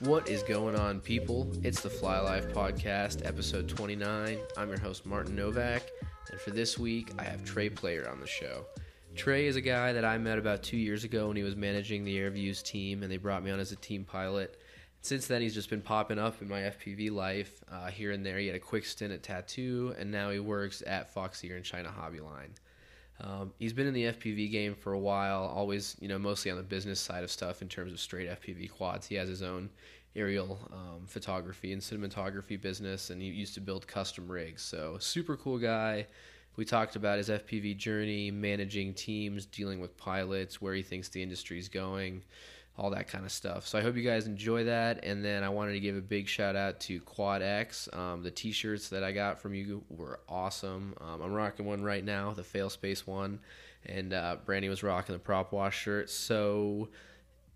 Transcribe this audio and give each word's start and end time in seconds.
What 0.00 0.28
is 0.28 0.42
going 0.42 0.74
on, 0.74 1.00
people? 1.00 1.50
It's 1.62 1.80
the 1.80 1.88
FlyLife 1.88 2.52
Podcast, 2.52 3.24
episode 3.24 3.68
29. 3.68 4.38
I'm 4.56 4.68
your 4.68 4.80
host, 4.80 5.06
Martin 5.06 5.36
Novak, 5.36 5.82
and 6.30 6.40
for 6.40 6.50
this 6.50 6.78
week, 6.78 7.12
I 7.18 7.22
have 7.22 7.44
Trey 7.44 7.68
Player 7.68 8.08
on 8.10 8.20
the 8.20 8.26
show. 8.26 8.66
Trey 9.14 9.46
is 9.46 9.56
a 9.56 9.60
guy 9.60 9.92
that 9.92 10.04
I 10.04 10.18
met 10.18 10.38
about 10.38 10.62
two 10.62 10.76
years 10.76 11.04
ago 11.04 11.28
when 11.28 11.36
he 11.36 11.42
was 11.42 11.54
managing 11.54 12.04
the 12.04 12.16
AirVuz 12.16 12.62
team, 12.62 13.02
and 13.02 13.12
they 13.12 13.16
brought 13.16 13.44
me 13.44 13.50
on 13.50 13.60
as 13.60 13.72
a 13.72 13.76
team 13.76 14.04
pilot. 14.04 14.60
Since 15.02 15.26
then, 15.26 15.40
he's 15.42 15.54
just 15.54 15.70
been 15.70 15.82
popping 15.82 16.18
up 16.18 16.42
in 16.42 16.48
my 16.48 16.60
FPV 16.60 17.10
life 17.10 17.62
uh, 17.70 17.86
here 17.86 18.12
and 18.12 18.24
there. 18.24 18.38
He 18.38 18.46
had 18.46 18.56
a 18.56 18.60
quick 18.60 18.84
stint 18.84 19.12
at 19.12 19.22
Tattu, 19.22 19.98
and 20.00 20.10
now 20.10 20.30
he 20.30 20.40
works 20.40 20.82
at 20.86 21.14
Foxeer 21.14 21.56
and 21.56 21.64
China 21.64 21.90
Hobby 21.90 22.20
Line. 22.20 22.54
Um, 23.20 23.52
he's 23.58 23.72
been 23.72 23.86
in 23.86 23.94
the 23.94 24.04
FPV 24.04 24.50
game 24.50 24.74
for 24.74 24.92
a 24.92 24.98
while, 24.98 25.44
always, 25.44 25.96
you 26.00 26.08
know, 26.08 26.18
mostly 26.18 26.50
on 26.50 26.56
the 26.56 26.62
business 26.62 27.00
side 27.00 27.22
of 27.22 27.30
stuff 27.30 27.62
in 27.62 27.68
terms 27.68 27.92
of 27.92 28.00
straight 28.00 28.28
FPV 28.28 28.70
quads. 28.70 29.06
He 29.06 29.14
has 29.14 29.28
his 29.28 29.42
own 29.42 29.70
aerial 30.16 30.58
um, 30.72 31.06
photography 31.06 31.72
and 31.72 31.80
cinematography 31.80 32.60
business, 32.60 33.10
and 33.10 33.22
he 33.22 33.28
used 33.28 33.54
to 33.54 33.60
build 33.60 33.86
custom 33.86 34.30
rigs. 34.30 34.62
So, 34.62 34.96
super 34.98 35.36
cool 35.36 35.58
guy. 35.58 36.06
We 36.56 36.64
talked 36.66 36.96
about 36.96 37.18
his 37.18 37.30
FPV 37.30 37.78
journey, 37.78 38.30
managing 38.30 38.92
teams, 38.92 39.46
dealing 39.46 39.80
with 39.80 39.96
pilots, 39.96 40.60
where 40.60 40.74
he 40.74 40.82
thinks 40.82 41.08
the 41.08 41.22
industry 41.22 41.58
is 41.58 41.68
going 41.68 42.22
all 42.78 42.90
that 42.90 43.08
kind 43.08 43.24
of 43.24 43.32
stuff. 43.32 43.66
So 43.66 43.78
I 43.78 43.82
hope 43.82 43.96
you 43.96 44.02
guys 44.02 44.26
enjoy 44.26 44.64
that. 44.64 45.04
And 45.04 45.24
then 45.24 45.44
I 45.44 45.50
wanted 45.50 45.72
to 45.72 45.80
give 45.80 45.96
a 45.96 46.00
big 46.00 46.26
shout 46.26 46.56
out 46.56 46.80
to 46.80 47.00
Quad 47.00 47.42
X. 47.42 47.88
Um, 47.92 48.22
the 48.22 48.30
T-shirts 48.30 48.88
that 48.88 49.04
I 49.04 49.12
got 49.12 49.40
from 49.40 49.54
you 49.54 49.84
were 49.90 50.20
awesome. 50.28 50.94
Um, 51.00 51.20
I'm 51.20 51.32
rocking 51.32 51.66
one 51.66 51.82
right 51.82 52.04
now, 52.04 52.32
the 52.32 52.42
Fail 52.42 52.70
Space 52.70 53.06
one, 53.06 53.40
and 53.84 54.14
uh, 54.14 54.36
Brandy 54.44 54.68
was 54.68 54.82
rocking 54.82 55.12
the 55.12 55.18
Prop 55.18 55.52
Wash 55.52 55.78
shirt. 55.78 56.08
So 56.08 56.88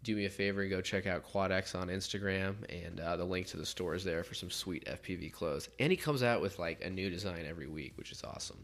do 0.02 0.14
me 0.14 0.26
a 0.26 0.30
favor 0.30 0.60
and 0.60 0.70
go 0.70 0.82
check 0.82 1.06
out 1.06 1.22
Quad 1.22 1.50
X 1.50 1.74
on 1.74 1.88
Instagram, 1.88 2.56
and 2.68 3.00
uh, 3.00 3.16
the 3.16 3.24
link 3.24 3.46
to 3.48 3.56
the 3.56 3.66
store 3.66 3.94
is 3.94 4.04
there 4.04 4.22
for 4.22 4.34
some 4.34 4.50
sweet 4.50 4.84
FPV 4.84 5.32
clothes. 5.32 5.70
And 5.80 5.90
he 5.90 5.96
comes 5.96 6.22
out 6.22 6.42
with 6.42 6.58
like 6.58 6.84
a 6.84 6.90
new 6.90 7.08
design 7.08 7.46
every 7.48 7.66
week, 7.66 7.94
which 7.96 8.12
is 8.12 8.22
awesome. 8.22 8.58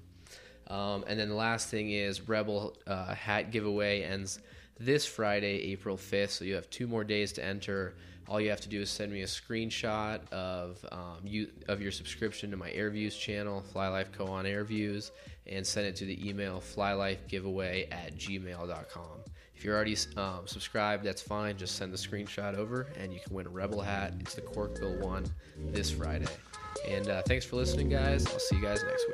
Um, 0.68 1.04
and 1.08 1.18
then 1.18 1.28
the 1.28 1.34
last 1.34 1.68
thing 1.68 1.90
is 1.90 2.28
Rebel 2.28 2.76
uh, 2.86 3.14
hat 3.14 3.50
giveaway 3.50 4.02
ends 4.02 4.38
this 4.84 5.06
Friday, 5.06 5.72
April 5.72 5.96
5th. 5.96 6.30
So 6.30 6.44
you 6.44 6.54
have 6.54 6.68
two 6.70 6.86
more 6.86 7.04
days 7.04 7.32
to 7.32 7.44
enter. 7.44 7.94
All 8.28 8.40
you 8.40 8.50
have 8.50 8.60
to 8.62 8.68
do 8.68 8.80
is 8.80 8.90
send 8.90 9.12
me 9.12 9.22
a 9.22 9.26
screenshot 9.26 10.20
of 10.32 10.84
um, 10.92 11.18
you 11.24 11.48
of 11.68 11.82
your 11.82 11.90
subscription 11.90 12.50
to 12.50 12.56
my 12.56 12.70
AirVuz 12.70 13.18
channel, 13.18 13.64
FlyLife 13.74 14.12
Co 14.12 14.26
on 14.26 14.44
AirVuz, 14.44 15.10
and 15.46 15.66
send 15.66 15.86
it 15.86 15.96
to 15.96 16.04
the 16.04 16.28
email 16.28 16.60
flylifegiveaway 16.60 17.92
at 17.92 18.16
gmail.com. 18.16 19.22
If 19.54 19.64
you're 19.64 19.74
already 19.74 19.96
um, 20.16 20.46
subscribed, 20.46 21.04
that's 21.04 21.22
fine. 21.22 21.56
Just 21.56 21.76
send 21.76 21.92
the 21.92 21.96
screenshot 21.96 22.56
over, 22.56 22.88
and 22.98 23.12
you 23.12 23.20
can 23.20 23.34
win 23.34 23.46
a 23.46 23.50
Rebel 23.50 23.80
hat. 23.80 24.14
It's 24.20 24.34
the 24.34 24.42
Corkbill 24.42 25.00
one 25.00 25.24
this 25.70 25.90
Friday. 25.90 26.26
And 26.88 27.08
uh, 27.08 27.22
thanks 27.22 27.44
for 27.44 27.56
listening, 27.56 27.88
guys. 27.88 28.26
I'll 28.26 28.38
see 28.38 28.56
you 28.56 28.62
guys 28.62 28.82
next 28.82 29.06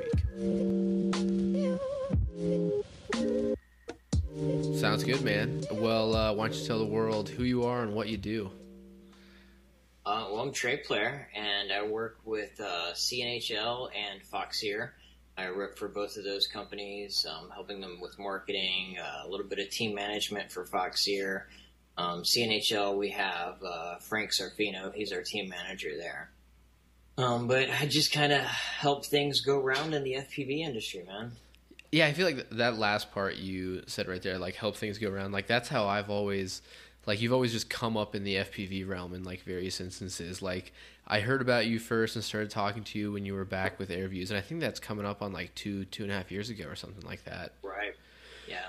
week. 3.13 3.68
Sounds 4.77 5.03
good, 5.03 5.21
man. 5.21 5.63
Well, 5.71 6.15
uh, 6.15 6.33
why 6.33 6.47
don't 6.47 6.57
you 6.57 6.65
tell 6.65 6.79
the 6.79 6.85
world 6.85 7.29
who 7.29 7.43
you 7.43 7.65
are 7.65 7.81
and 7.81 7.93
what 7.93 8.09
you 8.09 8.17
do? 8.17 8.51
Uh, 10.05 10.27
well, 10.31 10.41
I'm 10.41 10.51
Trey 10.51 10.77
Player, 10.77 11.27
and 11.35 11.71
I 11.71 11.85
work 11.85 12.17
with 12.25 12.59
uh, 12.59 12.93
CNHL 12.93 13.89
and 13.95 14.21
Foxeer. 14.23 14.91
I 15.37 15.51
work 15.51 15.77
for 15.77 15.87
both 15.87 16.17
of 16.17 16.23
those 16.23 16.47
companies, 16.47 17.25
um, 17.29 17.49
helping 17.49 17.79
them 17.79 17.99
with 18.01 18.17
marketing, 18.19 18.97
uh, 19.01 19.27
a 19.27 19.29
little 19.29 19.45
bit 19.45 19.59
of 19.59 19.69
team 19.69 19.95
management 19.95 20.51
for 20.51 20.65
Foxeer. 20.65 21.43
Um, 21.97 22.23
CNHL, 22.23 22.97
we 22.97 23.09
have 23.09 23.61
uh, 23.63 23.97
Frank 23.97 24.31
Sarfino. 24.31 24.93
He's 24.93 25.11
our 25.11 25.21
team 25.21 25.49
manager 25.49 25.91
there. 25.97 26.29
Um, 27.17 27.47
but 27.47 27.69
I 27.69 27.85
just 27.85 28.11
kind 28.13 28.31
of 28.31 28.41
help 28.41 29.05
things 29.05 29.41
go 29.41 29.59
around 29.59 29.93
in 29.93 30.03
the 30.03 30.13
FPV 30.13 30.59
industry, 30.59 31.03
man. 31.05 31.33
Yeah, 31.91 32.07
I 32.07 32.13
feel 32.13 32.25
like 32.25 32.49
that 32.51 32.77
last 32.77 33.11
part 33.11 33.37
you 33.37 33.83
said 33.87 34.07
right 34.07 34.21
there, 34.21 34.37
like 34.37 34.55
help 34.55 34.75
things 34.75 34.97
go 34.97 35.09
around. 35.09 35.31
Like 35.31 35.47
that's 35.47 35.69
how 35.69 35.87
I've 35.87 36.09
always, 36.09 36.61
like 37.05 37.21
you've 37.21 37.33
always 37.33 37.51
just 37.51 37.69
come 37.69 37.97
up 37.97 38.13
in 38.13 38.23
the 38.23 38.35
FPV 38.35 38.87
realm 38.87 39.13
in 39.13 39.23
like 39.23 39.41
various 39.41 39.81
instances. 39.81 40.41
Like 40.41 40.71
I 41.07 41.19
heard 41.19 41.41
about 41.41 41.65
you 41.65 41.79
first 41.79 42.15
and 42.15 42.23
started 42.23 42.51
talking 42.51 42.83
to 42.83 42.99
you 42.99 43.11
when 43.11 43.25
you 43.25 43.33
were 43.33 43.45
back 43.45 43.79
with 43.79 43.89
AirVuz, 43.89 44.29
and 44.29 44.37
I 44.37 44.41
think 44.41 44.61
that's 44.61 44.79
coming 44.79 45.05
up 45.05 45.21
on 45.21 45.33
like 45.33 45.55
two 45.55 45.85
two 45.85 46.03
and 46.03 46.11
a 46.11 46.15
half 46.15 46.31
years 46.31 46.49
ago 46.49 46.65
or 46.67 46.75
something 46.75 47.05
like 47.05 47.23
that. 47.25 47.53
Right. 47.63 47.95
Yeah 48.47 48.67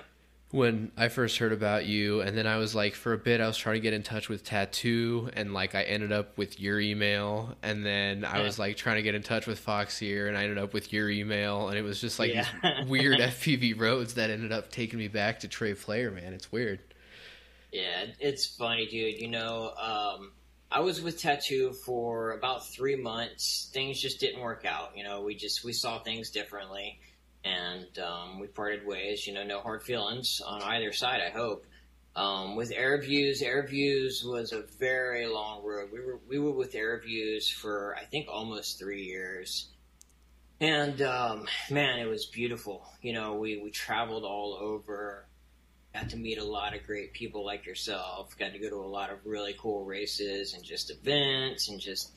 when 0.52 0.90
I 0.96 1.08
first 1.08 1.38
heard 1.38 1.52
about 1.52 1.86
you, 1.86 2.22
and 2.22 2.36
then 2.36 2.46
I 2.46 2.56
was 2.56 2.74
like, 2.74 2.94
for 2.94 3.12
a 3.12 3.18
bit, 3.18 3.40
I 3.40 3.46
was 3.46 3.56
trying 3.56 3.74
to 3.76 3.80
get 3.80 3.92
in 3.92 4.02
touch 4.02 4.28
with 4.28 4.44
Tattu, 4.44 5.30
and 5.34 5.54
like 5.54 5.76
I 5.76 5.82
ended 5.82 6.10
up 6.10 6.36
with 6.36 6.58
your 6.58 6.80
email, 6.80 7.54
and 7.62 7.86
then 7.86 8.24
I 8.24 8.42
was 8.42 8.58
like 8.58 8.76
trying 8.76 8.96
to 8.96 9.02
get 9.02 9.14
in 9.14 9.22
touch 9.22 9.46
with 9.46 9.64
Foxeer, 9.64 10.26
and 10.26 10.36
I 10.36 10.42
ended 10.42 10.58
up 10.58 10.74
with 10.74 10.92
your 10.92 11.08
email, 11.08 11.68
and 11.68 11.78
it 11.78 11.82
was 11.82 12.00
just 12.00 12.18
like 12.18 12.34
yeah. 12.34 12.46
these 12.62 12.86
weird 12.88 13.18
FPV 13.18 13.78
roads 13.78 14.14
that 14.14 14.30
ended 14.30 14.50
up 14.50 14.72
taking 14.72 14.98
me 14.98 15.06
back 15.06 15.40
to 15.40 15.48
Trey 15.48 15.74
Player, 15.74 16.10
man. 16.10 16.32
It's 16.32 16.50
weird. 16.50 16.80
Yeah, 17.70 18.06
it's 18.18 18.46
funny, 18.46 18.86
dude. 18.86 19.20
You 19.20 19.28
know, 19.28 19.72
um, 19.80 20.32
I 20.72 20.80
was 20.80 21.00
with 21.00 21.22
Tattu 21.22 21.76
for 21.76 22.32
about 22.32 22.66
three 22.66 22.96
months. 22.96 23.70
Things 23.72 24.00
just 24.00 24.18
didn't 24.18 24.40
work 24.40 24.64
out. 24.64 24.96
You 24.96 25.04
know, 25.04 25.22
we 25.22 25.36
just 25.36 25.62
we 25.62 25.72
saw 25.72 26.00
things 26.00 26.30
differently 26.30 26.98
and 27.44 27.98
um, 27.98 28.40
we 28.40 28.46
parted 28.46 28.86
ways. 28.86 29.26
You 29.26 29.34
know, 29.34 29.44
no 29.44 29.60
hard 29.60 29.82
feelings 29.82 30.40
on 30.46 30.62
either 30.62 30.92
side. 30.92 31.20
I 31.26 31.30
hope. 31.30 31.66
Um, 32.16 32.56
with 32.56 32.72
AirVuz, 32.72 33.40
AirVuz 33.40 34.24
was 34.24 34.52
a 34.52 34.64
very 34.78 35.26
long 35.26 35.64
road. 35.64 35.90
We 35.92 36.00
were 36.00 36.18
we 36.28 36.38
were 36.38 36.52
with 36.52 36.72
AirVuz 36.72 37.52
for 37.52 37.96
I 37.96 38.04
think 38.04 38.26
almost 38.28 38.78
three 38.78 39.04
years, 39.04 39.68
and 40.60 41.00
um, 41.02 41.46
man, 41.70 42.00
it 42.00 42.06
was 42.06 42.26
beautiful. 42.26 42.84
You 43.00 43.12
know, 43.12 43.34
we 43.34 43.58
we 43.58 43.70
traveled 43.70 44.24
all 44.24 44.58
over, 44.60 45.24
got 45.94 46.10
to 46.10 46.16
meet 46.16 46.38
a 46.38 46.44
lot 46.44 46.74
of 46.74 46.84
great 46.84 47.12
people 47.12 47.44
like 47.44 47.64
yourself. 47.64 48.36
Got 48.36 48.54
to 48.54 48.58
go 48.58 48.68
to 48.70 48.76
a 48.76 48.90
lot 48.90 49.10
of 49.10 49.24
really 49.24 49.54
cool 49.58 49.84
races 49.84 50.54
and 50.54 50.64
just 50.64 50.90
events 50.90 51.68
and 51.68 51.80
just 51.80 52.10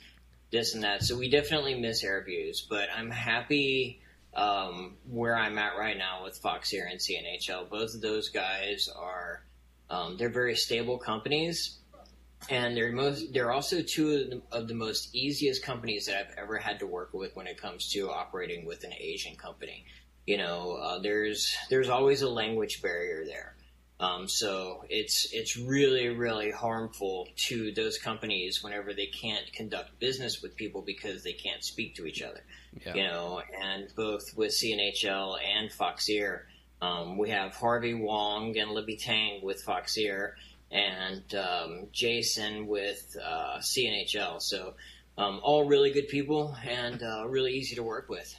this 0.51 0.73
and 0.73 0.83
that. 0.83 1.03
So 1.03 1.15
we 1.15 1.29
definitely 1.29 1.75
miss 1.75 2.03
AirVuz, 2.03 2.67
but 2.67 2.89
I'm 2.95 3.11
happy 3.11 4.01
um, 4.35 4.95
where 5.09 5.35
I'm 5.35 5.57
at 5.57 5.77
right 5.77 5.97
now 5.97 6.23
with 6.23 6.41
Foxeer 6.41 6.89
and 6.89 6.99
CNHL. 6.99 7.69
Both 7.69 7.93
of 7.95 8.01
those 8.01 8.29
guys 8.29 8.89
are 8.95 9.43
um, 9.89 10.17
they're 10.17 10.29
very 10.29 10.55
stable 10.55 10.97
companies, 10.97 11.77
and 12.49 12.75
they're 12.75 12.91
most 12.91 13.33
they're 13.33 13.51
also 13.51 13.81
two 13.81 14.11
of 14.11 14.29
the, 14.29 14.41
of 14.51 14.67
the, 14.67 14.73
most 14.73 15.13
easiest 15.15 15.63
companies 15.63 16.05
that 16.07 16.17
I've 16.17 16.37
ever 16.37 16.57
had 16.57 16.79
to 16.79 16.87
work 16.87 17.13
with 17.13 17.35
when 17.35 17.47
it 17.47 17.61
comes 17.61 17.89
to 17.91 18.09
operating 18.09 18.65
with 18.65 18.83
an 18.83 18.93
Asian 18.93 19.35
company. 19.35 19.85
You 20.25 20.37
know, 20.37 20.73
uh, 20.73 20.99
there's 20.99 21.55
there's 21.69 21.89
always 21.89 22.21
a 22.21 22.29
language 22.29 22.81
barrier 22.81 23.25
there. 23.25 23.55
Um, 23.99 24.27
so 24.27 24.83
it's 24.89 25.29
it's 25.31 25.55
really 25.55 26.09
really 26.09 26.51
harmful 26.51 27.27
to 27.47 27.71
those 27.73 27.97
companies 27.97 28.63
whenever 28.63 28.93
they 28.93 29.05
can't 29.05 29.51
conduct 29.53 29.99
business 29.99 30.41
with 30.41 30.55
people 30.55 30.81
because 30.81 31.23
they 31.23 31.33
can't 31.33 31.63
speak 31.63 31.95
to 31.95 32.05
each 32.05 32.21
other. 32.21 32.41
Yeah. 32.85 32.95
You 32.95 33.03
know, 33.03 33.41
and 33.61 33.87
both 33.95 34.23
with 34.35 34.51
CNHL 34.51 35.37
and 35.41 35.71
Foxeer, 35.71 36.41
um, 36.81 37.17
we 37.17 37.29
have 37.29 37.53
Harvey 37.55 37.93
Wong 37.93 38.57
and 38.57 38.71
Libby 38.71 38.97
Tang 38.97 39.41
with 39.43 39.63
Foxeer, 39.63 40.33
and 40.71 41.23
um, 41.35 41.87
Jason 41.91 42.67
with 42.67 43.15
uh, 43.23 43.59
CNHL. 43.59 44.41
So 44.41 44.73
um, 45.17 45.39
all 45.43 45.65
really 45.65 45.91
good 45.91 46.07
people 46.07 46.55
and 46.67 47.01
uh, 47.01 47.25
really 47.27 47.53
easy 47.53 47.75
to 47.75 47.83
work 47.83 48.09
with. 48.09 48.35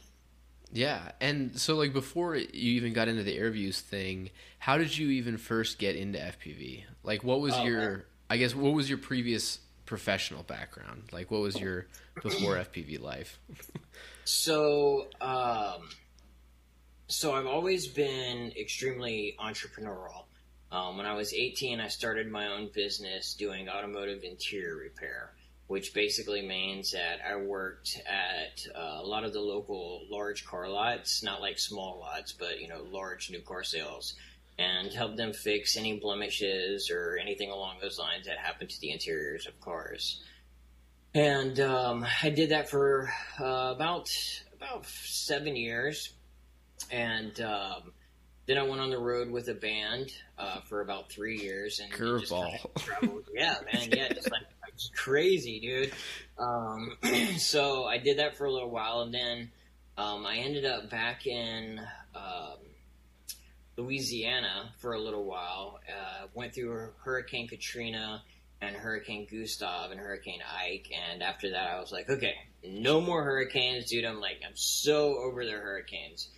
Yeah, 0.75 1.13
and 1.21 1.57
so 1.57 1.77
like 1.77 1.93
before 1.93 2.35
you 2.35 2.49
even 2.53 2.93
got 2.93 3.07
into 3.07 3.23
the 3.23 3.39
AirVuz 3.39 3.79
thing, 3.79 4.31
how 4.59 4.77
did 4.77 4.99
you 4.99 5.09
even 5.11 5.39
first 5.39 5.79
get 5.79 5.95
into 5.95 6.19
FPV? 6.19 6.83
Like, 7.05 7.23
what 7.23 7.41
was 7.41 7.55
oh, 7.55 7.65
your? 7.65 7.81
Man. 7.81 8.03
I 8.29 8.37
guess 8.39 8.57
what 8.57 8.73
was 8.73 8.89
your 8.89 8.99
previous 8.99 9.61
professional 9.87 10.43
background? 10.43 11.05
Like, 11.13 11.31
what 11.31 11.43
was 11.43 11.61
your 11.61 11.87
before 12.21 12.57
FPV 12.57 13.01
life? 13.01 13.39
so, 14.25 15.07
um, 15.21 15.89
so 17.07 17.35
I've 17.35 17.47
always 17.47 17.87
been 17.87 18.51
extremely 18.59 19.37
entrepreneurial. 19.39 20.25
Um, 20.73 20.97
when 20.97 21.07
I 21.07 21.15
was 21.15 21.33
18, 21.33 21.79
I 21.79 21.87
started 21.87 22.29
my 22.29 22.49
own 22.49 22.69
business 22.75 23.35
doing 23.35 23.69
automotive 23.69 24.25
interior 24.25 24.75
repair 24.75 25.35
which 25.75 25.93
basically 25.93 26.41
means 26.41 26.93
that 26.93 27.19
I 27.29 27.35
worked 27.35 28.01
at 28.07 28.65
uh, 28.77 29.01
a 29.03 29.05
lot 29.05 29.25
of 29.25 29.33
the 29.33 29.41
local 29.41 30.03
large 30.09 30.47
car 30.47 30.69
lots, 30.69 31.21
not 31.25 31.41
like 31.41 31.59
small 31.59 31.99
lots, 31.99 32.31
but 32.31 32.61
you 32.61 32.69
know, 32.69 32.87
large 32.93 33.29
new 33.29 33.41
car 33.41 33.65
sales, 33.65 34.15
and 34.57 34.93
helped 34.93 35.17
them 35.17 35.33
fix 35.33 35.77
any 35.77 35.99
blemishes 35.99 36.93
or 36.93 37.19
anything 37.21 37.51
along 37.51 37.79
those 37.83 37.99
lines 37.99 38.27
that 38.27 38.39
happened 38.39 38.71
to 38.71 38.81
the 38.81 38.93
interiors 38.93 39.49
of 39.49 39.61
cars. 39.61 40.23
And 41.13 41.59
um, 41.59 42.07
I 42.23 42.31
did 42.31 42.51
that 42.51 42.71
for 42.71 43.13
uh, 43.41 43.73
about 43.75 44.09
about 44.55 44.87
seven 44.87 45.57
years, 45.57 46.13
and 46.93 47.41
um, 47.41 47.91
then 48.47 48.59
I 48.59 48.63
went 48.63 48.81
on 48.81 48.91
the 48.91 48.99
road 49.01 49.29
with 49.29 49.49
a 49.49 49.55
band 49.55 50.13
uh, 50.39 50.61
for 50.69 50.83
about 50.83 51.11
three 51.11 51.37
years 51.37 51.81
and 51.81 51.93
curveball. 51.93 52.55
yeah, 53.35 53.57
man, 53.73 53.89
yeah, 53.91 54.13
just 54.13 54.31
like 54.31 54.43
crazy, 54.95 55.61
dude. 55.61 55.93
Um, 56.39 56.97
so 57.39 57.85
I 57.85 57.99
did 57.99 58.19
that 58.19 58.37
for 58.37 58.47
a 58.47 58.53
little 58.53 58.71
while, 58.71 59.01
and 59.03 59.15
then 59.15 59.51
um, 59.97 60.27
I 60.27 60.37
ended 60.37 60.65
up 60.65 60.91
back 60.91 61.27
in 61.27 61.81
um, 62.15 62.59
Louisiana 63.77 64.73
for 64.79 64.93
a 64.93 65.01
little 65.01 65.25
while. 65.25 65.81
Uh, 65.89 66.27
went 66.35 66.55
through 66.55 66.89
Hurricane 67.03 67.49
Katrina 67.49 68.23
and 68.61 68.77
Hurricane 68.77 69.27
Gustav 69.31 69.91
and 69.91 70.01
Hurricane 70.01 70.41
Ike, 70.43 70.91
and 71.11 71.23
after 71.23 71.51
that, 71.51 71.71
I 71.71 71.81
was 71.81 71.93
like, 71.93 72.09
okay, 72.09 72.35
no 72.67 73.01
more 73.01 73.23
hurricanes, 73.23 73.91
dude. 73.91 74.05
I'm 74.05 74.21
like, 74.21 74.41
I'm 74.47 74.57
so 74.57 75.17
over 75.19 75.45
the 75.45 75.53
hurricanes. 75.53 76.29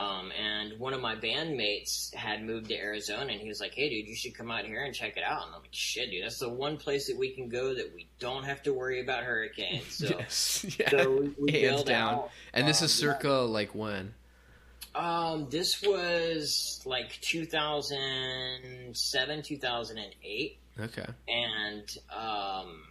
Um, 0.00 0.32
and 0.32 0.78
one 0.78 0.94
of 0.94 1.02
my 1.02 1.14
bandmates 1.14 2.14
had 2.14 2.42
moved 2.42 2.68
to 2.68 2.76
Arizona, 2.76 3.32
and 3.32 3.40
he 3.40 3.48
was 3.48 3.60
like, 3.60 3.74
"Hey, 3.74 3.90
dude, 3.90 4.08
you 4.08 4.14
should 4.14 4.34
come 4.34 4.50
out 4.50 4.64
here 4.64 4.82
and 4.82 4.94
check 4.94 5.18
it 5.18 5.22
out." 5.22 5.44
And 5.46 5.54
I'm 5.54 5.60
like, 5.60 5.68
"Shit, 5.72 6.10
dude, 6.10 6.24
that's 6.24 6.38
the 6.38 6.48
one 6.48 6.78
place 6.78 7.08
that 7.08 7.18
we 7.18 7.34
can 7.34 7.50
go 7.50 7.74
that 7.74 7.92
we 7.94 8.08
don't 8.18 8.44
have 8.44 8.62
to 8.62 8.72
worry 8.72 9.02
about 9.02 9.24
hurricanes." 9.24 9.88
So, 10.00 10.06
yes, 10.18 10.64
yeah, 10.78 10.88
so 10.88 11.10
we, 11.10 11.34
we 11.38 11.52
hands 11.60 11.82
down. 11.82 12.14
Out. 12.14 12.30
And 12.54 12.66
this 12.66 12.80
um, 12.80 12.86
is 12.86 12.94
circa 12.94 13.28
yeah. 13.28 13.34
like 13.34 13.74
when? 13.74 14.14
Um, 14.94 15.48
this 15.50 15.82
was 15.82 16.80
like 16.86 17.20
2007, 17.20 19.42
2008. 19.42 20.58
Okay. 20.80 21.06
And 21.28 21.86
um, 22.16 22.84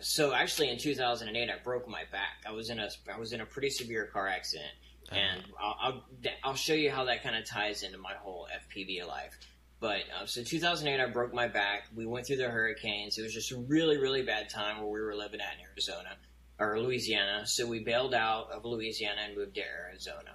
so 0.00 0.32
actually 0.32 0.70
in 0.70 0.78
2008, 0.78 1.50
I 1.50 1.58
broke 1.62 1.86
my 1.86 2.04
back. 2.10 2.42
I 2.46 2.52
was 2.52 2.70
in 2.70 2.78
a 2.78 2.88
I 3.14 3.18
was 3.18 3.34
in 3.34 3.42
a 3.42 3.46
pretty 3.46 3.68
severe 3.70 4.06
car 4.06 4.28
accident 4.28 4.72
and 5.12 5.42
I'll, 5.60 5.76
I'll, 5.80 6.02
I'll 6.44 6.54
show 6.54 6.74
you 6.74 6.90
how 6.90 7.04
that 7.04 7.22
kind 7.22 7.36
of 7.36 7.46
ties 7.46 7.82
into 7.82 7.98
my 7.98 8.14
whole 8.14 8.46
FPV 8.74 9.06
life. 9.06 9.38
But 9.78 10.02
uh, 10.20 10.26
so 10.26 10.42
2008, 10.42 11.02
I 11.02 11.06
broke 11.10 11.34
my 11.34 11.48
back. 11.48 11.84
We 11.94 12.06
went 12.06 12.26
through 12.26 12.36
the 12.36 12.48
hurricanes. 12.48 13.18
It 13.18 13.22
was 13.22 13.34
just 13.34 13.52
a 13.52 13.58
really, 13.58 13.98
really 13.98 14.22
bad 14.22 14.48
time 14.48 14.78
where 14.78 14.90
we 14.90 15.00
were 15.00 15.14
living 15.14 15.40
at 15.40 15.54
in 15.58 15.66
Arizona 15.70 16.16
or 16.58 16.80
Louisiana. 16.80 17.46
So 17.46 17.66
we 17.66 17.80
bailed 17.80 18.14
out 18.14 18.50
of 18.50 18.64
Louisiana 18.64 19.20
and 19.26 19.36
moved 19.36 19.54
to 19.56 19.62
Arizona. 19.62 20.34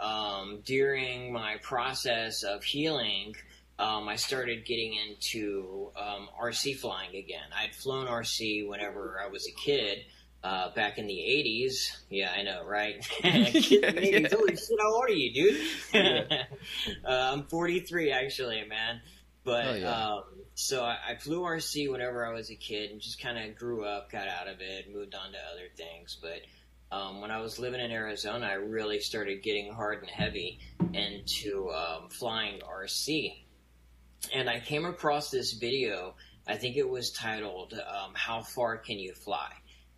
Um, 0.00 0.60
during 0.64 1.32
my 1.32 1.56
process 1.62 2.42
of 2.42 2.64
healing, 2.64 3.36
um, 3.78 4.08
I 4.08 4.16
started 4.16 4.64
getting 4.64 4.94
into 4.94 5.90
um, 5.96 6.28
RC 6.40 6.76
flying 6.78 7.16
again. 7.16 7.46
I'd 7.56 7.74
flown 7.74 8.06
RC 8.06 8.68
whenever 8.68 9.20
I 9.24 9.28
was 9.28 9.46
a 9.46 9.52
kid, 9.52 10.04
uh, 10.44 10.70
back 10.74 10.98
in 10.98 11.06
the 11.06 11.14
80s. 11.14 11.96
Yeah, 12.10 12.30
I 12.36 12.42
know, 12.42 12.64
right? 12.64 12.96
Yeah, 13.24 13.32
80s. 13.32 14.20
Yeah. 14.20 14.28
Holy 14.36 14.56
shit, 14.56 14.78
how 14.78 14.94
old 14.94 15.04
are 15.04 15.10
you, 15.10 15.32
dude? 15.32 15.60
Yeah. 15.94 16.42
uh, 17.04 17.32
I'm 17.32 17.44
43, 17.44 18.12
actually, 18.12 18.62
man. 18.68 19.00
But, 19.42 19.66
oh, 19.66 19.74
yeah. 19.74 20.06
um, 20.06 20.22
so 20.54 20.84
I, 20.84 20.98
I, 21.10 21.14
flew 21.16 21.40
RC 21.40 21.90
whenever 21.90 22.24
I 22.24 22.32
was 22.32 22.50
a 22.50 22.54
kid 22.54 22.90
and 22.90 23.00
just 23.00 23.20
kind 23.20 23.38
of 23.38 23.56
grew 23.56 23.84
up, 23.84 24.10
got 24.10 24.28
out 24.28 24.46
of 24.48 24.60
it, 24.60 24.94
moved 24.94 25.14
on 25.14 25.32
to 25.32 25.38
other 25.52 25.68
things. 25.76 26.16
But 26.20 26.40
um, 26.94 27.20
when 27.20 27.30
I 27.30 27.40
was 27.40 27.58
living 27.58 27.80
in 27.80 27.90
Arizona, 27.90 28.46
I 28.46 28.54
really 28.54 29.00
started 29.00 29.42
getting 29.42 29.72
hard 29.72 30.00
and 30.00 30.10
heavy 30.10 30.60
into 30.92 31.70
um, 31.70 32.08
flying 32.10 32.60
RC. 32.60 33.34
And 34.34 34.48
I 34.48 34.60
came 34.60 34.84
across 34.84 35.30
this 35.30 35.52
video. 35.52 36.14
I 36.46 36.56
think 36.56 36.76
it 36.76 36.88
was 36.88 37.10
titled 37.10 37.74
um, 37.74 38.12
"How 38.14 38.42
Far 38.42 38.78
Can 38.78 38.98
You 38.98 39.12
Fly?" 39.12 39.50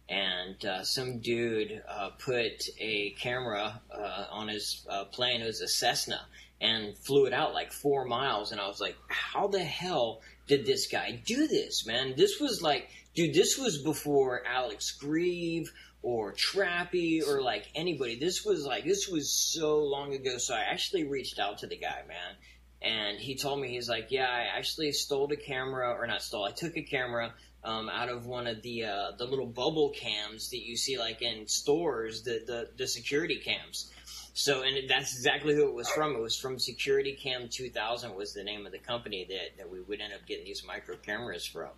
And 0.08 0.64
uh, 0.64 0.85
some 0.85 1.19
dude 1.19 1.82
uh, 1.88 2.11
put 2.19 2.69
a 2.79 3.11
camera 3.19 3.81
uh, 3.91 4.26
on 4.31 4.49
his 4.49 4.87
uh, 4.88 5.05
plane. 5.05 5.41
It 5.41 5.47
was 5.47 5.61
a 5.61 5.69
Cessna, 5.69 6.20
and 6.61 6.97
flew 6.99 7.26
it 7.26 7.32
out 7.32 7.55
like 7.55 7.73
four 7.73 8.05
miles. 8.05 8.53
And 8.53 8.61
I 8.61 8.69
was 8.69 8.81
like, 8.81 8.97
"How 9.08 9.49
the 9.49 9.64
hell 9.64 10.20
did 10.47 10.64
this 10.64 10.87
guy 10.87 11.20
do 11.25 11.49
this, 11.49 11.87
man?" 11.87 12.14
This 12.17 12.41
was 12.41 12.62
like, 12.62 12.88
dude, 13.14 13.35
this 13.35 13.58
was 13.58 13.82
before 13.82 14.43
Alex 14.47 14.93
Grieve 14.93 15.73
or 16.03 16.35
Trappy 16.35 17.26
or 17.26 17.43
like 17.43 17.67
anybody. 17.75 18.17
This 18.17 18.44
was 18.44 18.64
like 18.64 18.85
this 18.85 19.08
was 19.08 19.32
so 19.32 19.79
long 19.79 20.14
ago. 20.14 20.38
So 20.38 20.55
I 20.55 20.61
actually 20.61 21.05
reached 21.05 21.38
out 21.38 21.58
to 21.58 21.67
the 21.67 21.76
guy, 21.76 22.03
man. 22.06 22.37
And 22.82 23.19
he 23.19 23.37
told 23.37 23.58
me, 23.61 23.69
he's 23.69 23.88
like, 23.88 24.08
yeah, 24.11 24.29
I 24.29 24.56
actually 24.56 24.93
stole 24.93 25.32
a 25.32 25.37
camera, 25.37 25.93
or 25.93 26.06
not 26.06 26.23
stole, 26.23 26.44
I 26.44 26.53
took 26.53 26.76
a 26.76 26.82
camera 26.82 27.35
um, 27.67 27.89
out 27.89 28.09
of 28.09 28.27
one 28.27 28.47
of 28.47 28.63
the 28.63 28.85
uh, 28.85 29.11
the 29.19 29.25
little 29.25 29.47
bubble 29.47 29.91
cams 29.91 30.51
that 30.51 30.65
you 30.65 30.77
see 30.77 30.99
like 30.99 31.21
in 31.21 31.47
stores, 31.47 32.23
the 32.23 32.43
the, 32.47 32.69
the 32.77 32.87
security 32.87 33.37
cams. 33.37 33.91
So, 34.39 34.63
and 34.63 34.89
that's 34.89 35.15
exactly 35.15 35.55
who 35.55 35.67
it 35.67 35.73
was 35.73 35.89
from. 35.89 36.15
It 36.15 36.21
was 36.21 36.39
from 36.39 36.59
Security 36.59 37.15
Cam 37.15 37.49
2000 37.49 38.15
was 38.15 38.35
the 38.35 38.45
name 38.45 38.67
of 38.67 38.73
the 38.73 38.79
company 38.79 39.27
that, 39.31 39.57
that 39.57 39.71
we 39.71 39.81
would 39.81 40.03
end 40.03 40.13
up 40.13 40.27
getting 40.27 40.45
these 40.45 40.63
micro 40.63 40.97
cameras 40.97 41.47
from. 41.47 41.71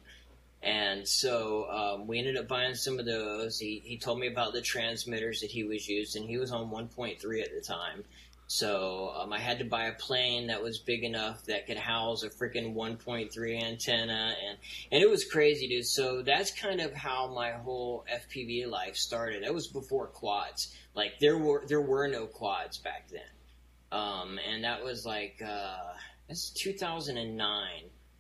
And 0.61 1.07
so 1.07 1.71
um, 1.71 2.09
we 2.09 2.19
ended 2.19 2.37
up 2.37 2.49
buying 2.49 2.75
some 2.75 2.99
of 2.99 3.07
those. 3.07 3.61
He, 3.61 3.81
he 3.85 3.97
told 3.97 4.19
me 4.19 4.27
about 4.27 4.55
the 4.55 4.61
transmitters 4.61 5.43
that 5.43 5.53
he 5.53 5.63
was 5.63 5.89
using. 5.89 6.27
He 6.27 6.37
was 6.37 6.51
on 6.51 6.69
1.3 6.69 7.15
at 7.43 7.55
the 7.55 7.61
time. 7.65 8.03
So 8.51 9.13
um, 9.15 9.31
I 9.31 9.39
had 9.39 9.59
to 9.59 9.67
buy 9.67 9.89
a 9.89 9.93
plane 9.93 10.47
that 10.47 10.63
was 10.63 10.79
big 10.79 11.05
enough 11.05 11.45
that 11.45 11.67
could 11.67 11.77
house 11.77 12.23
a 12.23 12.31
freaking 12.31 12.75
1.3 12.75 13.63
antenna, 13.63 14.35
and 14.43 14.59
and 14.91 15.03
it 15.03 15.09
was 15.09 15.27
crazy, 15.27 15.69
dude. 15.69 15.87
So 15.87 16.23
that's 16.23 16.51
kind 16.59 16.81
of 16.81 16.95
how 16.95 17.31
my 17.35 17.53
whole 17.53 18.07
FPV 18.11 18.67
life 18.67 18.97
started. 18.97 19.45
That 19.45 19.53
was 19.53 19.69
before 19.69 20.07
quads. 20.07 20.75
Like 20.95 21.19
there 21.21 21.37
were 21.37 21.65
there 21.69 21.83
were 21.83 22.09
no 22.09 22.27
quads 22.27 22.79
back 22.79 23.11
then, 23.11 23.21
um, 23.93 24.41
and 24.51 24.65
that 24.65 24.83
was 24.83 25.05
like 25.05 25.43
uh, 25.47 25.93
that's 26.27 26.49
2009 26.49 27.69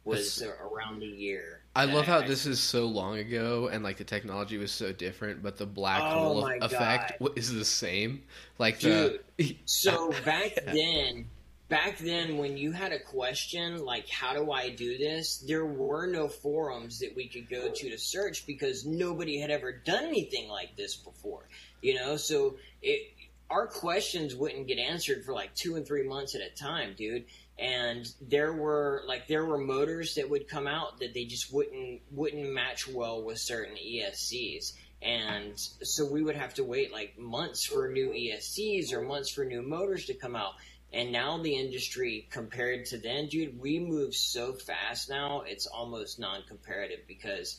was 0.04 0.36
that's, 0.36 0.52
around 0.60 1.00
the 1.00 1.06
year. 1.06 1.57
I 1.74 1.84
love 1.84 2.06
how 2.06 2.20
this 2.22 2.46
is 2.46 2.60
so 2.60 2.86
long 2.86 3.18
ago 3.18 3.68
and 3.70 3.84
like 3.84 3.98
the 3.98 4.04
technology 4.04 4.58
was 4.58 4.72
so 4.72 4.92
different, 4.92 5.42
but 5.42 5.56
the 5.56 5.66
black 5.66 6.02
oh 6.02 6.18
hole 6.18 6.50
effect 6.60 7.20
God. 7.20 7.30
is 7.36 7.52
the 7.52 7.64
same. 7.64 8.22
Like 8.58 8.80
Dude, 8.80 9.20
the 9.36 9.56
so 9.64 10.12
back 10.24 10.58
then, 10.66 11.26
back 11.68 11.98
then 11.98 12.36
when 12.38 12.56
you 12.56 12.72
had 12.72 12.92
a 12.92 12.98
question 12.98 13.84
like 13.84 14.08
how 14.08 14.34
do 14.34 14.50
I 14.50 14.70
do 14.70 14.98
this, 14.98 15.38
there 15.46 15.66
were 15.66 16.06
no 16.06 16.26
forums 16.26 16.98
that 16.98 17.14
we 17.14 17.28
could 17.28 17.48
go 17.48 17.70
to 17.70 17.90
to 17.90 17.98
search 17.98 18.46
because 18.46 18.84
nobody 18.84 19.38
had 19.38 19.50
ever 19.50 19.70
done 19.72 20.04
anything 20.04 20.48
like 20.48 20.76
this 20.76 20.96
before. 20.96 21.48
You 21.80 21.94
know, 21.94 22.16
so 22.16 22.56
it 22.82 23.12
our 23.50 23.66
questions 23.66 24.34
wouldn't 24.34 24.66
get 24.66 24.78
answered 24.78 25.24
for 25.24 25.32
like 25.32 25.54
two 25.54 25.76
and 25.76 25.86
three 25.86 26.06
months 26.06 26.34
at 26.34 26.40
a 26.40 26.50
time, 26.50 26.94
dude. 26.96 27.24
And 27.58 28.06
there 28.20 28.52
were 28.52 29.02
like 29.06 29.26
there 29.26 29.44
were 29.44 29.58
motors 29.58 30.14
that 30.14 30.28
would 30.28 30.48
come 30.48 30.66
out 30.66 31.00
that 31.00 31.14
they 31.14 31.24
just 31.24 31.52
wouldn't 31.52 32.02
wouldn't 32.10 32.52
match 32.52 32.86
well 32.86 33.22
with 33.22 33.38
certain 33.38 33.76
ESCs 33.76 34.74
and 35.00 35.56
so 35.56 36.04
we 36.04 36.22
would 36.22 36.36
have 36.36 36.54
to 36.54 36.64
wait 36.64 36.92
like 36.92 37.18
months 37.18 37.64
for 37.64 37.88
new 37.88 38.10
ESCs 38.10 38.92
or 38.92 39.02
months 39.02 39.30
for 39.30 39.44
new 39.44 39.62
motors 39.62 40.06
to 40.06 40.14
come 40.14 40.34
out. 40.34 40.54
And 40.92 41.12
now 41.12 41.38
the 41.38 41.54
industry 41.54 42.26
compared 42.30 42.86
to 42.86 42.98
then 42.98 43.28
dude 43.28 43.60
we 43.60 43.78
move 43.78 44.14
so 44.14 44.52
fast 44.54 45.10
now 45.10 45.42
it's 45.46 45.66
almost 45.66 46.18
non-comparative 46.18 47.00
because 47.06 47.58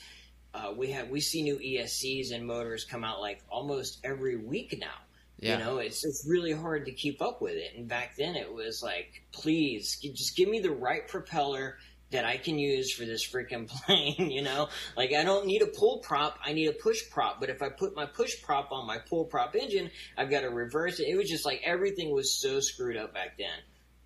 uh, 0.53 0.73
we 0.75 0.91
have 0.91 1.09
we 1.09 1.21
see 1.21 1.43
new 1.43 1.59
ESCs 1.59 2.33
and 2.33 2.45
motors 2.45 2.85
come 2.85 3.03
out 3.03 3.21
like 3.21 3.43
almost 3.49 3.99
every 4.03 4.35
week 4.35 4.77
now 4.79 4.97
yeah. 5.39 5.57
You 5.57 5.63
know, 5.63 5.77
it's 5.77 6.03
it's 6.03 6.25
really 6.27 6.51
hard 6.51 6.85
to 6.85 6.91
keep 6.91 7.21
up 7.21 7.41
with 7.41 7.55
it. 7.55 7.71
And 7.77 7.87
back 7.87 8.15
then, 8.17 8.35
it 8.35 8.53
was 8.53 8.81
like, 8.83 9.23
please, 9.31 9.97
just 10.01 10.35
give 10.35 10.49
me 10.49 10.59
the 10.59 10.71
right 10.71 11.07
propeller 11.07 11.77
that 12.11 12.25
I 12.25 12.37
can 12.37 12.57
use 12.57 12.91
for 12.91 13.05
this 13.05 13.25
freaking 13.25 13.67
plane. 13.85 14.31
You 14.31 14.41
know, 14.41 14.67
like 14.97 15.13
I 15.13 15.23
don't 15.23 15.45
need 15.45 15.61
a 15.61 15.67
pull 15.67 15.99
prop, 15.99 16.37
I 16.43 16.51
need 16.51 16.67
a 16.67 16.73
push 16.73 17.09
prop. 17.09 17.39
But 17.39 17.49
if 17.49 17.61
I 17.61 17.69
put 17.69 17.95
my 17.95 18.05
push 18.05 18.41
prop 18.41 18.71
on 18.71 18.85
my 18.85 18.97
pull 18.97 19.25
prop 19.25 19.55
engine, 19.55 19.91
I've 20.17 20.29
got 20.29 20.41
to 20.41 20.49
reverse 20.49 20.99
it. 20.99 21.07
It 21.07 21.15
was 21.15 21.29
just 21.29 21.45
like 21.45 21.61
everything 21.63 22.13
was 22.13 22.39
so 22.39 22.59
screwed 22.59 22.97
up 22.97 23.13
back 23.13 23.37
then. 23.37 23.47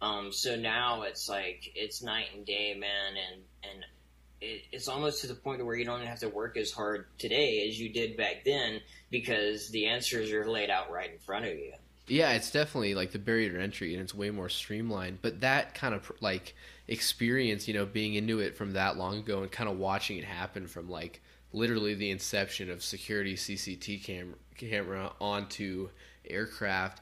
Um, 0.01 0.33
so 0.33 0.55
now 0.55 1.03
it's 1.03 1.27
like 1.29 1.63
it's 1.75 2.03
night 2.03 2.27
and 2.35 2.45
day, 2.45 2.75
man, 2.77 3.15
and 3.15 3.41
and 3.63 3.85
it, 4.43 4.63
it's 4.71 4.87
almost 4.87 5.21
to 5.21 5.27
the 5.27 5.35
point 5.35 5.65
where 5.65 5.75
you 5.75 5.85
don't 5.85 6.01
have 6.01 6.19
to 6.19 6.29
work 6.29 6.57
as 6.57 6.71
hard 6.71 7.07
today 7.17 7.67
as 7.67 7.79
you 7.79 7.89
did 7.89 8.17
back 8.17 8.43
then 8.45 8.81
because 9.09 9.69
the 9.69 9.87
answers 9.87 10.31
are 10.31 10.49
laid 10.49 10.69
out 10.69 10.91
right 10.91 11.11
in 11.11 11.19
front 11.19 11.45
of 11.45 11.51
you. 11.51 11.73
Yeah, 12.07 12.33
it's 12.33 12.51
definitely 12.51 12.95
like 12.95 13.11
the 13.11 13.19
barrier 13.19 13.53
to 13.53 13.61
entry, 13.61 13.93
and 13.93 14.03
it's 14.03 14.13
way 14.13 14.29
more 14.29 14.49
streamlined. 14.49 15.19
But 15.21 15.39
that 15.39 15.73
kind 15.73 15.95
of 15.95 16.11
like 16.19 16.53
experience, 16.87 17.67
you 17.67 17.73
know, 17.73 17.85
being 17.85 18.15
into 18.15 18.39
it 18.39 18.57
from 18.57 18.73
that 18.73 18.97
long 18.97 19.19
ago 19.19 19.41
and 19.41 19.51
kind 19.51 19.69
of 19.69 19.77
watching 19.77 20.17
it 20.17 20.25
happen 20.25 20.67
from 20.67 20.89
like 20.89 21.21
literally 21.53 21.93
the 21.93 22.11
inception 22.11 22.69
of 22.69 22.83
security 22.83 23.35
CCT 23.35 24.03
camera 24.03 24.35
camera 24.57 25.11
onto 25.19 25.89
aircraft 26.29 27.01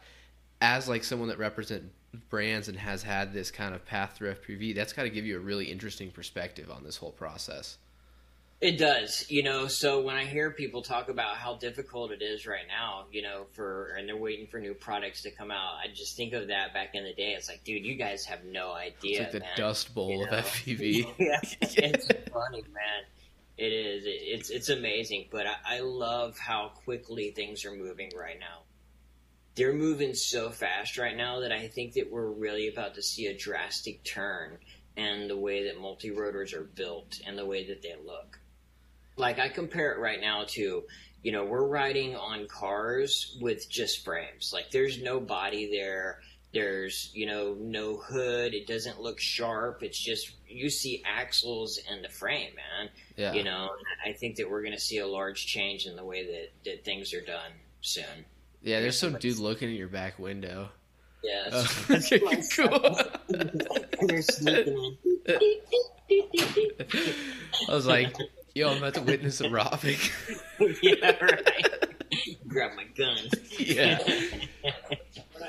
as 0.62 0.88
like 0.88 1.04
someone 1.04 1.30
that 1.30 1.38
represent 1.40 1.84
brands 2.30 2.68
and 2.68 2.78
has 2.78 3.04
had 3.04 3.34
this 3.34 3.52
kind 3.52 3.74
of 3.74 3.86
path 3.86 4.14
through 4.16 4.36
FPV, 4.36 4.76
that's 4.76 4.94
got 4.94 5.04
to 5.04 5.10
give 5.10 5.26
you 5.26 5.38
a 5.38 5.40
really 5.40 5.66
interesting 5.66 6.12
perspective 6.12 6.70
on 6.70 6.84
this 6.84 6.98
whole 6.98 7.12
process. 7.12 7.78
It 8.62 8.78
does, 8.78 9.26
you 9.28 9.42
know. 9.42 9.66
So 9.66 10.02
when 10.02 10.16
I 10.16 10.24
hear 10.24 10.52
people 10.52 10.84
talk 10.84 11.10
about 11.10 11.36
how 11.36 11.56
difficult 11.56 12.12
it 12.12 12.22
is 12.22 12.46
right 12.46 12.68
now, 12.68 13.06
you 13.12 13.24
know, 13.24 13.48
for 13.54 13.96
and 13.98 14.08
they're 14.08 14.16
waiting 14.16 14.46
for 14.46 14.60
new 14.60 14.76
products 14.76 15.24
to 15.24 15.32
come 15.32 15.50
out, 15.50 15.78
I 15.84 15.88
just 15.92 16.16
think 16.16 16.34
of 16.34 16.50
that 16.50 16.72
back 16.72 16.94
in 16.94 17.04
the 17.04 17.14
day. 17.14 17.34
It's 17.36 17.50
like, 17.50 17.64
dude, 17.64 17.84
you 17.84 17.96
guys 17.96 18.24
have 18.26 18.46
no 18.46 18.72
idea. 18.72 19.14
It's 19.14 19.20
like 19.20 19.32
the 19.32 19.40
man. 19.40 19.50
Dust 19.58 19.96
Bowl 19.96 20.12
You 20.12 20.26
of 20.26 20.32
know? 20.32 20.38
FPV. 20.38 21.12
yeah, 21.18 21.40
it's 21.62 22.06
funny, 22.32 22.62
man. 22.72 23.04
It 23.58 23.74
is. 23.74 24.04
It's 24.06 24.52
it's 24.52 24.70
amazing, 24.70 25.30
but 25.32 25.48
I, 25.48 25.56
I 25.78 25.80
love 25.80 26.38
how 26.38 26.72
quickly 26.84 27.32
things 27.32 27.66
are 27.66 27.74
moving 27.74 28.12
right 28.16 28.40
now. 28.40 28.60
They're 29.56 29.74
moving 29.74 30.14
so 30.14 30.50
fast 30.50 30.98
right 30.98 31.16
now 31.16 31.42
that 31.42 31.52
I 31.52 31.68
think 31.68 31.94
that 31.94 32.10
we're 32.10 32.30
really 32.30 32.68
about 32.68 32.96
to 32.96 33.02
see 33.02 33.28
a 33.28 33.38
drastic 33.38 34.04
turn 34.04 34.58
in 34.96 35.28
the 35.28 35.38
way 35.38 35.66
that 35.68 35.80
multi 35.80 36.12
rotors 36.12 36.54
are 36.54 36.64
built 36.64 37.20
and 37.26 37.38
the 37.38 37.46
way 37.46 37.68
that 37.68 37.82
they 37.82 37.96
look. 38.06 38.40
Like 39.18 39.40
I 39.40 39.50
compare 39.50 39.92
it 39.94 40.00
right 40.00 40.20
now 40.22 40.46
to, 40.50 40.84
you 41.24 41.32
know, 41.32 41.44
we're 41.46 41.68
riding 41.68 42.16
on 42.16 42.48
cars 42.48 43.38
with 43.42 43.70
just 43.70 44.04
frames. 44.04 44.52
Like 44.54 44.72
there's 44.72 45.02
no 45.02 45.20
body 45.20 45.70
there. 45.72 46.20
There's, 46.54 47.12
you 47.14 47.28
know, 47.28 47.56
no 47.58 47.98
hood. 47.98 48.54
It 48.54 48.68
doesn't 48.68 49.00
look 49.00 49.20
sharp. 49.20 49.84
It's 49.84 50.00
just 50.00 50.32
you 50.48 50.70
see 50.70 51.02
axles 51.06 51.80
and 51.90 52.04
the 52.04 52.10
frame, 52.10 52.52
man. 52.56 52.90
Yeah. 53.16 53.34
You 53.34 53.44
know, 53.44 53.70
I 54.06 54.14
think 54.14 54.36
that 54.38 54.50
we're 54.50 54.62
going 54.62 54.74
to 54.74 54.80
see 54.80 54.98
a 54.98 55.08
large 55.08 55.46
change 55.46 55.86
in 55.86 55.96
the 55.96 56.04
way 56.04 56.26
that, 56.26 56.52
that 56.66 56.84
things 56.84 57.14
are 57.14 57.22
done 57.22 57.52
soon. 57.82 58.26
Yeah, 58.62 58.80
there's 58.82 58.98
some 59.00 59.14
dude 59.18 59.40
looking 59.40 59.70
at 59.70 59.76
your 59.76 59.88
back 59.88 60.20
window. 60.20 60.70
Yeah, 61.24 61.50
Oh, 61.52 61.86
that's, 61.88 62.12
okay, 62.12 62.42
cool. 62.56 62.98
They're 64.08 64.22
sneaking 64.22 64.98
in. 65.28 65.78
I 67.70 67.74
was 67.74 67.86
like, 67.86 68.16
yo, 68.56 68.70
I'm 68.72 68.78
about 68.78 68.96
to 68.96 69.02
witness 69.02 69.40
a 69.42 69.50
robbing. 69.50 69.98
yeah, 70.82 71.16
right. 71.24 71.68
Grab 72.48 72.72
my 72.76 72.86
gun. 72.96 73.18
yeah. 73.60 74.00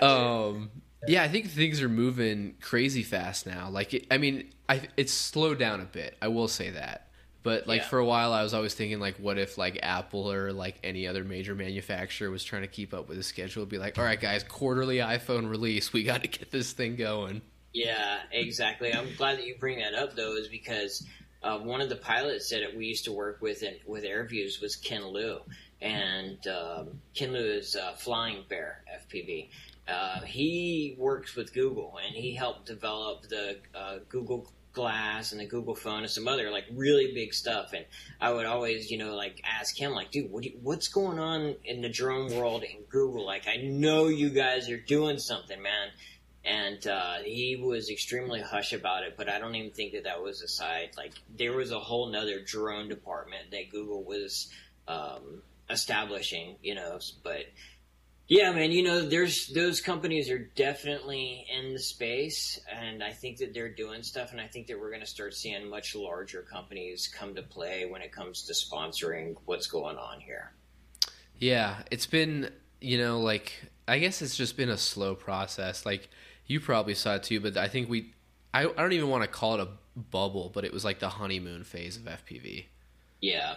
Um. 0.01 0.71
Yeah, 1.09 1.25
I 1.25 1.29
think 1.29 1.51
things 1.51 1.83
are 1.83 1.89
moving 1.89 2.55
crazy 2.61 3.03
fast 3.03 3.45
now. 3.45 3.69
Like, 3.69 3.93
it, 3.93 4.07
I 4.11 4.19
mean, 4.19 4.51
I 4.69 4.83
it's 4.97 5.13
slowed 5.13 5.59
down 5.59 5.81
a 5.81 5.85
bit. 5.85 6.17
I 6.23 6.29
will 6.29 6.49
say 6.49 6.71
that. 6.71 7.09
But 7.43 7.67
like 7.67 7.83
Yeah. 7.83 7.89
for 7.89 7.99
a 7.99 8.05
while, 8.05 8.33
I 8.33 8.43
was 8.43 8.55
always 8.55 8.75
thinking 8.75 9.01
like, 9.01 9.17
what 9.17 9.39
if 9.39 9.59
like 9.59 9.79
Apple 9.83 10.31
or 10.31 10.53
like 10.53 10.79
any 10.85 11.07
other 11.07 11.25
major 11.25 11.55
manufacturer 11.55 12.31
was 12.31 12.45
trying 12.45 12.63
to 12.63 12.69
keep 12.69 12.95
up 12.95 13.09
with 13.09 13.17
the 13.17 13.23
schedule? 13.25 13.67
Be 13.67 13.79
like, 13.79 13.99
all 13.99 14.05
right, 14.05 14.21
guys, 14.21 14.45
quarterly 14.45 14.97
iPhone 14.99 15.51
release. 15.51 15.93
We 15.93 16.05
got 16.05 16.23
to 16.23 16.29
get 16.29 16.51
this 16.51 16.73
thing 16.73 16.97
going. 16.97 17.43
Yeah, 17.73 18.19
exactly. 18.31 18.93
I'm 18.95 19.09
glad 19.17 19.39
that 19.39 19.47
you 19.47 19.57
bring 19.59 19.79
that 19.79 19.95
up, 19.95 20.15
though, 20.15 20.37
is 20.37 20.49
because 20.49 21.07
uh, 21.43 21.59
one 21.59 21.81
of 21.81 21.89
the 21.89 21.97
pilots 21.97 22.51
that 22.51 22.77
we 22.77 22.87
used 22.87 23.05
to 23.07 23.13
work 23.13 23.41
with 23.41 23.63
in, 23.63 23.75
with 23.87 24.05
AirVuz 24.05 24.61
was 24.61 24.77
Ken 24.77 25.11
Liu, 25.13 25.41
and 25.81 26.47
um, 26.47 27.01
Ken 27.15 27.33
Liu 27.33 27.43
is 27.45 27.75
uh, 27.75 27.95
Flying 27.95 28.45
Bear 28.49 28.85
FPV. 29.11 29.49
Uh, 29.89 30.21
he 30.21 30.95
works 30.99 31.35
with 31.35 31.53
Google, 31.55 31.99
and 32.07 32.15
he 32.15 32.35
helped 32.35 32.67
develop 32.67 33.23
the 33.23 33.57
uh, 33.75 33.97
Google 34.09 34.53
Glass 34.73 35.33
and 35.33 35.41
the 35.41 35.47
Google 35.47 35.75
Phone 35.75 36.03
and 36.03 36.11
some 36.11 36.29
other 36.29 36.51
like 36.51 36.65
really 36.73 37.13
big 37.15 37.35
stuff. 37.35 37.73
And 37.73 37.85
I 38.21 38.33
would 38.33 38.47
always, 38.47 38.91
you 38.91 38.99
know, 38.99 39.15
like 39.15 39.43
ask 39.45 39.77
him, 39.77 39.93
like, 39.93 40.11
dude, 40.11 40.31
what 40.31 40.45
you, 40.45 40.59
what's 40.63 40.89
going 40.89 41.19
on 41.19 41.57
in 41.65 41.83
the 41.83 41.89
drone 41.89 42.35
world 42.37 42.63
in 42.63 42.83
Google? 42.89 43.27
Like, 43.27 43.47
I 43.49 43.57
know 43.57 44.09
you 44.09 44.31
guys 44.31 44.69
are 44.69 44.79
doing 44.79 45.19
something, 45.19 45.61
man 45.61 45.89
and 46.45 46.87
uh, 46.87 47.19
he 47.25 47.57
was 47.57 47.89
extremely 47.89 48.41
hush 48.41 48.73
about 48.73 49.05
it. 49.05 49.15
But 49.17 49.29
I 49.29 49.39
don't 49.39 49.55
even 49.55 49.71
think 49.71 49.93
that 49.93 50.05
that 50.05 50.23
was 50.23 50.43
a 50.43 50.49
side. 50.49 50.91
Like 50.97 51.13
there 51.37 51.53
was 51.53 51.71
a 51.71 51.79
whole 51.79 52.09
nother 52.09 52.41
drone 52.41 52.89
department 52.89 53.51
that 53.53 53.71
Google 53.71 54.03
was 54.03 54.49
um, 54.89 55.43
establishing, 55.71 56.57
you 56.63 56.75
know. 56.75 56.99
But 57.23 57.45
yeah, 58.33 58.51
man, 58.51 58.73
you 58.73 58.83
know, 58.83 59.07
there's 59.07 59.49
those 59.49 59.83
companies 59.83 60.31
are 60.31 60.39
definitely 60.39 61.47
in 61.55 61.75
the 61.75 61.79
space, 61.79 62.59
and 62.67 63.05
I 63.05 63.11
think 63.11 63.37
that 63.41 63.53
they're 63.53 63.69
doing 63.69 64.03
stuff, 64.03 64.33
and 64.33 64.41
I 64.41 64.47
think 64.47 64.69
that 64.69 64.81
we're 64.81 64.89
going 64.89 65.03
to 65.03 65.07
start 65.07 65.35
seeing 65.35 65.69
much 65.69 65.95
larger 65.95 66.41
companies 66.41 67.13
come 67.15 67.35
to 67.35 67.43
play 67.43 67.85
when 67.85 68.01
it 68.01 68.11
comes 68.11 68.45
to 68.45 68.55
sponsoring 68.55 69.37
what's 69.45 69.67
going 69.67 69.99
on 69.99 70.19
here. 70.19 70.55
Yeah, 71.41 71.83
it's 71.91 72.07
been, 72.07 72.49
you 72.81 72.97
know, 72.97 73.21
like 73.21 73.53
I 73.87 73.99
guess 73.99 74.23
it's 74.23 74.35
just 74.35 74.57
been 74.57 74.71
a 74.71 74.79
slow 74.79 75.15
process. 75.15 75.85
Like 75.85 76.09
you 76.47 76.59
probably 76.59 76.95
saw 76.95 77.17
it 77.17 77.25
too, 77.25 77.39
but 77.39 77.59
I 77.59 77.69
think 77.69 77.91
we 77.91 78.15
I, 78.55 78.63
I 78.63 78.65
don't 78.65 78.95
even 78.95 79.11
want 79.11 79.25
to 79.25 79.29
call 79.29 79.57
it 79.57 79.61
a 79.61 79.69
bubble, 80.11 80.51
but 80.55 80.65
it 80.65 80.73
was 80.73 80.87
like 80.87 81.01
the 81.01 81.11
honeymoon 81.11 81.65
phase 81.65 81.99
of 81.99 82.05
FPV. 82.05 82.65
Yeah. 83.21 83.57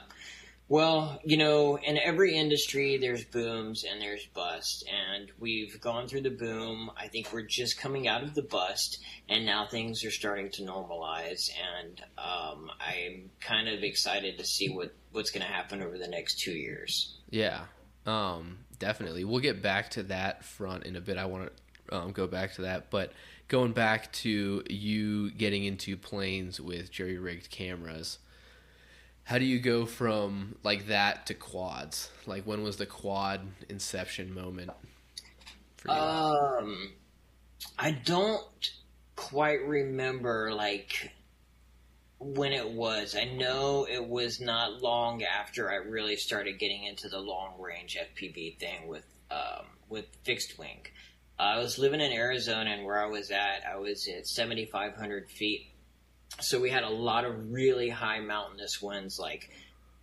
Well, 0.67 1.19
you 1.23 1.37
know, 1.37 1.77
in 1.77 1.99
every 1.99 2.35
industry, 2.35 2.97
there's 2.97 3.23
booms 3.23 3.83
and 3.83 4.01
there's 4.01 4.25
busts, 4.33 4.83
and 4.89 5.31
we've 5.39 5.79
gone 5.79 6.07
through 6.07 6.21
the 6.21 6.31
boom. 6.31 6.89
I 6.97 7.07
think 7.07 7.31
we're 7.31 7.43
just 7.43 7.79
coming 7.79 8.07
out 8.07 8.23
of 8.23 8.33
the 8.33 8.41
bust, 8.41 8.97
and 9.29 9.45
now 9.45 9.67
things 9.67 10.03
are 10.03 10.11
starting 10.11 10.49
to 10.53 10.63
normalize. 10.63 11.51
And 11.79 12.01
um, 12.17 12.71
I'm 12.79 13.29
kind 13.41 13.67
of 13.69 13.83
excited 13.83 14.39
to 14.39 14.45
see 14.45 14.69
what 14.69 14.91
what's 15.11 15.29
going 15.29 15.45
to 15.45 15.51
happen 15.51 15.83
over 15.83 15.99
the 15.99 16.07
next 16.07 16.39
two 16.39 16.53
years. 16.53 17.15
Yeah, 17.29 17.65
um, 18.07 18.57
definitely. 18.79 19.23
We'll 19.23 19.41
get 19.41 19.61
back 19.61 19.91
to 19.91 20.03
that 20.03 20.43
front 20.43 20.85
in 20.85 20.95
a 20.95 21.01
bit. 21.01 21.19
I 21.19 21.25
want 21.25 21.51
to 21.89 21.95
um, 21.95 22.11
go 22.11 22.25
back 22.25 22.53
to 22.55 22.63
that, 22.63 22.89
but 22.89 23.11
going 23.49 23.73
back 23.73 24.11
to 24.13 24.63
you 24.67 25.29
getting 25.29 25.63
into 25.63 25.95
planes 25.95 26.59
with 26.59 26.91
jerry 26.91 27.19
rigged 27.19 27.51
cameras. 27.51 28.17
How 29.25 29.39
do 29.39 29.45
you 29.45 29.59
go 29.59 29.87
from 29.87 30.55
like 30.63 30.87
that 30.87 31.25
to 31.27 31.33
quads? 31.33 32.11
Like 32.27 32.43
when 32.45 32.61
was 32.61 32.77
the 32.77 32.85
quad 32.85 33.41
inception 33.69 34.33
moment? 34.33 34.69
Um, 35.89 36.91
I 37.77 37.91
don't 37.91 38.43
quite 39.15 39.65
remember 39.65 40.53
like 40.53 41.11
when 42.19 42.53
it 42.53 42.69
was. 42.69 43.15
I 43.15 43.25
know 43.25 43.87
it 43.89 44.07
was 44.07 44.39
not 44.39 44.81
long 44.81 45.23
after 45.23 45.71
I 45.71 45.75
really 45.75 46.15
started 46.15 46.59
getting 46.59 46.83
into 46.83 47.09
the 47.09 47.19
long 47.19 47.59
range 47.59 47.97
FPV 47.99 48.59
thing 48.59 48.87
with 48.87 49.05
um, 49.31 49.65
with 49.89 50.05
fixed 50.23 50.59
wing. 50.59 50.85
I 51.37 51.57
was 51.57 51.77
living 51.77 51.99
in 51.99 52.13
Arizona, 52.13 52.69
and 52.69 52.85
where 52.85 53.01
I 53.01 53.07
was 53.07 53.31
at, 53.31 53.63
I 53.69 53.77
was 53.77 54.07
at 54.07 54.27
seventy 54.27 54.65
five 54.65 54.95
hundred 54.95 55.29
feet. 55.29 55.67
So 56.41 56.59
we 56.59 56.69
had 56.69 56.83
a 56.83 56.89
lot 56.89 57.25
of 57.25 57.51
really 57.51 57.89
high 57.89 58.19
mountainous 58.19 58.81
winds, 58.81 59.19
like 59.19 59.49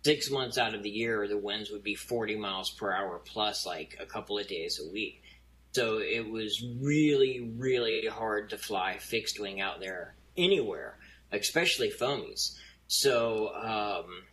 six 0.03 0.29
months 0.29 0.57
out 0.57 0.75
of 0.75 0.83
the 0.83 0.89
year, 0.89 1.27
the 1.27 1.37
winds 1.37 1.71
would 1.71 1.83
be 1.83 1.95
40 1.95 2.35
miles 2.35 2.69
per 2.71 2.91
hour 2.91 3.21
plus 3.23 3.65
like 3.65 3.97
a 3.99 4.05
couple 4.05 4.37
of 4.37 4.47
days 4.47 4.79
a 4.83 4.91
week. 4.91 5.21
So 5.73 5.99
it 5.99 6.29
was 6.29 6.63
really, 6.81 7.51
really 7.57 8.07
hard 8.07 8.51
to 8.51 8.57
fly 8.57 8.97
fixed 8.99 9.39
wing 9.39 9.59
out 9.59 9.79
there 9.79 10.13
anywhere, 10.37 10.97
especially 11.31 11.89
foamies. 11.89 12.55
So 12.87 13.49
um, 13.55 14.23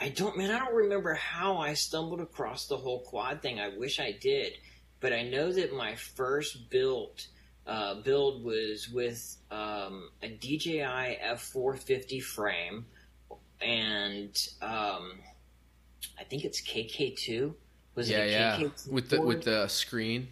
I 0.00 0.10
don't, 0.10 0.36
man, 0.36 0.50
I 0.50 0.58
don't 0.58 0.74
remember 0.74 1.14
how 1.14 1.56
I 1.58 1.74
stumbled 1.74 2.20
across 2.20 2.66
the 2.66 2.76
whole 2.76 3.00
quad 3.00 3.40
thing. 3.40 3.58
I 3.58 3.68
wish 3.76 4.00
I 4.00 4.12
did, 4.20 4.52
but 5.00 5.12
I 5.12 5.22
know 5.22 5.50
that 5.52 5.74
my 5.74 5.94
first 5.94 6.68
build 6.68 7.26
uh, 7.66 7.94
build 8.02 8.44
was 8.44 8.88
with 8.88 9.36
um, 9.50 10.10
a 10.22 10.28
DJI 10.28 11.18
F450 11.24 12.22
frame 12.22 12.86
and 13.60 14.48
um, 14.60 15.12
I 16.18 16.24
think 16.24 16.44
it's 16.44 16.60
KK2. 16.60 17.54
Was 17.94 18.10
yeah, 18.10 18.18
it 18.18 18.28
a 18.28 18.30
yeah, 18.30 18.56
KK2 18.58 18.92
with 18.92 19.08
the 19.10 19.16
board? 19.16 19.28
with 19.28 19.44
the 19.44 19.68
screen. 19.68 20.28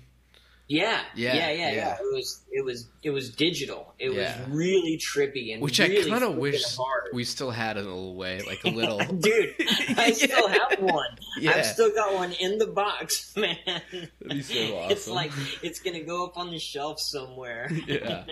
Yeah, 0.73 1.00
Yeah, 1.17 1.35
yeah, 1.35 1.50
yeah, 1.50 1.71
yeah. 1.73 1.95
It 1.95 2.15
was 2.15 2.43
it 2.53 2.65
was 2.65 2.87
it 3.03 3.11
was 3.11 3.31
digital. 3.35 3.93
It 3.99 4.12
Yeah. 4.12 4.41
was 4.41 4.50
really 4.50 4.99
trippy 4.99 5.53
and 5.53 5.61
Which 5.61 5.81
really 5.81 6.07
I 6.07 6.09
kind 6.09 6.23
of 6.23 6.37
wish 6.37 6.62
hard. 6.77 7.09
we 7.12 7.25
still 7.25 7.50
had 7.50 7.77
in 7.77 7.83
a 7.87 7.89
little 7.89 8.15
way, 8.15 8.41
like 8.47 8.62
a 8.62 8.71
little. 8.71 8.99
Dude, 9.21 9.55
I 9.99 10.12
still 10.12 10.47
have 10.47 10.79
one. 10.79 11.09
Yeah. 11.41 11.55
I've 11.57 11.67
still 11.67 11.91
got 11.93 12.15
one 12.15 12.31
in 12.35 12.59
the 12.59 12.69
box, 12.69 13.35
man. 13.37 13.57
That'd 13.67 14.11
be 14.29 14.43
so 14.43 14.87
It's 14.91 15.09
like 15.09 15.33
it's 15.61 15.81
gonna 15.81 16.05
go 16.05 16.25
up 16.25 16.39
on 16.39 16.53
the 16.53 16.61
shelf 16.61 17.00
somewhere. 17.00 17.69
Yeah. 17.89 18.27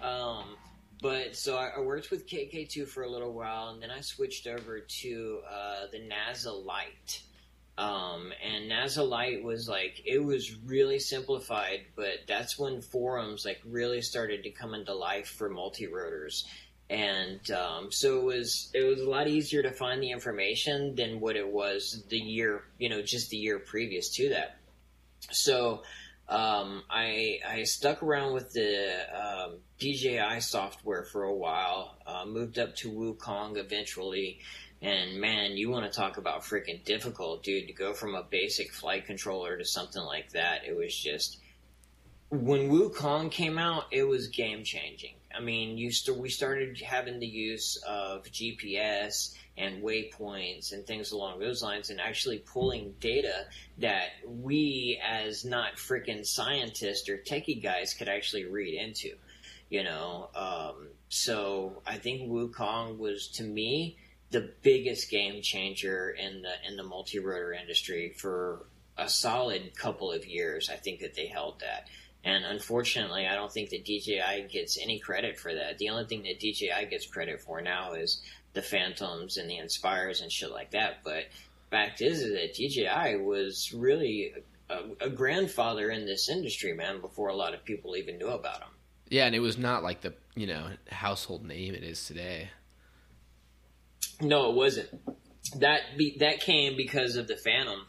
um, 0.00 0.44
but 1.02 1.34
so 1.36 1.56
I, 1.56 1.70
I 1.78 1.80
worked 1.80 2.12
with 2.12 2.28
KK2 2.28 2.86
for 2.86 3.02
a 3.02 3.10
little 3.10 3.32
while, 3.32 3.70
and 3.70 3.82
then 3.82 3.90
I 3.90 4.00
switched 4.02 4.46
over 4.46 4.80
to 5.02 5.40
uh, 5.52 5.86
the 5.90 5.98
Naza 5.98 6.64
Lite. 6.64 7.22
Um, 7.78 8.32
and 8.44 8.68
Naza 8.68 9.08
Lite 9.08 9.44
was 9.44 9.68
like 9.68 10.02
it 10.04 10.18
was 10.18 10.52
really 10.66 10.98
simplified, 10.98 11.82
but 11.94 12.26
that's 12.26 12.58
when 12.58 12.82
forums 12.82 13.44
like 13.44 13.60
really 13.64 14.02
started 14.02 14.42
to 14.42 14.50
come 14.50 14.74
into 14.74 14.92
life 14.92 15.28
for 15.28 15.48
multi 15.48 15.86
rotors. 15.86 16.44
And 16.90 17.48
um, 17.52 17.92
so 17.92 18.18
it 18.18 18.24
was 18.24 18.72
it 18.74 18.82
was 18.82 19.00
a 19.00 19.08
lot 19.08 19.28
easier 19.28 19.62
to 19.62 19.70
find 19.70 20.02
the 20.02 20.10
information 20.10 20.96
than 20.96 21.20
what 21.20 21.36
it 21.36 21.46
was 21.46 22.02
the 22.08 22.18
year 22.18 22.64
you 22.78 22.88
know 22.88 23.00
just 23.00 23.30
the 23.30 23.36
year 23.36 23.60
previous 23.60 24.10
to 24.16 24.30
that. 24.30 24.56
So 25.30 25.82
um, 26.28 26.82
I 26.90 27.38
I 27.48 27.62
stuck 27.62 28.02
around 28.02 28.32
with 28.32 28.52
the 28.52 28.90
um, 29.14 29.58
DJI 29.78 30.40
software 30.40 31.04
for 31.04 31.22
a 31.22 31.34
while. 31.34 31.96
Uh, 32.04 32.24
moved 32.26 32.58
up 32.58 32.74
to 32.76 32.90
WooKong 32.90 33.56
eventually, 33.56 34.40
and 34.80 35.20
man, 35.20 35.56
you 35.56 35.70
want 35.70 35.90
to 35.90 35.96
talk 35.96 36.18
about 36.18 36.42
freaking 36.42 36.84
difficult, 36.84 37.42
dude. 37.42 37.66
To 37.66 37.72
go 37.72 37.92
from 37.92 38.14
a 38.14 38.22
basic 38.22 38.72
flight 38.72 39.06
controller 39.06 39.56
to 39.56 39.64
something 39.64 40.02
like 40.02 40.30
that, 40.32 40.64
it 40.66 40.76
was 40.76 40.96
just 40.96 41.38
when 42.30 42.70
WooKong 42.70 43.30
came 43.30 43.58
out, 43.58 43.84
it 43.90 44.06
was 44.06 44.28
game 44.28 44.62
changing. 44.62 45.14
I 45.34 45.40
mean, 45.40 45.78
you 45.78 45.90
st- 45.90 46.18
we 46.18 46.28
started 46.28 46.80
having 46.80 47.18
the 47.18 47.26
use 47.26 47.82
of 47.86 48.24
GPS 48.24 49.34
and 49.56 49.82
waypoints 49.82 50.72
and 50.72 50.86
things 50.86 51.10
along 51.10 51.40
those 51.40 51.62
lines, 51.62 51.90
and 51.90 52.00
actually 52.00 52.38
pulling 52.38 52.94
data 53.00 53.46
that 53.78 54.10
we, 54.26 55.00
as 55.04 55.44
not 55.44 55.76
freaking 55.76 56.24
scientists 56.24 57.08
or 57.08 57.18
techie 57.18 57.62
guys, 57.62 57.94
could 57.94 58.08
actually 58.08 58.44
read 58.44 58.74
into. 58.80 59.16
You 59.70 59.84
know, 59.84 60.30
um, 60.34 60.88
so 61.08 61.82
I 61.86 61.96
think 61.96 62.30
WooKong 62.30 62.98
was 62.98 63.28
to 63.34 63.42
me 63.42 63.96
the 64.30 64.50
biggest 64.62 65.10
game 65.10 65.42
changer 65.42 66.10
in 66.10 66.42
the 66.42 66.52
in 66.68 66.76
the 66.76 66.82
multi 66.82 67.18
rotor 67.18 67.52
industry 67.52 68.14
for 68.16 68.66
a 68.96 69.08
solid 69.08 69.76
couple 69.76 70.12
of 70.12 70.26
years. 70.26 70.68
I 70.70 70.76
think 70.76 71.00
that 71.00 71.14
they 71.14 71.26
held 71.26 71.60
that. 71.60 71.88
And 72.24 72.44
unfortunately, 72.44 73.26
I 73.26 73.34
don't 73.34 73.52
think 73.52 73.70
that 73.70 73.84
DJI 73.84 74.48
gets 74.50 74.76
any 74.76 74.98
credit 74.98 75.38
for 75.38 75.54
that. 75.54 75.78
The 75.78 75.88
only 75.90 76.04
thing 76.04 76.24
that 76.24 76.40
DJI 76.40 76.88
gets 76.90 77.06
credit 77.06 77.40
for 77.40 77.60
now 77.60 77.92
is 77.92 78.22
the 78.54 78.62
Phantoms 78.62 79.36
and 79.36 79.48
the 79.48 79.56
Inspires 79.56 80.20
and 80.20 80.30
shit 80.30 80.50
like 80.50 80.72
that. 80.72 81.04
But 81.04 81.24
fact 81.70 82.00
is, 82.00 82.20
is 82.20 82.32
that 82.32 82.54
DJI 82.54 83.22
was 83.22 83.72
really 83.72 84.34
a, 84.68 84.80
a 85.00 85.08
grandfather 85.08 85.90
in 85.90 86.06
this 86.06 86.28
industry, 86.28 86.72
man, 86.72 87.00
before 87.00 87.28
a 87.28 87.36
lot 87.36 87.54
of 87.54 87.64
people 87.64 87.96
even 87.96 88.18
knew 88.18 88.28
about 88.28 88.60
them. 88.60 88.70
Yeah, 89.08 89.26
and 89.26 89.34
it 89.34 89.40
was 89.40 89.56
not 89.56 89.82
like 89.82 90.02
the 90.02 90.14
you 90.34 90.46
know 90.46 90.68
household 90.90 91.44
name 91.44 91.74
it 91.74 91.82
is 91.82 92.04
today. 92.06 92.50
No, 94.20 94.50
it 94.50 94.56
wasn't. 94.56 94.88
That 95.56 95.80
be, 95.96 96.16
that 96.18 96.40
came 96.40 96.76
because 96.76 97.16
of 97.16 97.28
the 97.28 97.36
Phantom, 97.36 97.86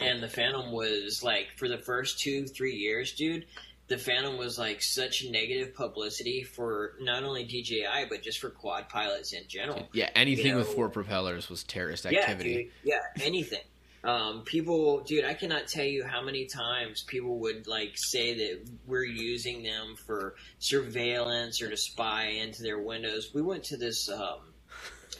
and 0.00 0.22
the 0.22 0.28
Phantom 0.28 0.72
was 0.72 1.22
like 1.22 1.48
for 1.56 1.68
the 1.68 1.78
first 1.78 2.18
two 2.20 2.46
three 2.46 2.74
years, 2.74 3.12
dude. 3.12 3.46
The 3.88 3.96
Phantom 3.98 4.36
was 4.36 4.58
like 4.58 4.82
such 4.82 5.24
negative 5.30 5.74
publicity 5.74 6.42
for 6.42 6.92
not 7.00 7.22
only 7.24 7.44
DJI 7.44 8.06
but 8.10 8.20
just 8.22 8.38
for 8.38 8.50
quad 8.50 8.88
pilots 8.90 9.32
in 9.32 9.44
general. 9.48 9.88
Yeah, 9.92 10.10
anything 10.14 10.46
You 10.46 10.52
know, 10.52 10.58
with 10.58 10.68
four 10.68 10.90
propellers 10.90 11.48
was 11.48 11.64
terrorist 11.64 12.04
Yeah, 12.04 12.20
activity. 12.20 12.54
dude. 12.54 12.72
Yeah, 12.84 12.98
anything. 13.24 13.62
Um, 14.04 14.42
people, 14.42 15.00
dude, 15.00 15.24
I 15.24 15.32
cannot 15.34 15.68
tell 15.68 15.84
you 15.86 16.04
how 16.04 16.22
many 16.22 16.44
times 16.46 17.02
people 17.02 17.38
would 17.40 17.66
like 17.66 17.92
say 17.96 18.34
that 18.34 18.60
we're 18.86 19.04
using 19.04 19.62
them 19.62 19.96
for 20.06 20.34
surveillance 20.58 21.60
or 21.62 21.70
to 21.70 21.76
spy 21.76 22.26
into 22.26 22.62
their 22.62 22.78
windows. 22.78 23.30
We 23.34 23.42
went 23.42 23.64
to 23.64 23.76
this 23.76 24.08
um, 24.10 24.40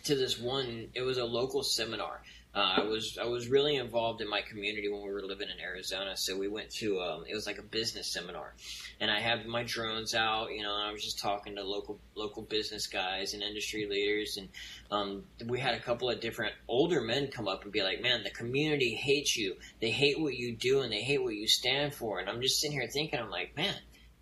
to 0.05 0.15
this 0.15 0.39
one. 0.39 0.89
It 0.95 1.03
was 1.03 1.19
a 1.19 1.25
local 1.25 1.63
seminar. 1.63 2.23
Uh, 2.55 2.75
I 2.79 2.81
was 2.85 3.19
I 3.21 3.27
was 3.27 3.49
really 3.49 3.77
involved 3.77 4.21
in 4.23 4.29
my 4.29 4.41
community 4.41 4.89
when 4.89 5.03
we 5.03 5.13
were 5.13 5.23
living 5.23 5.49
in 5.49 5.61
Arizona. 5.61 6.17
So 6.17 6.37
we 6.37 6.49
went 6.49 6.71
to 6.77 7.01
um, 7.01 7.25
it 7.29 7.35
was 7.35 7.47
like 7.47 7.59
a 7.59 7.63
business 7.63 8.09
seminar, 8.09 8.55
and 9.01 9.11
I 9.11 9.21
had 9.21 9.47
my 9.47 9.65
drones 9.65 10.15
out. 10.15 10.51
You 10.51 10.63
know, 10.63 10.75
I 10.75 10.91
was 10.91 11.05
just 11.05 11.19
talking 11.19 11.57
to 11.57 11.63
local 11.63 12.01
local 12.15 12.43
business 12.43 12.87
guys 12.87 13.35
and 13.35 13.43
industry 13.43 13.87
leaders, 13.87 14.39
and 14.39 14.49
um, 14.91 15.25
we 15.47 15.61
had 15.61 15.75
a 15.75 15.81
couple 15.81 16.09
of 16.09 16.21
different 16.21 16.55
older 16.67 17.03
men 17.03 17.29
come 17.29 17.49
up 17.49 17.65
and 17.65 17.73
be 17.73 17.83
like, 17.83 18.01
"Man, 18.03 18.25
the 18.25 18.31
community 18.31 18.95
hates 18.95 19.37
you. 19.37 19.57
They 19.81 19.91
hate 19.91 20.19
what 20.19 20.35
you 20.35 20.57
do, 20.57 20.81
and 20.81 20.91
they 20.91 21.03
hate 21.03 21.23
what 21.23 21.35
you 21.35 21.47
stand 21.47 21.95
for." 21.95 22.19
And 22.19 22.31
I'm 22.31 22.41
just 22.41 22.61
sitting 22.61 22.77
here 22.77 22.89
thinking, 22.89 23.21
I'm 23.21 23.31
like, 23.31 23.57
"Man, 23.57 23.77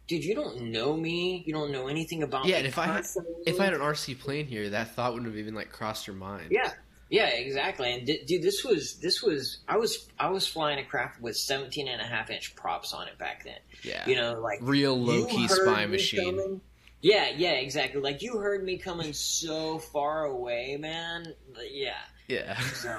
dude, 0.07 0.25
you 0.25 0.35
don't 0.35 0.61
know 0.71 0.97
me. 0.97 1.43
You 1.47 1.53
don't 1.53 1.71
know 1.73 1.89
anything 1.89 2.23
about 2.23 2.47
Yeah, 2.47 2.57
me 2.57 2.63
Yeah, 2.63 2.69
if 2.69 2.79
I 2.79 2.87
had- 2.87 3.05
If 3.47 3.61
I 3.61 3.65
had 3.65 3.75
an 3.75 3.81
RC 3.81 4.15
plane 4.19 4.47
here, 4.47 4.71
that 4.71 4.95
thought 4.95 5.13
wouldn't 5.15 5.31
have 5.31 5.39
even 5.39 5.55
like 5.55 5.71
crossed 5.71 6.07
your 6.07 6.17
mind. 6.17 6.49
Yeah, 6.51 6.73
yeah, 7.11 7.29
exactly. 7.29 7.93
And 7.93 8.07
d- 8.07 8.23
dude, 8.27 8.43
this 8.43 8.65
was 8.65 8.97
this 8.99 9.23
was 9.23 9.59
I 9.69 9.77
was 9.77 10.09
I 10.19 10.29
was 10.31 10.47
flying 10.47 10.79
a 10.79 10.85
craft 10.85 11.21
with 11.21 11.37
17 11.37 11.89
and 11.89 12.01
a 12.01 12.05
half 12.05 12.31
inch 12.31 12.55
props 12.57 12.93
on 12.93 13.09
it 13.09 13.19
back 13.19 13.45
then. 13.45 13.59
yeah, 13.83 14.09
You 14.09 14.17
know, 14.17 14.41
like 14.41 14.59
real 14.63 14.99
low 14.99 15.27
key 15.27 15.49
spy 15.49 15.87
machine. 15.87 16.37
coming- 16.37 16.61
Yeah, 17.03 17.29
yeah, 17.37 17.53
exactly. 17.53 18.01
Like 18.01 18.23
you 18.23 18.39
heard 18.39 18.65
me 18.65 18.79
coming 18.79 19.13
so 19.13 19.79
far 19.79 20.25
away, 20.25 20.77
man. 20.79 21.35
Yeah. 21.71 21.95
Yeah, 22.29 22.59
So, 22.75 22.99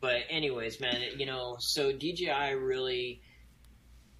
but 0.00 0.24
anyways, 0.28 0.80
man, 0.80 1.00
you 1.16 1.24
know, 1.24 1.56
so 1.60 1.92
DJI 1.92 2.52
really 2.54 3.22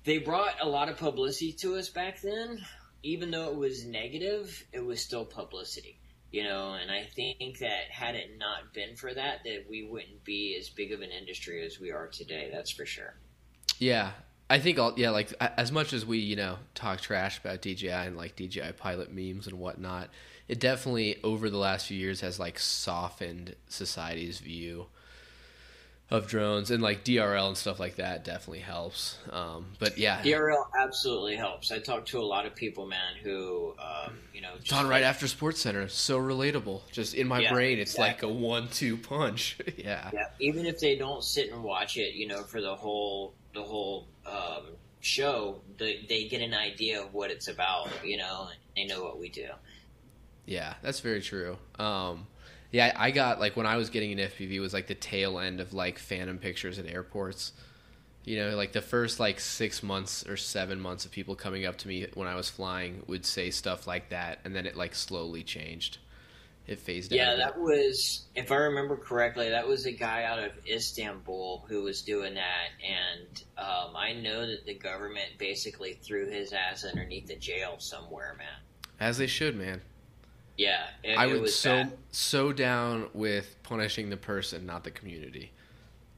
they 0.08 0.16
brought 0.16 0.54
a 0.62 0.66
lot 0.66 0.88
of 0.88 0.96
publicity 0.96 1.52
to 1.52 1.76
us 1.76 1.90
back 1.90 2.22
then. 2.22 2.64
Even 3.02 3.30
though 3.30 3.50
it 3.50 3.56
was 3.56 3.84
negative, 3.84 4.64
it 4.72 4.84
was 4.84 5.00
still 5.02 5.26
publicity. 5.26 6.00
You 6.32 6.44
know, 6.44 6.72
and 6.72 6.90
I 6.90 7.04
think 7.14 7.58
that 7.58 7.90
had 7.90 8.14
it 8.14 8.38
not 8.38 8.72
been 8.72 8.96
for 8.96 9.12
that, 9.12 9.44
that 9.44 9.66
we 9.68 9.84
wouldn't 9.84 10.24
be 10.24 10.56
as 10.58 10.70
big 10.70 10.92
of 10.92 11.02
an 11.02 11.10
industry 11.10 11.64
as 11.64 11.78
we 11.78 11.92
are 11.92 12.06
today. 12.06 12.50
That's 12.52 12.70
for 12.70 12.86
sure. 12.86 13.14
yeah. 13.78 14.12
I 14.50 14.60
think 14.60 14.78
all 14.78 14.94
yeah, 14.96 15.10
like 15.10 15.34
as 15.40 15.70
much 15.70 15.92
as 15.92 16.06
we 16.06 16.16
you 16.16 16.34
know 16.34 16.56
talk 16.74 17.02
trash 17.02 17.38
about 17.38 17.60
DJI 17.60 17.90
and 17.90 18.16
like 18.16 18.34
DJI 18.34 18.72
pilot 18.78 19.12
memes 19.12 19.46
and 19.46 19.58
whatnot, 19.58 20.08
it 20.48 20.58
definitely 20.58 21.18
over 21.22 21.50
the 21.50 21.58
last 21.58 21.86
few 21.86 21.98
years 21.98 22.22
has 22.22 22.40
like 22.40 22.58
softened 22.58 23.56
society's 23.68 24.38
view 24.38 24.86
of 26.10 26.26
drones 26.26 26.70
and 26.70 26.82
like 26.82 27.04
DRL 27.04 27.48
and 27.48 27.56
stuff 27.56 27.78
like 27.78 27.96
that 27.96 28.24
definitely 28.24 28.60
helps. 28.60 29.18
Um, 29.30 29.66
but 29.78 29.98
yeah, 29.98 30.22
DRL 30.22 30.64
absolutely 30.78 31.36
helps. 31.36 31.70
I 31.70 31.80
talked 31.80 32.08
to 32.08 32.18
a 32.18 32.24
lot 32.24 32.46
of 32.46 32.54
people, 32.54 32.86
man, 32.86 33.14
who, 33.22 33.74
um, 33.78 34.14
you 34.32 34.40
know, 34.40 34.52
It's 34.58 34.72
on 34.72 34.88
right 34.88 35.02
after 35.02 35.28
Sports 35.28 35.60
Center. 35.60 35.86
So 35.88 36.18
relatable. 36.18 36.80
Just 36.90 37.14
in 37.14 37.28
my 37.28 37.40
Yeah, 37.40 37.52
brain, 37.52 37.78
it's 37.78 37.92
exactly. 37.92 38.28
like 38.30 38.36
a 38.38 38.40
one-two 38.42 38.96
punch. 38.96 39.58
yeah. 39.76 40.10
Yeah, 40.14 40.28
even 40.40 40.64
if 40.64 40.80
they 40.80 40.96
don't 40.96 41.22
sit 41.22 41.52
and 41.52 41.62
watch 41.62 41.98
it, 41.98 42.14
you 42.14 42.26
know, 42.26 42.42
for 42.42 42.62
the 42.62 42.74
whole 42.74 43.34
the 43.54 43.62
whole 43.62 44.08
um, 44.26 44.62
show, 45.00 45.60
they, 45.78 46.06
they 46.08 46.24
get 46.26 46.40
an 46.40 46.54
idea 46.54 47.02
of 47.02 47.12
what 47.12 47.30
it's 47.30 47.48
about, 47.48 47.88
you 48.04 48.16
know, 48.16 48.48
and 48.50 48.58
they 48.76 48.84
know 48.94 49.02
what 49.02 49.18
we 49.18 49.28
do. 49.28 49.48
Yeah, 50.46 50.74
that's 50.80 51.00
very 51.00 51.20
true. 51.20 51.58
Um, 51.78 52.26
yeah, 52.72 52.92
I 52.96 53.10
got 53.10 53.40
like 53.40 53.56
when 53.56 53.66
I 53.66 53.76
was 53.76 53.90
getting 53.90 54.12
an 54.12 54.28
FPV 54.28 54.60
was 54.60 54.72
like 54.74 54.86
the 54.86 54.94
tail 54.94 55.38
end 55.38 55.60
of 55.60 55.72
like 55.72 55.98
Phantom 55.98 56.38
pictures 56.38 56.78
at 56.78 56.86
airports. 56.86 57.52
You 58.24 58.36
know, 58.40 58.56
like 58.56 58.72
the 58.72 58.82
first 58.82 59.18
like 59.18 59.40
six 59.40 59.82
months 59.82 60.26
or 60.26 60.36
seven 60.36 60.78
months 60.80 61.06
of 61.06 61.10
people 61.12 61.34
coming 61.34 61.64
up 61.64 61.78
to 61.78 61.88
me 61.88 62.06
when 62.12 62.28
I 62.28 62.34
was 62.34 62.50
flying 62.50 63.02
would 63.06 63.24
say 63.24 63.50
stuff 63.50 63.86
like 63.86 64.10
that, 64.10 64.40
and 64.44 64.54
then 64.54 64.66
it 64.66 64.76
like 64.76 64.94
slowly 64.94 65.42
changed. 65.42 65.98
It 66.66 66.78
phased 66.78 67.12
Yeah, 67.12 67.30
out. 67.30 67.36
bit. 67.36 67.44
that 67.46 67.58
was, 67.58 68.26
if 68.34 68.52
I 68.52 68.56
remember 68.56 68.94
correctly, 68.98 69.48
that 69.48 69.66
was 69.66 69.86
a 69.86 69.92
guy 69.92 70.24
out 70.24 70.38
of 70.38 70.52
Istanbul 70.66 71.64
who 71.66 71.82
was 71.84 72.02
doing 72.02 72.34
that, 72.34 72.68
and 72.86 73.42
um, 73.56 73.96
I 73.96 74.12
know 74.12 74.46
that 74.46 74.66
the 74.66 74.74
government 74.74 75.30
basically 75.38 75.94
threw 76.02 76.28
his 76.28 76.52
ass 76.52 76.84
underneath 76.84 77.26
the 77.28 77.36
jail 77.36 77.76
somewhere, 77.78 78.34
man. 78.36 78.48
as 79.00 79.16
they 79.16 79.26
should, 79.26 79.56
man. 79.56 79.80
Yeah, 80.58 80.86
it, 81.04 81.16
I 81.16 81.26
it 81.26 81.40
was 81.40 81.56
so 81.56 81.84
bad. 81.84 81.92
so 82.10 82.52
down 82.52 83.08
with 83.14 83.56
punishing 83.62 84.10
the 84.10 84.16
person, 84.16 84.66
not 84.66 84.82
the 84.82 84.90
community. 84.90 85.52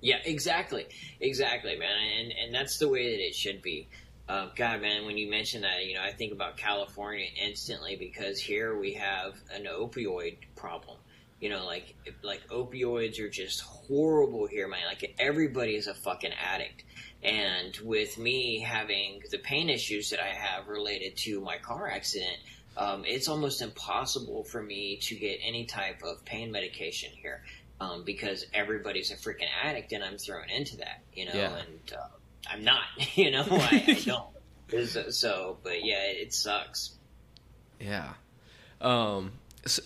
Yeah, 0.00 0.16
exactly, 0.24 0.86
exactly, 1.20 1.76
man, 1.76 1.94
and 2.18 2.32
and 2.32 2.54
that's 2.54 2.78
the 2.78 2.88
way 2.88 3.10
that 3.10 3.22
it 3.22 3.34
should 3.34 3.60
be. 3.60 3.86
Uh, 4.30 4.48
God, 4.56 4.80
man, 4.80 5.04
when 5.04 5.18
you 5.18 5.28
mention 5.28 5.62
that, 5.62 5.84
you 5.84 5.94
know, 5.94 6.02
I 6.02 6.12
think 6.12 6.32
about 6.32 6.56
California 6.56 7.26
instantly 7.44 7.96
because 7.96 8.38
here 8.38 8.78
we 8.78 8.94
have 8.94 9.34
an 9.52 9.64
opioid 9.64 10.36
problem. 10.56 10.96
You 11.40 11.50
know, 11.50 11.66
like 11.66 11.94
like 12.22 12.40
opioids 12.48 13.20
are 13.20 13.28
just 13.28 13.60
horrible 13.60 14.46
here, 14.46 14.68
man. 14.68 14.86
Like 14.86 15.16
everybody 15.18 15.74
is 15.74 15.86
a 15.86 15.94
fucking 15.94 16.32
addict, 16.32 16.84
and 17.22 17.76
with 17.84 18.16
me 18.16 18.60
having 18.60 19.20
the 19.30 19.38
pain 19.38 19.68
issues 19.68 20.08
that 20.10 20.20
I 20.20 20.28
have 20.28 20.68
related 20.68 21.18
to 21.18 21.42
my 21.42 21.58
car 21.58 21.90
accident, 21.90 22.38
um, 22.76 23.04
it's 23.06 23.28
almost 23.28 23.62
impossible 23.62 24.44
for 24.44 24.62
me 24.62 24.96
to 25.02 25.14
get 25.14 25.38
any 25.42 25.64
type 25.66 26.02
of 26.02 26.24
pain 26.24 26.50
medication 26.52 27.10
here 27.12 27.42
um, 27.80 28.04
because 28.04 28.46
everybody's 28.54 29.10
a 29.10 29.16
freaking 29.16 29.48
addict 29.62 29.92
and 29.92 30.02
I'm 30.04 30.18
thrown 30.18 30.48
into 30.50 30.76
that, 30.78 31.02
you 31.14 31.26
know, 31.26 31.32
Yeah. 31.34 31.56
and 31.56 31.92
uh, 31.92 32.06
I'm 32.50 32.62
not, 32.64 32.82
you 33.16 33.30
know, 33.30 33.44
I, 33.48 33.84
I 33.88 34.00
don't. 34.04 34.24
It's- 34.72 35.16
So, 35.16 35.58
but 35.62 35.84
yeah, 35.84 36.02
it 36.06 36.32
sucks. 36.32 36.92
Yeah. 37.80 38.12
Um. 38.80 39.32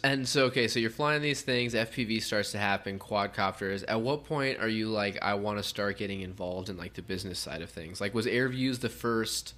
And 0.05 0.29
so, 0.29 0.45
okay, 0.47 0.69
so 0.69 0.79
you're 0.79 0.89
flying 0.91 1.21
these 1.21 1.43
things. 1.43 1.75
FPV 1.75 2.23
starts 2.23 2.53
to 2.53 2.59
happen. 2.59 3.01
Quadcopters. 3.01 3.83
At 3.89 4.01
what 4.03 4.23
point 4.25 4.61
are 4.61 4.69
you 4.69 4.89
like, 4.89 5.19
I 5.21 5.35
want 5.35 5.59
to 5.59 5.65
start 5.65 5.99
getting 5.99 6.21
involved 6.21 6.69
in 6.69 6.77
like 6.77 6.95
the 6.95 7.03
business 7.03 7.41
side 7.41 7.61
of 7.61 7.71
things? 7.71 8.01
Like, 8.01 8.15
was 8.15 8.27
AirVuz 8.27 8.79
the 8.81 8.89
first, 8.89 9.55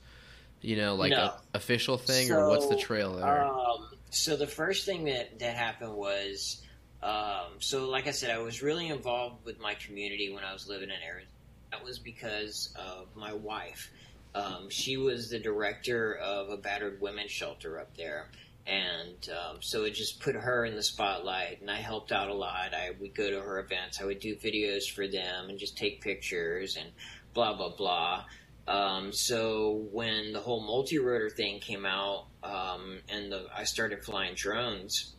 you 0.66 0.76
know, 0.76 0.96
like 0.96 1.10
No. 1.12 1.18
a, 1.18 1.40
official 1.54 1.96
thing, 1.96 2.32
or 2.32 2.48
what's 2.48 2.66
the 2.66 2.74
So, 2.74 2.80
trail 2.80 3.14
there? 3.14 3.44
Um, 3.44 3.88
so 4.10 4.36
the 4.36 4.48
first 4.48 4.84
thing 4.84 5.04
that 5.04 5.38
that 5.38 5.54
happened 5.54 5.94
was, 5.94 6.60
um, 7.02 7.60
so 7.60 7.88
like 7.88 8.08
I 8.08 8.10
said, 8.10 8.30
I 8.30 8.38
was 8.38 8.62
really 8.62 8.88
involved 8.88 9.44
with 9.44 9.60
my 9.60 9.74
community 9.74 10.32
when 10.32 10.42
I 10.42 10.52
was 10.52 10.66
living 10.68 10.90
in 10.90 10.96
Arizona. 11.06 11.30
That 11.70 11.84
was 11.84 12.00
because 12.00 12.74
of 12.76 13.14
my 13.14 13.32
wife. 13.32 13.90
Um, 14.34 14.68
she 14.68 14.96
was 14.96 15.30
the 15.30 15.38
director 15.38 16.14
of 16.16 16.50
a 16.50 16.56
battered 16.56 17.00
women's 17.00 17.30
shelter 17.30 17.78
up 17.78 17.96
there, 17.96 18.28
and 18.66 19.28
um, 19.30 19.58
so 19.60 19.84
it 19.84 19.94
just 19.94 20.20
put 20.20 20.34
her 20.34 20.64
in 20.64 20.74
the 20.74 20.82
spotlight. 20.82 21.60
And 21.60 21.70
I 21.70 21.76
helped 21.76 22.10
out 22.10 22.28
a 22.28 22.34
lot. 22.34 22.74
I 22.74 22.90
would 23.00 23.14
go 23.14 23.30
to 23.30 23.40
her 23.40 23.60
events. 23.60 24.00
I 24.00 24.04
would 24.04 24.18
do 24.20 24.34
videos 24.34 24.90
for 24.90 25.06
them 25.06 25.48
and 25.48 25.58
just 25.60 25.78
take 25.78 26.00
pictures 26.00 26.76
and 26.76 26.90
blah 27.34 27.56
blah 27.56 27.74
blah. 27.76 28.24
Um, 28.68 29.12
so 29.12 29.86
when 29.92 30.32
the 30.32 30.40
whole 30.40 30.60
multi-rotor 30.60 31.30
thing 31.30 31.60
came 31.60 31.86
out, 31.86 32.26
um, 32.42 32.98
and 33.08 33.30
the, 33.30 33.46
I 33.54 33.64
started 33.64 34.04
flying 34.04 34.34
drones, 34.34 35.14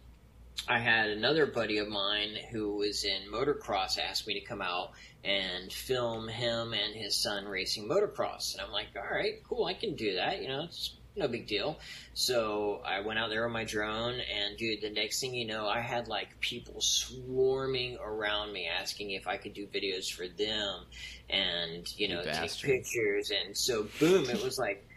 I 0.68 0.80
had 0.80 1.10
another 1.10 1.46
buddy 1.46 1.78
of 1.78 1.88
mine 1.88 2.36
who 2.52 2.76
was 2.76 3.06
in 3.06 3.32
motocross 3.32 3.98
asked 3.98 4.28
me 4.28 4.40
to 4.40 4.46
come 4.46 4.62
out 4.62 4.92
and 5.24 5.72
film 5.72 6.28
him 6.28 6.74
and 6.74 6.94
his 6.94 7.22
son 7.22 7.46
racing 7.46 7.88
motocross. 7.88 8.54
And 8.54 8.62
I'm 8.62 8.72
like, 8.72 8.88
all 8.96 9.16
right, 9.18 9.36
cool, 9.48 9.66
I 9.66 9.74
can 9.74 9.96
do 9.96 10.16
that. 10.16 10.42
You 10.42 10.50
know, 10.50 10.64
it's 10.64 10.96
no 11.18 11.28
big 11.28 11.48
deal. 11.48 11.80
So 12.14 12.82
I 12.86 13.02
went 13.02 13.20
out 13.20 13.30
there 13.30 13.44
with 13.44 13.54
my 13.54 13.64
drone, 13.64 14.16
and 14.16 14.58
dude, 14.58 14.82
the 14.82 14.90
next 14.90 15.20
thing 15.20 15.34
you 15.34 15.46
know, 15.46 15.68
I 15.68 15.80
had 15.80 16.08
like 16.08 16.40
people 16.40 16.80
swarming 16.80 17.98
around 18.04 18.54
me 18.54 18.68
asking 18.68 19.12
if 19.12 19.28
I 19.28 19.38
could 19.38 19.54
do 19.54 19.68
videos 19.68 20.12
for 20.12 20.28
them 20.28 20.86
and, 21.30 21.88
you 21.98 22.08
know, 22.10 22.22
You 22.22 22.32
take 22.32 22.58
pictures. 22.62 23.32
And 23.46 23.58
so, 23.58 23.88
boom, 24.00 24.30
it 24.30 24.44
was 24.44 24.58
like, 24.58 24.88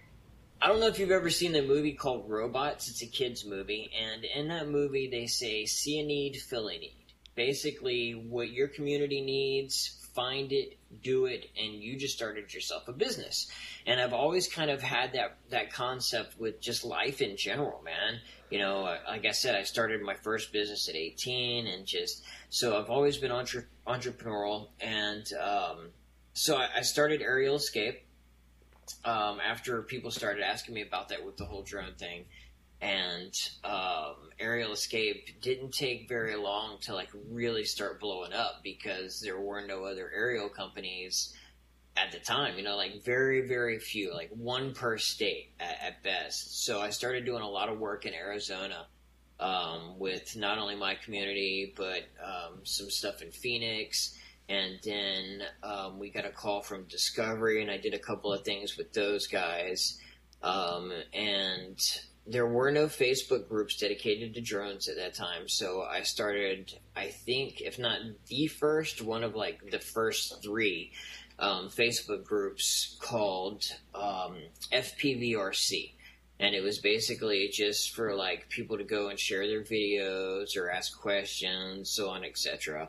I 0.63 0.69
don't 0.69 0.81
know 0.81 0.89
if 0.89 0.99
you've 0.99 1.11
ever 1.11 1.31
seen 1.31 1.53
the 1.53 1.63
movie 1.63 1.95
called 1.95 2.29
Robots. 2.29 2.91
It's 2.91 3.03
a 3.03 3.07
kids 3.07 3.47
movie, 3.47 3.91
and 3.99 4.25
in 4.25 4.49
that 4.49 4.69
movie 4.69 5.09
they 5.09 5.27
say, 5.27 5.65
"See 5.65 5.99
a 5.99 6.05
need, 6.05 6.37
fill 6.37 6.69
a 6.69 6.77
need." 6.77 7.07
Basically, 7.35 8.13
what 8.13 8.51
your 8.51 8.69
community 8.69 9.23
needs, 9.23 10.07
find 10.15 10.53
it, 10.53 10.77
do 11.03 11.26
it, 11.26 11.46
and 11.59 11.74
you 11.74 11.96
just 11.96 12.16
started 12.16 12.53
yourself 12.53 12.88
a 12.88 12.92
business. 12.92 13.50
And 13.87 14.00
I've 14.00 14.12
always 14.12 14.53
kind 14.53 14.70
of 14.70 14.83
had 14.83 15.12
that 15.12 15.37
that 15.50 15.72
concept 15.72 16.38
with 16.38 16.61
just 16.61 16.85
life 16.85 17.20
in 17.20 17.37
general, 17.37 17.83
man. 17.83 18.20
You 18.50 18.59
know, 18.59 18.96
like 19.07 19.24
I 19.24 19.31
said, 19.31 19.55
I 19.55 19.62
started 19.62 20.03
my 20.03 20.14
first 20.14 20.53
business 20.53 20.88
at 20.88 20.96
18, 20.96 21.66
and 21.66 21.87
just 21.87 22.24
so 22.48 22.79
I've 22.79 22.90
always 22.90 23.16
been 23.16 23.31
entre- 23.31 23.68
entrepreneurial, 23.87 24.68
and 24.81 25.24
um, 25.35 25.90
so 26.33 26.57
I, 26.57 26.68
I 26.79 26.83
started 26.83 27.22
Aerial 27.22 27.57
Escape 27.57 28.03
um, 29.05 29.40
after 29.40 29.83
people 29.83 30.11
started 30.11 30.42
asking 30.42 30.74
me 30.74 30.83
about 30.83 31.09
that 31.11 31.24
with 31.24 31.37
the 31.37 31.44
whole 31.44 31.62
drone 31.62 31.94
thing. 31.94 32.24
And 32.81 33.33
um, 33.62 34.31
Aerial 34.38 34.73
Escape 34.73 35.40
didn't 35.43 35.73
take 35.73 36.09
very 36.09 36.37
long 36.37 36.79
to 36.83 36.95
like 36.95 37.11
really 37.31 37.64
start 37.64 38.01
blowing 38.01 38.33
up 38.33 38.61
because 38.64 39.21
there 39.21 39.38
were 39.38 39.66
no 39.66 39.85
other 39.85 40.11
aerial 40.14 40.49
companies 40.49 41.35
at 41.97 42.11
the 42.11 42.19
time. 42.19 42.57
You 42.57 42.64
know, 42.64 42.77
like 42.77 43.05
very 43.05 43.47
very 43.47 43.79
few, 43.79 44.14
like 44.14 44.31
one 44.31 44.73
per 44.73 44.97
state 44.97 45.53
at, 45.61 45.79
at 45.83 46.03
best. 46.03 46.64
So 46.64 46.81
I 46.81 46.90
started 46.90 47.27
doing 47.27 47.43
a 47.43 47.49
lot 47.49 47.69
of 47.69 47.79
work 47.79 48.07
in 48.07 48.14
Arizona 48.14 48.87
um, 49.38 49.99
with 49.99 50.37
not 50.37 50.59
only 50.59 50.77
my 50.77 50.95
community 50.95 51.75
but 51.77 52.05
um, 52.25 52.61
some 52.64 52.90
stuff 52.90 53.21
in 53.21 53.31
Phoenix 53.31 54.16
and 54.51 54.81
then 54.83 55.43
um, 55.62 56.01
we 56.01 56.11
got 56.11 56.25
a 56.25 56.31
call 56.31 56.61
from 56.61 56.83
Discovery, 56.88 57.62
and 57.62 57.71
I 57.71 57.77
did 57.77 57.95
a 57.95 58.01
couple 58.01 58.33
of 58.33 58.45
things 58.45 58.77
with 58.77 58.93
those 58.93 59.29
guys. 59.29 59.97
Um, 60.43 60.93
and 61.14 61.79
there 62.27 62.47
were 62.47 62.71
no 62.71 62.87
Facebook 62.87 63.49
groups 63.49 63.77
dedicated 63.77 64.35
to 64.35 64.41
drones 64.41 64.89
at 64.89 64.97
that 64.97 65.15
time, 65.15 65.49
so 65.49 65.83
I 65.83 66.03
started, 66.03 66.73
I 66.95 67.09
think, 67.09 67.61
if 67.61 67.79
not 67.79 67.99
the 68.29 68.47
first, 68.47 69.03
one 69.03 69.25
of 69.25 69.35
like 69.35 69.71
the 69.71 69.79
first 69.79 70.43
three 70.43 70.93
um, 71.39 71.69
Facebook 71.69 72.25
groups 72.25 72.97
called 73.01 73.65
um, 73.95 74.37
FPVRC. 74.73 75.93
And 76.39 76.55
it 76.55 76.63
was 76.63 76.79
basically 76.79 77.51
just 77.53 77.95
for 77.95 78.15
like 78.15 78.49
people 78.49 78.79
to 78.79 78.85
go 78.85 79.09
and 79.09 79.19
share 79.19 79.47
their 79.47 79.63
videos 79.63 80.57
or 80.57 80.71
ask 80.71 80.99
questions, 80.99 81.91
so 81.91 82.09
on, 82.09 82.25
etc 82.25 82.89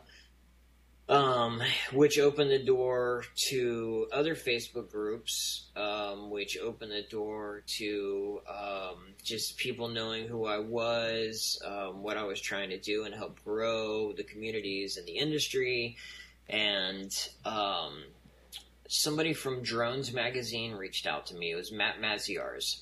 um, 1.09 1.61
which 1.91 2.19
opened 2.19 2.51
the 2.51 2.63
door 2.63 3.23
to 3.49 4.07
other 4.11 4.35
Facebook 4.35 4.91
groups, 4.91 5.69
um, 5.75 6.29
which 6.29 6.57
opened 6.57 6.91
the 6.91 7.03
door 7.09 7.63
to 7.77 8.41
um, 8.47 9.13
just 9.23 9.57
people 9.57 9.89
knowing 9.89 10.27
who 10.27 10.45
I 10.45 10.59
was, 10.59 11.61
um, 11.65 12.03
what 12.03 12.17
I 12.17 12.23
was 12.23 12.39
trying 12.39 12.69
to 12.69 12.79
do, 12.79 13.03
and 13.03 13.13
help 13.13 13.43
grow 13.43 14.13
the 14.13 14.23
communities 14.23 14.97
in 14.97 15.05
the 15.05 15.17
industry. 15.17 15.97
And 16.49 17.11
um, 17.45 18.03
somebody 18.87 19.33
from 19.33 19.63
Drones 19.63 20.13
Magazine 20.13 20.73
reached 20.73 21.07
out 21.07 21.27
to 21.27 21.35
me. 21.35 21.51
It 21.51 21.55
was 21.55 21.71
Matt 21.71 22.01
Maziarz 22.01 22.81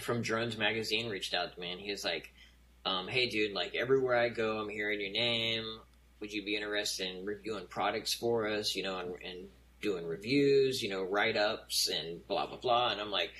from 0.00 0.22
Drones 0.22 0.56
Magazine 0.56 1.10
reached 1.10 1.34
out 1.34 1.54
to 1.54 1.60
me, 1.60 1.72
and 1.72 1.80
he 1.80 1.90
was 1.90 2.04
like, 2.04 2.32
um, 2.84 3.08
"Hey, 3.08 3.28
dude! 3.28 3.52
Like 3.52 3.74
everywhere 3.74 4.16
I 4.16 4.28
go, 4.28 4.58
I'm 4.58 4.68
hearing 4.68 5.00
your 5.00 5.12
name." 5.12 5.80
Would 6.22 6.32
you 6.32 6.44
be 6.44 6.56
interested 6.56 7.14
in 7.14 7.26
reviewing 7.26 7.66
products 7.66 8.14
for 8.14 8.46
us, 8.46 8.76
you 8.76 8.84
know, 8.84 8.98
and, 8.98 9.14
and 9.22 9.48
doing 9.82 10.06
reviews, 10.06 10.80
you 10.80 10.88
know, 10.88 11.02
write 11.02 11.36
ups 11.36 11.88
and 11.88 12.26
blah, 12.28 12.46
blah, 12.46 12.56
blah. 12.56 12.92
And 12.92 13.00
I'm 13.00 13.10
like, 13.10 13.30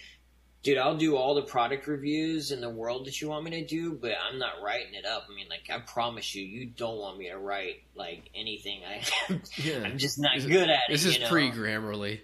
dude, 0.64 0.78
I'll 0.78 0.96
do 0.96 1.16
all 1.16 1.36
the 1.36 1.42
product 1.42 1.86
reviews 1.86 2.50
in 2.50 2.60
the 2.60 2.68
world 2.68 3.06
that 3.06 3.20
you 3.20 3.28
want 3.28 3.44
me 3.44 3.52
to 3.52 3.64
do, 3.64 3.92
but 3.92 4.14
I'm 4.28 4.40
not 4.40 4.54
writing 4.64 4.94
it 4.94 5.06
up. 5.06 5.28
I 5.30 5.34
mean, 5.34 5.46
like, 5.48 5.70
I 5.72 5.78
promise 5.78 6.34
you, 6.34 6.44
you 6.44 6.66
don't 6.66 6.98
want 6.98 7.18
me 7.18 7.28
to 7.28 7.38
write, 7.38 7.84
like, 7.94 8.28
anything. 8.34 8.82
I, 8.84 9.04
Yeah. 9.56 9.84
I'm 9.84 9.96
just 9.96 10.18
not 10.18 10.32
This 10.34 10.46
good 10.46 10.68
at 10.68 10.80
it. 10.88 10.90
This 10.90 11.04
is 11.04 11.14
you 11.14 11.20
know? 11.20 11.28
pre 11.28 11.52
Grammarly. 11.52 12.18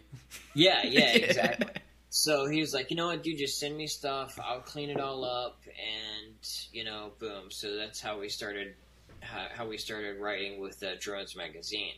Yeah, 0.55 0.83
yeah, 0.85 1.13
exactly. 1.13 1.71
So 2.11 2.49
he 2.49 2.61
was 2.61 2.75
like, 2.75 2.91
you 2.91 2.97
know 2.97 3.07
what, 3.07 3.23
dude, 3.23 3.39
just 3.39 3.61
send 3.61 3.77
me 3.77 3.87
stuff. 3.87 4.41
I'll 4.43 4.61
clean 4.61 4.91
it 4.91 4.99
all 4.99 5.25
up, 5.25 5.61
and 5.67 6.35
you 6.73 6.83
know, 6.83 7.13
boom. 7.21 7.51
So 7.51 7.77
that's 7.77 8.01
how 8.01 8.19
we 8.19 8.29
started. 8.29 8.75
How, 9.21 9.67
we 9.67 9.79
started 9.79 10.21
writing 10.21 10.61
with 10.61 10.83
uh, 10.83 10.93
Drones 11.01 11.37
Magazine. 11.37 11.95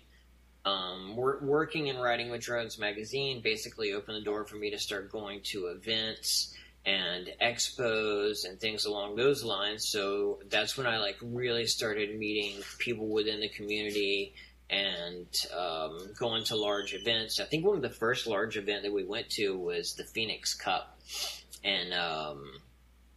Um, 0.65 1.17
wor- 1.17 1.41
working 1.43 1.89
and 1.89 2.01
writing 2.01 2.31
with 2.31 2.43
Drones 2.43 2.79
Magazine 2.79 3.41
basically 3.43 3.93
opened 3.93 4.17
the 4.17 4.25
door 4.25 4.45
for 4.45 4.57
me 4.57 4.71
to 4.71 4.79
start 4.79 5.11
going 5.11 5.41
to 5.53 5.67
events 5.67 6.55
and 6.85 7.31
expos 7.41 8.45
and 8.45 8.59
things 8.59 8.85
along 8.85 9.17
those 9.17 9.45
lines. 9.45 9.89
So 9.89 10.41
that's 10.49 10.77
when 10.77 10.87
I 10.87 10.99
like 10.99 11.17
really 11.23 11.67
started 11.67 12.19
meeting 12.19 12.63
people 12.79 13.09
within 13.09 13.41
the 13.41 13.49
community 13.49 14.35
and 14.71 15.27
um, 15.57 15.99
going 16.19 16.45
to 16.45 16.57
large 16.57 16.95
events. 16.95 17.41
I 17.41 17.45
think 17.45 17.67
one 17.67 17.77
of 17.77 17.83
the 17.83 17.91
first 17.91 18.27
large 18.27 18.57
event 18.57 18.85
that 18.85 18.93
we 18.93 19.05
went 19.05 19.29
to 19.31 19.57
was 19.59 19.95
the 19.95 20.05
Phoenix 20.05 20.55
Cup 20.55 20.99
in 21.65 21.93
um, 21.93 22.53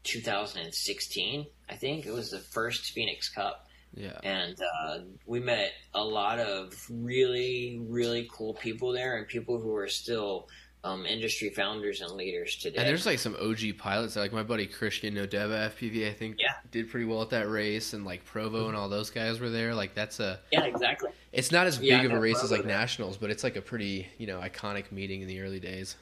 2016. 0.03 1.45
I 1.69 1.75
think 1.75 2.05
it 2.05 2.13
was 2.13 2.31
the 2.31 2.39
first 2.39 2.91
Phoenix 2.91 3.29
Cup, 3.29 3.67
Yeah. 3.95 4.17
and 4.23 4.59
uh, 4.61 4.99
we 5.25 5.39
met 5.39 5.71
a 5.93 6.03
lot 6.03 6.39
of 6.39 6.73
really, 6.89 7.79
really 7.87 8.27
cool 8.31 8.53
people 8.53 8.91
there, 8.91 9.17
and 9.17 9.27
people 9.27 9.59
who 9.59 9.75
are 9.75 9.87
still 9.87 10.49
um, 10.85 11.05
industry 11.05 11.49
founders 11.49 12.01
and 12.01 12.11
leaders 12.11 12.57
today. 12.57 12.77
And 12.77 12.87
there's 12.87 13.05
like 13.05 13.19
some 13.19 13.37
OG 13.41 13.77
pilots, 13.77 14.15
like 14.17 14.33
my 14.33 14.43
buddy 14.43 14.65
Christian 14.65 15.13
Nodeva 15.15 15.69
FPV, 15.71 16.09
I 16.09 16.13
think, 16.13 16.37
Yeah. 16.39 16.53
Did 16.71 16.89
pretty 16.89 17.05
well 17.05 17.21
at 17.21 17.29
that 17.29 17.49
race, 17.49 17.93
and 17.93 18.03
like 18.03 18.25
Provo 18.25 18.67
and 18.67 18.75
all 18.75 18.89
those 18.89 19.09
guys 19.09 19.39
were 19.39 19.49
there. 19.49 19.73
Like 19.75 19.93
that's 19.95 20.19
a, 20.19 20.39
yeah, 20.51 20.63
exactly. 20.65 21.11
it's 21.31 21.51
not 21.51 21.67
as 21.67 21.79
Yeah, 21.79 22.01
big 22.01 22.11
of 22.11 22.17
a 22.17 22.19
race 22.19 22.43
as 22.43 22.51
like 22.51 22.63
there. 22.63 22.75
nationals, 22.77 23.15
but 23.17 23.29
it's 23.29 23.43
like 23.43 23.55
a 23.55 23.61
pretty 23.61 24.07
you 24.17 24.27
know 24.27 24.39
iconic 24.41 24.91
meeting 24.91 25.21
in 25.21 25.27
the 25.27 25.39
early 25.39 25.59
days. 25.59 25.95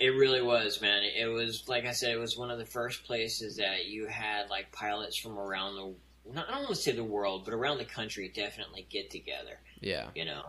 It 0.00 0.08
really 0.16 0.42
was, 0.42 0.80
man. 0.80 1.02
It 1.04 1.26
was 1.26 1.68
like 1.68 1.84
I 1.86 1.92
said, 1.92 2.10
it 2.10 2.18
was 2.18 2.36
one 2.36 2.50
of 2.50 2.58
the 2.58 2.64
first 2.66 3.04
places 3.04 3.56
that 3.58 3.86
you 3.86 4.06
had 4.08 4.50
like 4.50 4.72
pilots 4.72 5.16
from 5.16 5.38
around 5.38 5.76
the 5.76 5.94
not, 6.30 6.48
I 6.48 6.52
don't 6.52 6.64
want 6.64 6.76
to 6.76 6.82
say 6.82 6.92
the 6.92 7.04
world, 7.04 7.44
but 7.44 7.54
around 7.54 7.78
the 7.78 7.84
country 7.84 8.30
definitely 8.34 8.86
get 8.88 9.10
together. 9.10 9.60
Yeah. 9.80 10.08
You 10.14 10.24
know, 10.24 10.42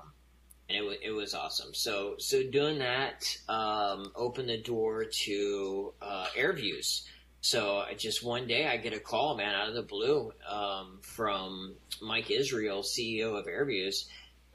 and 0.70 0.78
it 0.78 0.82
was 0.82 0.98
it 1.02 1.12
was 1.12 1.34
awesome. 1.34 1.74
So 1.74 2.16
so 2.18 2.44
doing 2.44 2.80
that 2.80 3.26
um, 3.50 4.12
opened 4.16 4.50
the 4.50 4.62
door 4.62 5.06
to 5.06 5.94
uh, 6.02 6.28
AirVuz. 6.38 7.04
So 7.42 7.78
I 7.80 7.94
just 7.96 8.24
one 8.24 8.48
day 8.48 8.68
I 8.68 8.78
get 8.78 8.94
a 8.94 9.00
call, 9.00 9.36
man, 9.36 9.54
out 9.54 9.68
of 9.68 9.76
the 9.76 9.82
blue 9.82 10.32
um, 10.50 11.00
from 11.02 11.76
Mike 12.02 12.32
Israel, 12.32 12.84
CEO 12.84 13.38
of 13.38 13.48
AirVuz, 13.48 14.06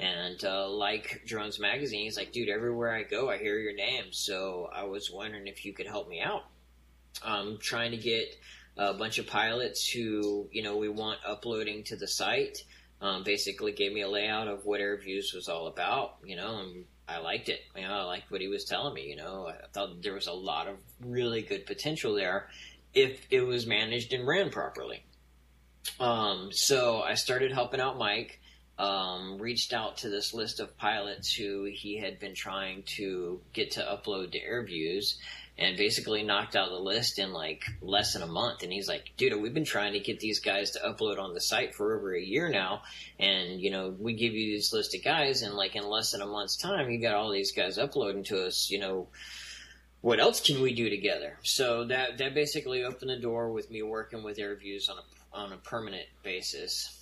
and 0.00 0.42
uh, 0.42 0.68
like 0.70 1.22
Drones 1.26 1.60
Magazine, 1.60 2.04
he's 2.04 2.16
like, 2.16 2.32
dude, 2.32 2.48
everywhere 2.48 2.94
I 2.94 3.02
go, 3.02 3.28
I 3.28 3.36
hear 3.36 3.58
your 3.58 3.74
name. 3.74 4.04
So 4.12 4.70
I 4.72 4.84
was 4.84 5.10
wondering 5.10 5.48
if 5.48 5.66
you 5.66 5.74
could 5.74 5.86
help 5.86 6.08
me 6.08 6.22
out. 6.22 6.44
Um, 7.22 7.58
trying 7.60 7.90
to 7.90 7.96
get 7.96 8.34
a 8.78 8.94
bunch 8.94 9.18
of 9.18 9.26
pilots 9.26 9.88
who, 9.88 10.48
you 10.52 10.62
know, 10.62 10.76
we 10.76 10.88
want 10.88 11.18
uploading 11.26 11.84
to 11.84 11.96
the 11.96 12.06
site. 12.06 12.58
Um, 13.00 13.22
basically 13.22 13.72
gave 13.72 13.92
me 13.92 14.00
a 14.00 14.08
layout 14.08 14.48
of 14.48 14.64
what 14.64 14.80
AirVuz 14.80 15.34
was 15.34 15.48
all 15.48 15.68
about, 15.68 16.16
you 16.24 16.34
know, 16.34 16.58
and 16.58 16.84
I 17.06 17.18
liked 17.18 17.48
it. 17.48 17.60
You 17.76 17.82
know, 17.82 17.92
I 17.92 18.02
liked 18.02 18.30
what 18.30 18.40
he 18.40 18.48
was 18.48 18.64
telling 18.64 18.94
me, 18.94 19.06
you 19.08 19.16
know. 19.16 19.48
I 19.48 19.66
thought 19.72 20.02
there 20.02 20.14
was 20.14 20.26
a 20.26 20.32
lot 20.32 20.66
of 20.66 20.76
really 21.00 21.42
good 21.42 21.64
potential 21.64 22.14
there 22.14 22.48
if 22.94 23.20
it 23.30 23.42
was 23.42 23.66
managed 23.66 24.12
and 24.12 24.26
ran 24.26 24.50
properly. 24.50 25.04
Um, 26.00 26.50
so 26.52 27.00
I 27.00 27.14
started 27.14 27.52
helping 27.52 27.80
out 27.80 27.98
Mike 27.98 28.40
um, 28.78 29.38
reached 29.38 29.72
out 29.72 29.98
to 29.98 30.08
this 30.08 30.32
list 30.32 30.60
of 30.60 30.76
pilots 30.76 31.32
who 31.32 31.64
he 31.64 31.98
had 31.98 32.18
been 32.18 32.34
trying 32.34 32.84
to 32.96 33.40
get 33.52 33.72
to 33.72 33.80
upload 33.80 34.32
to 34.32 34.40
AirVuz 34.40 35.16
and 35.58 35.76
basically 35.76 36.22
knocked 36.22 36.54
out 36.54 36.68
the 36.68 36.78
list 36.78 37.18
in 37.18 37.32
like 37.32 37.64
less 37.82 38.12
than 38.12 38.22
a 38.22 38.26
month. 38.26 38.62
And 38.62 38.72
he's 38.72 38.88
like, 38.88 39.12
dude, 39.16 39.40
we've 39.40 39.52
been 39.52 39.64
trying 39.64 39.94
to 39.94 40.00
get 40.00 40.20
these 40.20 40.38
guys 40.38 40.70
to 40.72 40.80
upload 40.80 41.18
on 41.18 41.34
the 41.34 41.40
site 41.40 41.74
for 41.74 41.96
over 41.96 42.14
a 42.14 42.22
year 42.22 42.48
now. 42.48 42.82
And, 43.18 43.60
you 43.60 43.70
know, 43.70 43.94
we 43.98 44.12
give 44.12 44.34
you 44.34 44.56
this 44.56 44.72
list 44.72 44.94
of 44.94 45.02
guys 45.02 45.42
and 45.42 45.54
like 45.54 45.74
in 45.74 45.88
less 45.88 46.12
than 46.12 46.22
a 46.22 46.26
month's 46.26 46.56
time, 46.56 46.90
you 46.90 47.00
got 47.00 47.16
all 47.16 47.32
these 47.32 47.52
guys 47.52 47.76
uploading 47.76 48.22
to 48.24 48.46
us, 48.46 48.70
you 48.70 48.78
know, 48.78 49.08
what 50.00 50.20
else 50.20 50.40
can 50.40 50.62
we 50.62 50.74
do 50.74 50.88
together? 50.88 51.38
So 51.42 51.86
that, 51.86 52.18
that 52.18 52.34
basically 52.34 52.84
opened 52.84 53.10
the 53.10 53.18
door 53.18 53.50
with 53.50 53.68
me 53.68 53.82
working 53.82 54.22
with 54.22 54.38
AirVuz 54.38 54.88
on 54.88 54.98
a, 54.98 55.36
on 55.36 55.52
a 55.52 55.56
permanent 55.56 56.06
basis 56.22 56.98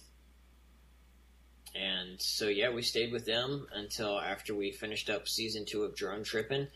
and 1.78 2.20
so 2.20 2.48
yeah, 2.48 2.70
we 2.70 2.82
stayed 2.82 3.12
with 3.12 3.26
them 3.26 3.66
until 3.74 4.18
after 4.18 4.54
we 4.54 4.72
finished 4.72 5.10
up 5.10 5.28
season 5.28 5.64
two 5.66 5.82
of 5.82 5.94
Drone 5.94 6.24
Tripping. 6.24 6.68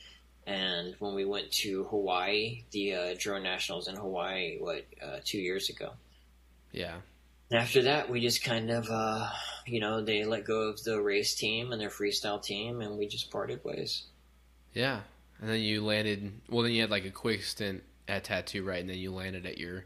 And 0.47 0.95
when 0.99 1.15
we 1.15 1.25
went 1.25 1.51
to 1.53 1.85
Hawaii, 1.85 2.65
the 2.71 2.95
uh, 2.95 3.15
Drone 3.19 3.43
Nationals 3.43 3.89
in 3.89 3.97
Hawaii, 3.97 4.59
what 4.59 4.85
uh, 5.03 5.19
two 5.25 5.39
years 5.39 5.69
ago. 5.69 5.93
Yeah. 6.73 6.97
After 7.53 7.83
that, 7.83 8.09
we 8.09 8.21
just 8.21 8.45
kind 8.45 8.71
of, 8.71 8.89
uh, 8.91 9.29
you 9.67 9.81
know, 9.81 10.03
they 10.03 10.25
let 10.25 10.45
go 10.45 10.69
of 10.69 10.83
the 10.85 11.01
race 11.03 11.35
team 11.35 11.73
and 11.73 11.81
their 11.81 11.91
freestyle 11.91 12.43
team, 12.43 12.81
and 12.81 12.97
we 12.97 13.07
just 13.07 13.31
parted 13.31 13.65
ways. 13.65 14.05
Yeah, 14.73 15.01
and 15.41 15.51
then 15.51 15.61
you 15.61 15.85
landed. 15.85 16.33
Well, 16.49 16.63
then 16.63 16.73
you 16.73 16.81
had 16.81 16.91
like 16.91 17.05
a 17.05 17.11
quick 17.11 17.43
stint 17.43 17.83
at 18.07 18.25
Tattu, 18.25 18.65
right? 18.65 18.81
And 18.81 18.89
then 18.89 18.99
you 18.99 19.13
landed 19.13 19.47
at 19.47 19.59
your 19.59 19.85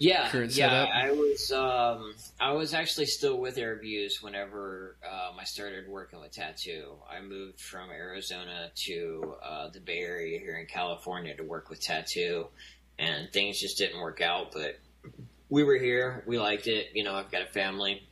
yeah, 0.00 0.30
current 0.30 0.56
yeah, 0.56 0.68
setup? 0.70 0.88
I 0.94 1.10
was 1.10 1.52
um, 1.52 2.14
I 2.40 2.52
was 2.52 2.72
actually 2.72 3.04
still 3.04 3.38
with 3.38 3.56
AirVuz 3.56 4.22
whenever 4.22 4.96
um, 5.06 5.38
I 5.38 5.44
started 5.44 5.86
working 5.88 6.20
with 6.20 6.32
Tattu. 6.32 6.96
I 7.08 7.20
moved 7.20 7.60
from 7.60 7.90
Arizona 7.90 8.70
to 8.86 9.34
uh, 9.44 9.68
the 9.68 9.80
Bay 9.80 9.98
Area 9.98 10.38
here 10.40 10.58
in 10.58 10.66
California 10.66 11.36
to 11.36 11.44
work 11.44 11.68
with 11.68 11.82
Tattu, 11.82 12.46
and 12.98 13.30
things 13.30 13.60
just 13.60 13.76
didn't 13.76 14.00
work 14.00 14.22
out. 14.22 14.52
But 14.52 14.80
we 15.50 15.64
were 15.64 15.76
here, 15.76 16.24
we 16.26 16.38
liked 16.38 16.66
it. 16.66 16.88
You 16.94 17.04
know, 17.04 17.14
I've 17.14 17.30
got 17.30 17.42
a 17.42 17.52
family, 17.52 18.08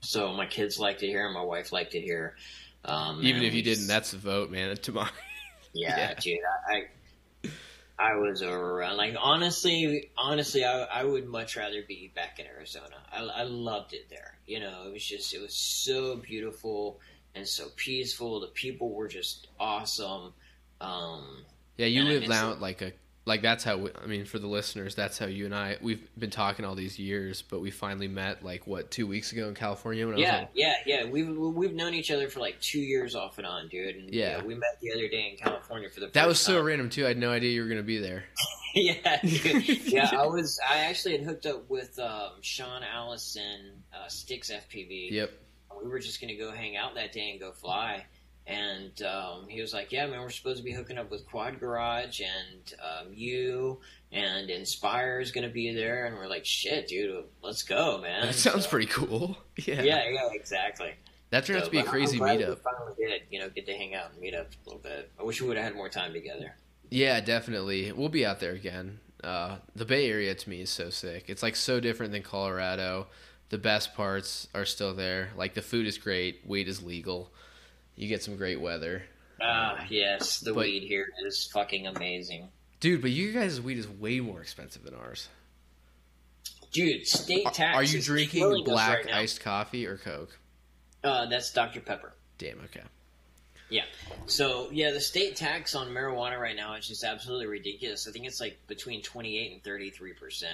so 0.00 0.32
my 0.32 0.46
kids 0.46 0.78
liked 0.78 1.02
it 1.02 1.08
here, 1.08 1.26
and 1.26 1.34
my 1.34 1.44
wife 1.44 1.72
liked 1.72 1.94
it 1.94 2.02
here. 2.02 2.36
Um, 2.86 3.20
Even 3.22 3.42
if 3.42 3.52
you 3.52 3.62
just, 3.62 3.80
didn't, 3.82 3.88
that's 3.88 4.12
the 4.12 4.18
vote, 4.18 4.50
man. 4.50 4.74
To 4.82 4.92
my 4.92 5.10
yeah, 5.74 5.96
yeah. 5.98 6.14
dude, 6.14 6.38
I, 6.70 6.84
I 7.98 8.14
was 8.14 8.42
around. 8.42 8.96
Like 8.96 9.16
honestly, 9.20 10.10
honestly, 10.16 10.64
I, 10.64 10.82
I 10.84 11.04
would 11.04 11.26
much 11.26 11.56
rather 11.56 11.82
be 11.86 12.12
back 12.14 12.38
in 12.38 12.46
Arizona. 12.46 12.96
I, 13.12 13.22
I 13.22 13.42
loved 13.42 13.92
it 13.92 14.08
there. 14.08 14.38
You 14.46 14.60
know, 14.60 14.84
it 14.86 14.92
was 14.92 15.04
just 15.04 15.34
it 15.34 15.40
was 15.40 15.54
so 15.54 16.16
beautiful 16.16 17.00
and 17.34 17.46
so 17.46 17.68
peaceful. 17.76 18.40
The 18.40 18.48
people 18.48 18.90
were 18.90 19.08
just 19.08 19.48
awesome. 19.58 20.32
Um, 20.80 21.44
yeah, 21.76 21.86
you 21.86 22.04
lived 22.04 22.30
out 22.30 22.60
like 22.60 22.82
a 22.82 22.92
like 23.28 23.42
that's 23.42 23.62
how 23.62 23.76
we, 23.76 23.90
I 24.02 24.06
mean 24.06 24.24
for 24.24 24.38
the 24.38 24.46
listeners, 24.46 24.94
that's 24.94 25.18
how 25.18 25.26
you 25.26 25.44
and 25.44 25.54
I 25.54 25.76
we've 25.80 26.08
been 26.18 26.30
talking 26.30 26.64
all 26.64 26.74
these 26.74 26.98
years, 26.98 27.42
but 27.42 27.60
we 27.60 27.70
finally 27.70 28.08
met 28.08 28.42
like 28.42 28.66
what 28.66 28.90
two 28.90 29.06
weeks 29.06 29.32
ago 29.32 29.46
in 29.48 29.54
California. 29.54 30.08
When 30.08 30.16
yeah, 30.16 30.46
yeah, 30.54 30.74
yeah. 30.86 31.04
We've 31.04 31.28
we've 31.28 31.74
known 31.74 31.94
each 31.94 32.10
other 32.10 32.28
for 32.28 32.40
like 32.40 32.58
two 32.60 32.80
years 32.80 33.14
off 33.14 33.38
and 33.38 33.46
on, 33.46 33.68
dude. 33.68 33.96
And, 33.96 34.12
yeah. 34.12 34.42
we 34.42 34.54
met 34.54 34.78
the 34.80 34.92
other 34.92 35.08
day 35.08 35.28
in 35.30 35.36
California 35.36 35.90
for 35.90 36.00
the. 36.00 36.08
that 36.08 36.26
was 36.26 36.42
time. 36.42 36.54
so 36.54 36.62
random 36.62 36.88
too. 36.88 37.04
I 37.04 37.08
had 37.08 37.18
no 37.18 37.30
idea 37.30 37.52
you 37.52 37.62
were 37.62 37.68
gonna 37.68 37.82
be 37.82 37.98
there. 37.98 38.24
yeah, 38.74 39.20
yeah. 39.22 40.10
I 40.12 40.26
was. 40.26 40.58
I 40.68 40.78
actually 40.78 41.18
had 41.18 41.26
hooked 41.26 41.46
up 41.46 41.68
with 41.68 41.98
um, 41.98 42.32
Sean 42.40 42.82
Allison, 42.82 43.82
uh, 43.92 44.08
Sticks 44.08 44.50
FPV. 44.50 45.10
Yep. 45.10 45.32
We 45.82 45.88
were 45.88 46.00
just 46.00 46.20
gonna 46.20 46.36
go 46.36 46.50
hang 46.50 46.76
out 46.76 46.94
that 46.94 47.12
day 47.12 47.30
and 47.30 47.38
go 47.38 47.52
fly 47.52 48.06
and 48.48 49.02
um, 49.02 49.46
he 49.46 49.60
was 49.60 49.74
like, 49.74 49.92
"Yeah, 49.92 50.06
man, 50.06 50.20
we're 50.20 50.30
supposed 50.30 50.58
to 50.58 50.64
be 50.64 50.72
hooking 50.72 50.96
up 50.96 51.10
with 51.10 51.26
Quad 51.26 51.60
Garage 51.60 52.20
and 52.20 52.74
um, 52.82 53.12
you 53.12 53.78
and 54.10 54.48
Inspire 54.48 55.20
is 55.20 55.30
going 55.30 55.46
to 55.46 55.52
be 55.52 55.74
there." 55.74 56.06
And 56.06 56.16
we're 56.16 56.28
like, 56.28 56.46
"Shit, 56.46 56.88
dude, 56.88 57.24
let's 57.42 57.62
go, 57.62 58.00
man!" 58.00 58.26
That 58.26 58.34
sounds 58.34 58.64
so, 58.64 58.70
pretty 58.70 58.86
cool. 58.86 59.36
Yeah, 59.66 59.82
yeah, 59.82 60.08
yeah, 60.08 60.28
exactly. 60.32 60.94
That 61.30 61.44
turned 61.44 61.58
so, 61.58 61.62
out 61.62 61.64
to 61.64 61.70
be 61.72 61.80
a 61.80 61.82
crazy 61.82 62.18
meetup. 62.18 62.48
We 62.48 62.54
finally 62.54 62.92
did, 62.96 63.22
you 63.28 63.40
know, 63.40 63.50
get 63.50 63.66
to 63.66 63.74
hang 63.74 63.94
out 63.94 64.12
and 64.12 64.20
meet 64.20 64.34
up 64.34 64.46
a 64.46 64.68
little 64.68 64.80
bit. 64.80 65.10
I 65.18 65.24
wish 65.24 65.42
we 65.42 65.48
would 65.48 65.56
have 65.56 65.66
had 65.66 65.74
more 65.74 65.88
time 65.88 66.12
together. 66.12 66.54
Yeah, 66.90 67.20
definitely. 67.20 67.90
We'll 67.90 68.08
be 68.08 68.24
out 68.24 68.38
there 68.38 68.52
again. 68.52 69.00
Uh, 69.22 69.56
the 69.74 69.84
Bay 69.84 70.08
Area 70.08 70.32
to 70.32 70.48
me 70.48 70.60
is 70.60 70.70
so 70.70 70.90
sick. 70.90 71.24
It's 71.26 71.42
like 71.42 71.56
so 71.56 71.80
different 71.80 72.12
than 72.12 72.22
Colorado. 72.22 73.08
The 73.48 73.58
best 73.58 73.94
parts 73.94 74.46
are 74.54 74.64
still 74.64 74.94
there. 74.94 75.30
Like 75.36 75.54
the 75.54 75.62
food 75.62 75.86
is 75.86 75.98
great, 75.98 76.42
weed 76.46 76.68
is 76.68 76.82
legal 76.84 77.32
you 77.98 78.08
get 78.08 78.22
some 78.22 78.36
great 78.36 78.60
weather. 78.60 79.02
Ah, 79.42 79.84
yes, 79.90 80.38
the 80.40 80.54
but, 80.54 80.64
weed 80.64 80.84
here 80.84 81.08
is 81.26 81.48
fucking 81.52 81.86
amazing. 81.86 82.48
Dude, 82.80 83.02
but 83.02 83.10
you 83.10 83.32
guys' 83.32 83.60
weed 83.60 83.76
is 83.76 83.88
way 83.88 84.20
more 84.20 84.40
expensive 84.40 84.84
than 84.84 84.94
ours. 84.94 85.28
Dude, 86.70 87.06
state 87.06 87.44
tax. 87.52 87.76
Are 87.76 87.82
you 87.82 88.00
drinking 88.00 88.62
black 88.64 89.06
right 89.06 89.14
iced 89.14 89.40
coffee 89.40 89.86
or 89.86 89.96
Coke? 89.96 90.38
Uh, 91.02 91.26
that's 91.26 91.52
Dr. 91.52 91.80
Pepper. 91.80 92.12
Damn, 92.38 92.60
okay. 92.60 92.82
Yeah. 93.68 93.84
So, 94.26 94.68
yeah, 94.70 94.92
the 94.92 95.00
state 95.00 95.36
tax 95.36 95.74
on 95.74 95.88
marijuana 95.88 96.38
right 96.38 96.56
now 96.56 96.74
is 96.74 96.86
just 96.86 97.04
absolutely 97.04 97.46
ridiculous. 97.46 98.06
I 98.06 98.12
think 98.12 98.26
it's 98.26 98.40
like 98.40 98.58
between 98.66 99.02
28 99.02 99.52
and 99.52 99.62
33%. 99.62 100.44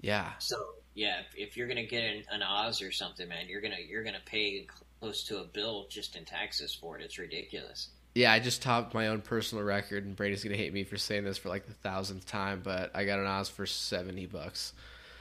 Yeah. 0.00 0.32
So, 0.38 0.56
yeah, 0.94 1.20
if, 1.20 1.26
if 1.36 1.56
you're 1.56 1.66
going 1.66 1.76
to 1.76 1.86
get 1.86 2.02
an, 2.02 2.24
an 2.30 2.42
Oz 2.42 2.82
or 2.82 2.90
something, 2.90 3.28
man, 3.28 3.48
you're 3.48 3.60
going 3.60 3.74
to 3.74 3.82
you're 3.82 4.02
going 4.02 4.14
to 4.14 4.24
pay 4.24 4.66
close 5.04 5.22
to 5.22 5.38
a 5.38 5.44
bill 5.44 5.84
just 5.90 6.16
in 6.16 6.24
taxes 6.24 6.74
for 6.74 6.98
it. 6.98 7.04
It's 7.04 7.18
ridiculous. 7.18 7.88
Yeah, 8.14 8.32
I 8.32 8.38
just 8.38 8.62
topped 8.62 8.94
my 8.94 9.08
own 9.08 9.20
personal 9.20 9.62
record, 9.62 10.06
and 10.06 10.16
Brady's 10.16 10.42
gonna 10.42 10.56
hate 10.56 10.72
me 10.72 10.82
for 10.84 10.96
saying 10.96 11.24
this 11.24 11.36
for 11.36 11.50
like 11.50 11.66
the 11.66 11.74
thousandth 11.74 12.26
time, 12.26 12.62
but 12.64 12.90
I 12.94 13.04
got 13.04 13.18
an 13.18 13.26
Oz 13.26 13.50
for 13.50 13.66
seventy 13.66 14.24
bucks. 14.24 14.72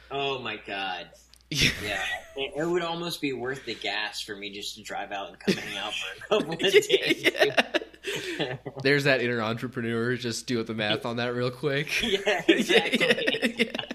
Oh 0.09 0.39
my 0.39 0.55
god! 0.65 1.09
yeah, 1.49 2.01
it, 2.37 2.53
it, 2.55 2.65
would 2.65 2.81
almost 2.81 3.19
be 3.19 3.33
worth 3.33 3.65
the 3.65 3.75
gas 3.75 4.21
for 4.21 4.37
me 4.37 4.51
just 4.51 4.75
to 4.75 4.83
drive 4.83 5.11
out 5.11 5.27
and 5.27 5.39
come 5.39 5.55
hang 5.55 5.77
out 5.77 5.93
for 5.93 6.15
a 6.15 6.27
couple 6.39 6.53
of 6.53 6.59
days. 6.59 7.29
yeah. 7.33 8.57
There's 8.83 9.03
that 9.03 9.21
inner 9.21 9.41
entrepreneur 9.41 10.15
just 10.15 10.47
do 10.47 10.63
the 10.63 10.73
math 10.73 11.05
on 11.05 11.17
that 11.17 11.35
real 11.35 11.51
quick. 11.51 12.01
Yeah, 12.01 12.41
exactly. 12.47 13.55
yeah, 13.57 13.92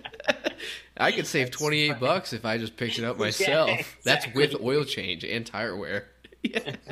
I 0.99 1.13
could 1.13 1.27
save 1.27 1.51
twenty 1.51 1.81
eight 1.81 2.01
bucks 2.01 2.33
if 2.33 2.45
I 2.45 2.59
just 2.59 2.77
picked 2.77 2.99
it 2.99 3.05
up 3.05 3.19
myself. 3.19 3.69
Yeah, 3.69 3.75
exactly. 3.75 4.03
That's 4.05 4.35
with 4.35 4.63
oil 4.63 4.85
change 4.85 5.25
and 5.25 5.47
tire 5.47 5.77
wear. 5.77 6.09
yeah. 6.43 6.77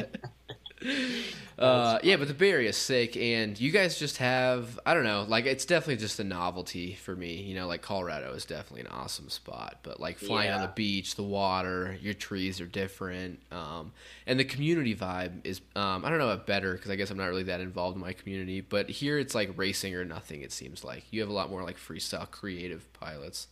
Uh, 1.59 1.99
yeah, 2.03 2.17
but 2.17 2.29
the 2.29 2.35
Bay 2.35 2.51
Area 2.51 2.69
is 2.69 2.77
sick, 2.77 3.17
and 3.17 3.59
you 3.59 3.71
guys 3.71 3.99
just 3.99 4.19
have 4.19 4.79
I 4.85 4.93
don't 4.93 5.05
know, 5.05 5.25
like 5.27 5.47
it's 5.47 5.65
definitely 5.65 5.97
just 5.97 6.21
a 6.21 6.25
novelty 6.25 6.95
for 6.95 7.17
me. 7.17 7.37
You 7.37 7.55
know, 7.55 7.67
like 7.67 7.81
Colorado 7.81 8.35
is 8.35 8.45
definitely 8.45 8.83
an 8.83 8.89
awesome 8.89 9.31
spot, 9.31 9.79
but 9.83 9.99
like 9.99 10.19
flying 10.19 10.51
yeah. 10.51 10.57
on 10.57 10.63
the 10.63 10.73
beach, 10.75 11.15
the 11.15 11.23
water, 11.23 11.97
your 12.03 12.13
trees 12.13 12.61
are 12.61 12.67
different, 12.67 13.41
um, 13.51 13.93
and 14.27 14.39
the 14.39 14.45
community 14.45 14.95
vibe 14.95 15.47
is 15.47 15.63
um, 15.75 16.05
I 16.05 16.11
don't 16.11 16.19
know 16.19 16.29
about 16.29 16.47
better 16.47 16.75
because 16.75 16.91
I 16.91 16.97
guess 16.97 17.11
I'm 17.11 17.17
not 17.17 17.27
really 17.27 17.45
that 17.45 17.61
involved 17.61 17.97
in 17.97 18.03
my 18.03 18.13
community, 18.13 18.61
but 18.61 18.91
here 18.91 19.19
it's 19.19 19.35
like 19.35 19.51
racing 19.57 19.95
or 19.95 20.05
nothing. 20.05 20.43
It 20.43 20.53
seems 20.53 20.85
like 20.85 21.05
you 21.11 21.21
have 21.21 21.31
a 21.31 21.35
lot 21.35 21.49
more 21.49 21.63
like 21.63 21.79
freestyle 21.79 22.31
creative 22.31 22.93
pilots. 22.93 23.49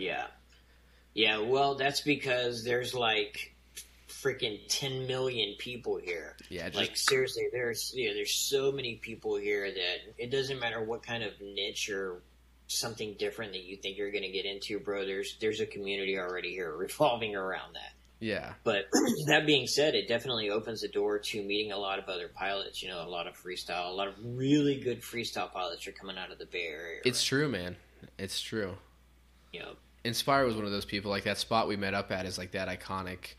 Yeah. 0.00 0.26
Yeah, 1.14 1.38
well, 1.38 1.74
that's 1.74 2.00
because 2.00 2.64
there's 2.64 2.94
like 2.94 3.54
freaking 4.08 4.60
10 4.68 5.06
million 5.06 5.54
people 5.58 5.96
here. 5.96 6.36
Yeah, 6.48 6.68
just... 6.68 6.76
like 6.76 6.96
seriously, 6.96 7.48
there's 7.52 7.92
yeah, 7.94 8.12
there's 8.14 8.34
so 8.34 8.70
many 8.70 8.96
people 8.96 9.36
here 9.36 9.70
that 9.70 9.96
it 10.18 10.30
doesn't 10.30 10.60
matter 10.60 10.82
what 10.82 11.02
kind 11.02 11.22
of 11.22 11.32
niche 11.40 11.90
or 11.90 12.22
something 12.66 13.16
different 13.18 13.52
that 13.52 13.64
you 13.64 13.76
think 13.76 13.98
you're 13.98 14.12
going 14.12 14.22
to 14.22 14.30
get 14.30 14.44
into, 14.44 14.78
bro. 14.78 15.04
There's 15.04 15.36
there's 15.40 15.60
a 15.60 15.66
community 15.66 16.18
already 16.18 16.50
here 16.50 16.72
revolving 16.76 17.34
around 17.34 17.74
that. 17.74 17.92
Yeah. 18.20 18.52
But 18.64 18.88
that 19.26 19.46
being 19.46 19.66
said, 19.66 19.94
it 19.94 20.06
definitely 20.06 20.50
opens 20.50 20.82
the 20.82 20.88
door 20.88 21.18
to 21.18 21.42
meeting 21.42 21.72
a 21.72 21.78
lot 21.78 21.98
of 21.98 22.08
other 22.08 22.28
pilots. 22.28 22.82
You 22.82 22.90
know, 22.90 23.02
a 23.02 23.08
lot 23.08 23.26
of 23.26 23.34
freestyle, 23.34 23.88
a 23.90 23.94
lot 23.94 24.08
of 24.08 24.14
really 24.22 24.78
good 24.78 25.00
freestyle 25.00 25.50
pilots 25.50 25.86
are 25.86 25.92
coming 25.92 26.18
out 26.18 26.30
of 26.30 26.38
the 26.38 26.46
Bay 26.46 26.66
Area. 26.66 27.00
It's 27.04 27.20
right? 27.20 27.38
true, 27.38 27.48
man. 27.48 27.76
It's 28.18 28.40
true. 28.40 28.76
Yep. 29.52 29.76
Inspire 30.04 30.44
was 30.44 30.56
one 30.56 30.64
of 30.64 30.70
those 30.70 30.84
people. 30.84 31.10
Like 31.10 31.24
that 31.24 31.38
spot 31.38 31.68
we 31.68 31.76
met 31.76 31.94
up 31.94 32.10
at 32.10 32.26
is 32.26 32.38
like 32.38 32.52
that 32.52 32.68
iconic. 32.68 33.34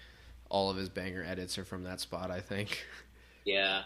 All 0.49 0.69
of 0.69 0.77
his 0.77 0.89
banger 0.89 1.23
edits 1.23 1.57
are 1.57 1.65
from 1.65 1.83
that 1.83 1.99
spot, 1.99 2.29
I 2.29 2.41
think. 2.41 2.85
Yeah, 3.45 3.81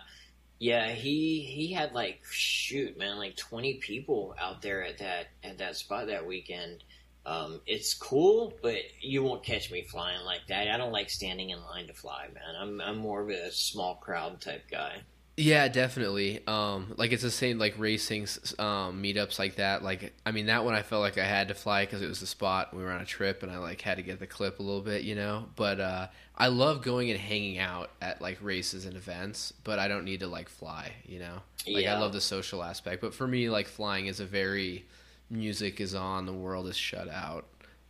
yeah. 0.60 0.92
He 0.92 1.40
he 1.42 1.72
had 1.72 1.94
like 1.94 2.22
shoot, 2.30 2.98
man, 2.98 3.18
like 3.18 3.38
twenty 3.38 3.76
people 3.76 4.36
out 4.40 4.62
there 4.62 4.84
at 4.84 4.98
that 4.98 5.28
at 5.44 5.60
that 5.60 5.78
spot 5.78 6.08
that 6.08 6.26
weekend. 6.26 6.84
Um, 7.26 7.62
it's 7.66 7.94
cool, 7.94 8.54
but 8.62 8.78
you 9.02 9.24
won't 9.24 9.44
catch 9.44 9.72
me 9.72 9.84
flying 9.84 10.24
like 10.26 10.48
that. 10.48 10.68
I 10.68 10.78
don't 10.78 10.92
like 10.92 11.10
standing 11.10 11.50
in 11.50 11.64
line 11.64 11.88
to 11.88 11.94
fly, 11.94 12.28
man. 12.34 12.56
I'm 12.60 12.82
I'm 12.82 12.98
more 12.98 13.22
of 13.22 13.30
a 13.30 13.52
small 13.52 13.96
crowd 13.96 14.42
type 14.42 14.66
guy. 14.70 15.02
Yeah, 15.38 15.68
definitely. 15.68 16.42
Um, 16.48 16.94
like 16.96 17.12
it's 17.12 17.22
the 17.24 17.30
same 17.32 17.60
like 17.60 17.76
racing 17.78 18.24
um, 18.58 19.04
meetups 19.04 19.38
like 19.38 19.56
that. 19.56 19.84
Like 19.84 20.14
I 20.26 20.32
mean 20.32 20.46
that 20.46 20.64
one 20.64 20.74
I 20.74 20.82
felt 20.82 21.02
like 21.02 21.18
I 21.18 21.26
had 21.26 21.50
to 21.50 21.54
fly 21.54 21.84
because 21.86 22.02
it 22.02 22.08
was 22.08 22.22
the 22.22 22.26
spot. 22.26 22.74
We 22.74 22.82
were 22.82 22.92
on 22.92 23.02
a 23.02 23.06
trip 23.06 23.44
and 23.44 23.52
I 23.52 23.58
like 23.58 23.82
had 23.82 23.98
to 23.98 24.04
get 24.04 24.20
the 24.20 24.28
clip 24.28 24.60
a 24.60 24.64
little 24.64 24.82
bit, 24.82 25.04
you 25.04 25.14
know. 25.16 25.48
But 25.58 25.82
uh, 25.82 26.08
I 26.38 26.48
love 26.48 26.84
going 26.84 27.12
and 27.12 27.20
hanging 27.20 27.60
out 27.60 27.90
at 28.02 28.22
like 28.22 28.38
races 28.42 28.86
and 28.86 28.96
events, 28.96 29.52
but 29.66 29.78
I 29.78 29.90
don't 29.90 30.06
need 30.06 30.22
to 30.22 30.28
like 30.28 30.48
fly, 30.48 30.94
you 31.06 31.20
know. 31.20 31.40
Like 31.68 31.84
Yeah. 31.84 31.98
I 31.98 32.00
love 32.00 32.14
the 32.14 32.22
social 32.22 32.64
aspect, 32.64 33.02
but 33.02 33.14
for 33.14 33.28
me 33.28 33.50
like 33.50 33.68
flying 33.68 34.08
is 34.08 34.22
a 34.22 34.26
very 34.26 34.86
music 35.30 35.82
is 35.82 35.96
on, 35.96 36.26
the 36.28 36.34
world 36.34 36.68
is 36.68 36.78
shut 36.78 37.10
out 37.10 37.46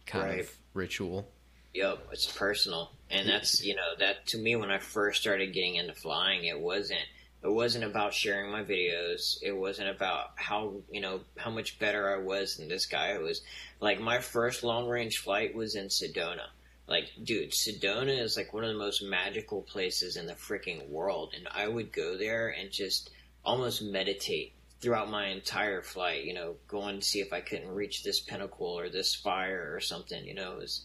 kind 0.07 0.25
Right. 0.29 0.39
of 0.41 0.51
ritual. 0.73 1.27
Yep, 1.75 2.07
it's 2.11 2.25
personal, 2.31 2.91
and 3.11 3.27
that's 3.27 3.61
you 3.63 3.75
know 3.75 3.95
that 3.99 4.25
to 4.27 4.37
me 4.37 4.55
when 4.55 4.71
I 4.71 4.77
first 4.79 5.19
started 5.21 5.53
getting 5.53 5.75
into 5.75 5.93
flying, 5.93 6.45
it 6.45 6.57
wasn't 6.59 7.01
it 7.45 7.51
wasn't 7.51 7.83
about 7.85 8.13
sharing 8.13 8.51
my 8.51 8.63
videos. 8.63 9.37
It 9.41 9.51
wasn't 9.55 9.89
about 9.89 10.31
how 10.35 10.75
you 10.91 11.01
know 11.01 11.21
how 11.37 11.51
much 11.51 11.79
better 11.79 12.13
I 12.13 12.17
was 12.17 12.57
than 12.57 12.67
this 12.67 12.85
guy. 12.85 13.11
It 13.13 13.21
was 13.21 13.41
like 13.79 13.99
my 13.99 14.19
first 14.19 14.63
long 14.63 14.87
range 14.87 15.17
flight 15.19 15.55
was 15.55 15.75
in 15.75 15.87
Sedona. 15.87 16.47
Like, 16.87 17.09
dude, 17.23 17.51
Sedona 17.51 18.19
is 18.19 18.37
like 18.37 18.53
one 18.53 18.63
of 18.63 18.71
the 18.71 18.77
most 18.77 19.01
magical 19.03 19.61
places 19.61 20.17
in 20.17 20.27
the 20.27 20.33
freaking 20.33 20.87
world, 20.89 21.33
and 21.35 21.47
I 21.51 21.67
would 21.67 21.91
go 21.91 22.17
there 22.17 22.49
and 22.49 22.71
just 22.71 23.09
almost 23.43 23.81
meditate 23.81 24.53
throughout 24.81 25.09
my 25.09 25.27
entire 25.27 25.81
flight. 25.81 26.25
You 26.25 26.33
know, 26.33 26.55
going 26.67 26.99
to 26.99 27.05
see 27.05 27.21
if 27.21 27.33
I 27.33 27.41
couldn't 27.41 27.73
reach 27.73 28.03
this 28.03 28.19
pinnacle 28.19 28.67
or 28.67 28.89
this 28.89 29.09
spire 29.09 29.71
or 29.73 29.79
something. 29.79 30.25
You 30.25 30.35
know, 30.35 30.53
it 30.53 30.59
was 30.59 30.81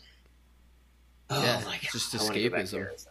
Oh 1.28 1.42
Yeah, 1.42 1.62
my 1.64 1.76
god! 1.76 1.88
just 1.92 2.14
I 2.14 2.22
wanna 2.24 2.42
go 2.42 2.50
back 2.50 2.64
escapism. 2.64 3.06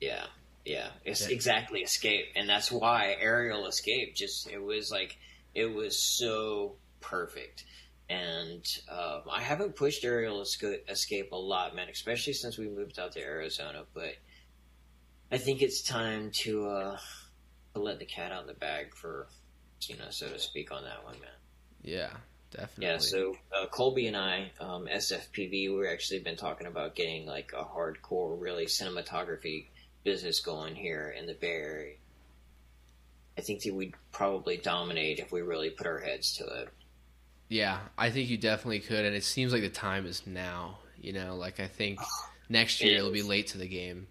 Yeah, 0.00 0.24
yeah, 0.64 0.88
it's 1.04 1.28
Yeah. 1.28 1.34
exactly 1.34 1.80
escape, 1.80 2.26
and 2.36 2.48
that's 2.48 2.70
why 2.70 3.16
aerial 3.18 3.66
escape 3.66 4.14
just 4.14 4.48
it 4.48 4.62
was 4.62 4.90
like 4.90 5.18
it 5.54 5.66
was 5.66 5.98
so 5.98 6.76
perfect. 7.00 7.64
And 8.08 8.64
um, 8.88 9.22
I 9.30 9.40
haven't 9.40 9.76
pushed 9.76 10.04
aerial 10.04 10.42
escape 10.42 11.30
a 11.32 11.36
lot, 11.36 11.76
man, 11.76 11.88
especially 11.88 12.32
since 12.32 12.58
we 12.58 12.68
moved 12.68 12.98
out 12.98 13.12
to 13.12 13.20
Arizona. 13.20 13.84
But 13.94 14.16
I 15.30 15.38
think 15.38 15.62
it's 15.62 15.82
time 15.82 16.32
to 16.42 16.68
uh, 16.68 16.98
to 17.74 17.80
let 17.80 18.00
the 18.00 18.04
cat 18.06 18.32
out 18.32 18.42
of 18.42 18.46
the 18.48 18.54
bag 18.54 18.94
for 18.96 19.28
you 19.88 19.96
know, 19.96 20.10
so 20.10 20.28
to 20.28 20.38
speak, 20.38 20.72
on 20.72 20.84
that 20.84 21.04
one, 21.04 21.14
man. 21.20 21.30
Yeah, 21.82 22.10
definitely. 22.50 22.86
Yeah, 22.86 22.98
so 22.98 23.34
uh, 23.56 23.66
Colby 23.66 24.06
and 24.06 24.16
I, 24.16 24.50
um, 24.60 24.86
SFPV, 24.86 25.74
we've 25.74 25.88
actually 25.90 26.20
been 26.20 26.36
talking 26.36 26.66
about 26.66 26.94
getting 26.94 27.26
like 27.26 27.52
a 27.56 27.64
hardcore, 27.64 28.38
really 28.40 28.66
cinematography 28.66 29.66
business 30.04 30.40
going 30.40 30.74
here 30.74 31.14
in 31.18 31.26
the 31.26 31.34
Bay 31.34 31.52
Area. 31.52 31.94
I 33.38 33.42
think 33.42 33.62
that 33.62 33.74
we'd 33.74 33.94
probably 34.12 34.56
dominate 34.56 35.18
if 35.18 35.32
we 35.32 35.40
really 35.40 35.70
put 35.70 35.86
our 35.86 35.98
heads 35.98 36.36
to 36.36 36.44
it. 36.44 36.68
Yeah, 37.48 37.78
I 37.98 38.10
think 38.10 38.28
you 38.28 38.36
definitely 38.38 38.80
could, 38.80 39.04
and 39.04 39.14
it 39.14 39.24
seems 39.24 39.52
like 39.52 39.62
the 39.62 39.68
time 39.68 40.06
is 40.06 40.26
now. 40.26 40.78
You 41.00 41.12
know, 41.14 41.34
like 41.36 41.60
I 41.60 41.66
think 41.66 41.98
next 42.48 42.80
year 42.82 42.94
It 42.94 42.98
it'll 42.98 43.10
be 43.10 43.22
late 43.22 43.48
to 43.48 43.58
the 43.58 43.66
game. 43.66 44.06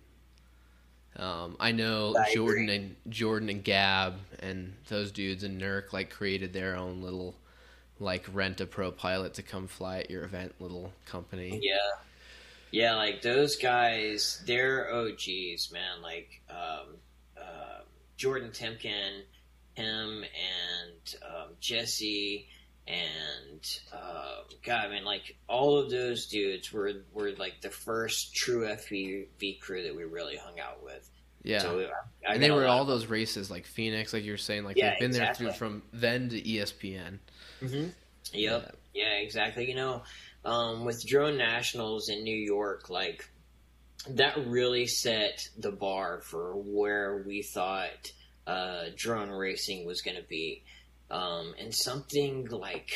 Um, 1.15 1.58
I 1.60 1.71
know 1.71 2.15
I 2.17 2.34
Jordan 2.34 2.63
agree. 2.69 2.75
and 2.75 2.95
Jordan 3.10 3.49
and 3.49 3.63
Gab 3.63 4.15
and 4.39 4.73
those 4.88 5.12
dudes 5.12 5.43
and 5.43 5.62
Nurk 5.62 5.91
like 5.93 6.10
created 6.10 6.54
their 6.54 6.75
own 6.75 7.02
little 7.02 7.36
like 7.99 8.25
rent 8.32 8.62
a 8.62 8.65
pro 8.65 8.91
pilot 8.91 9.34
to 9.36 9.43
come 9.43 9.67
fly 9.67 9.99
at 9.99 10.10
your 10.10 10.23
event 10.23 10.56
little 10.60 10.93
company. 11.06 11.60
Yeah. 11.62 11.75
Yeah, 12.71 12.95
like 12.95 13.21
those 13.21 13.55
guys, 13.55 14.41
they're 14.45 14.93
OGs, 14.93 15.71
man. 15.71 16.01
Like 16.01 16.41
um, 16.49 16.97
uh, 17.38 17.82
Jordan 18.17 18.51
Temkin, 18.51 19.23
him, 19.73 20.23
and 20.23 21.15
um, 21.25 21.49
Jesse, 21.60 22.47
and 22.88 23.67
uh, 23.93 24.43
God, 24.63 24.86
I 24.86 24.89
mean, 24.89 25.05
like 25.05 25.38
all 25.47 25.77
of 25.77 25.89
those 25.89 26.27
dudes 26.27 26.71
were 26.71 26.91
were 27.13 27.32
like 27.38 27.62
the 27.62 27.69
first 27.69 28.36
true 28.36 28.62
FPV 28.67 29.60
crew 29.60 29.84
that 29.84 29.95
we 29.95 30.03
really 30.03 30.38
hung 30.38 30.60
out 30.60 30.84
with. 30.84 31.10
Yeah. 31.43 31.60
So 31.60 31.79
I, 31.79 32.32
I 32.32 32.34
and 32.34 32.43
they 32.43 32.51
were 32.51 32.67
all 32.67 32.86
those 32.86 33.05
races 33.05 33.49
like 33.49 33.65
Phoenix, 33.65 34.12
like 34.13 34.23
you 34.23 34.32
were 34.32 34.38
saying, 34.38 34.63
like 34.65 34.77
Yeah, 34.77 34.91
they've 34.91 34.99
been 34.99 35.10
exactly. 35.12 35.45
there 35.45 35.53
through 35.53 35.58
from 35.58 35.84
then 35.93 36.29
to 36.29 36.41
ESPN. 36.41 37.19
Mhm. 37.62 37.91
Yep. 38.34 38.75
Yeah, 38.93 39.13
exactly. 39.13 39.67
You 39.69 39.75
know, 39.75 40.03
um, 40.45 40.86
with 40.86 41.06
drone 41.06 41.38
nationals 41.38 42.10
in 42.10 42.23
New 42.23 42.36
York, 42.36 42.89
like 42.89 43.30
that 44.10 44.47
really 44.47 44.88
set 44.88 45.47
the 45.58 45.71
bar 45.71 46.21
for 46.21 46.54
where 46.54 47.23
we 47.25 47.41
thought 47.41 48.12
uh, 48.47 48.86
drone 48.95 49.30
racing 49.30 49.86
was 49.86 50.02
going 50.02 50.17
to 50.17 50.28
be. 50.28 50.63
Um, 51.12 51.56
and 51.60 51.73
something 51.73 52.47
like 52.49 52.91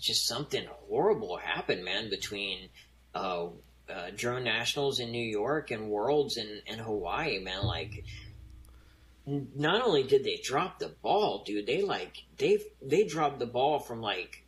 just 0.00 0.26
something 0.26 0.66
horrible 0.88 1.36
happened, 1.36 1.84
man, 1.84 2.08
between 2.08 2.70
uh, 3.14 3.48
uh, 3.88 4.10
drone 4.16 4.44
nationals 4.44 5.00
in 5.00 5.10
New 5.10 5.24
York 5.24 5.70
and 5.70 5.90
worlds 5.90 6.38
in, 6.38 6.62
in 6.66 6.78
Hawaii, 6.78 7.38
man. 7.38 7.64
Like, 7.64 8.04
not 9.26 9.86
only 9.86 10.02
did 10.02 10.24
they 10.24 10.40
drop 10.42 10.78
the 10.78 10.94
ball, 11.02 11.42
dude, 11.44 11.66
they 11.66 11.82
like 11.82 12.16
they 12.38 12.58
they 12.80 13.04
dropped 13.04 13.38
the 13.38 13.46
ball 13.46 13.78
from 13.78 14.00
like 14.00 14.46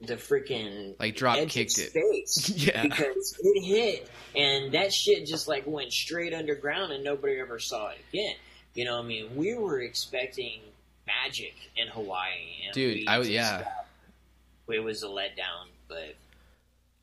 the 0.00 0.14
freaking 0.14 0.94
Like 0.98 1.16
drop 1.16 1.38
kicked 1.48 1.78
it. 1.78 1.92
Yeah. 2.54 2.82
because 2.82 3.38
it 3.40 3.64
hit 3.64 4.10
and 4.34 4.72
that 4.72 4.92
shit 4.92 5.26
just 5.26 5.48
like 5.48 5.66
went 5.66 5.92
straight 5.92 6.34
underground 6.34 6.92
and 6.92 7.02
nobody 7.02 7.40
ever 7.40 7.58
saw 7.58 7.88
it 7.88 7.98
again. 8.12 8.36
You 8.74 8.84
know, 8.84 8.98
I 8.98 9.02
mean, 9.02 9.34
we 9.34 9.54
were 9.54 9.80
expecting 9.80 10.60
magic 11.06 11.54
in 11.76 11.88
Hawaii, 11.88 12.64
and 12.66 12.74
Dude, 12.74 13.08
I 13.08 13.20
yeah. 13.22 13.64
uh, 13.66 14.72
it 14.72 14.80
was 14.80 15.02
a 15.02 15.06
letdown. 15.06 15.68
But 15.88 16.16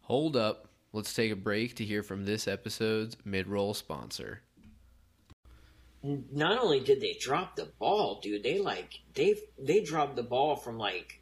Hold 0.04 0.36
up. 0.36 0.68
Let's 0.92 1.14
take 1.16 1.32
a 1.32 1.36
break 1.36 1.76
to 1.78 1.84
hear 1.86 2.04
from 2.04 2.26
this 2.26 2.48
episode's 2.48 3.18
mid-roll 3.26 3.74
sponsor. 3.74 4.42
not 6.04 6.60
only 6.60 6.80
did 6.80 7.02
they 7.02 7.18
drop 7.20 7.56
the 7.56 7.66
ball, 7.80 8.20
dude, 8.22 8.44
they 8.44 8.60
like 8.60 9.00
they 9.16 9.36
they 9.58 9.82
dropped 9.82 10.16
the 10.16 10.22
ball 10.24 10.56
from 10.56 10.78
like 10.78 11.20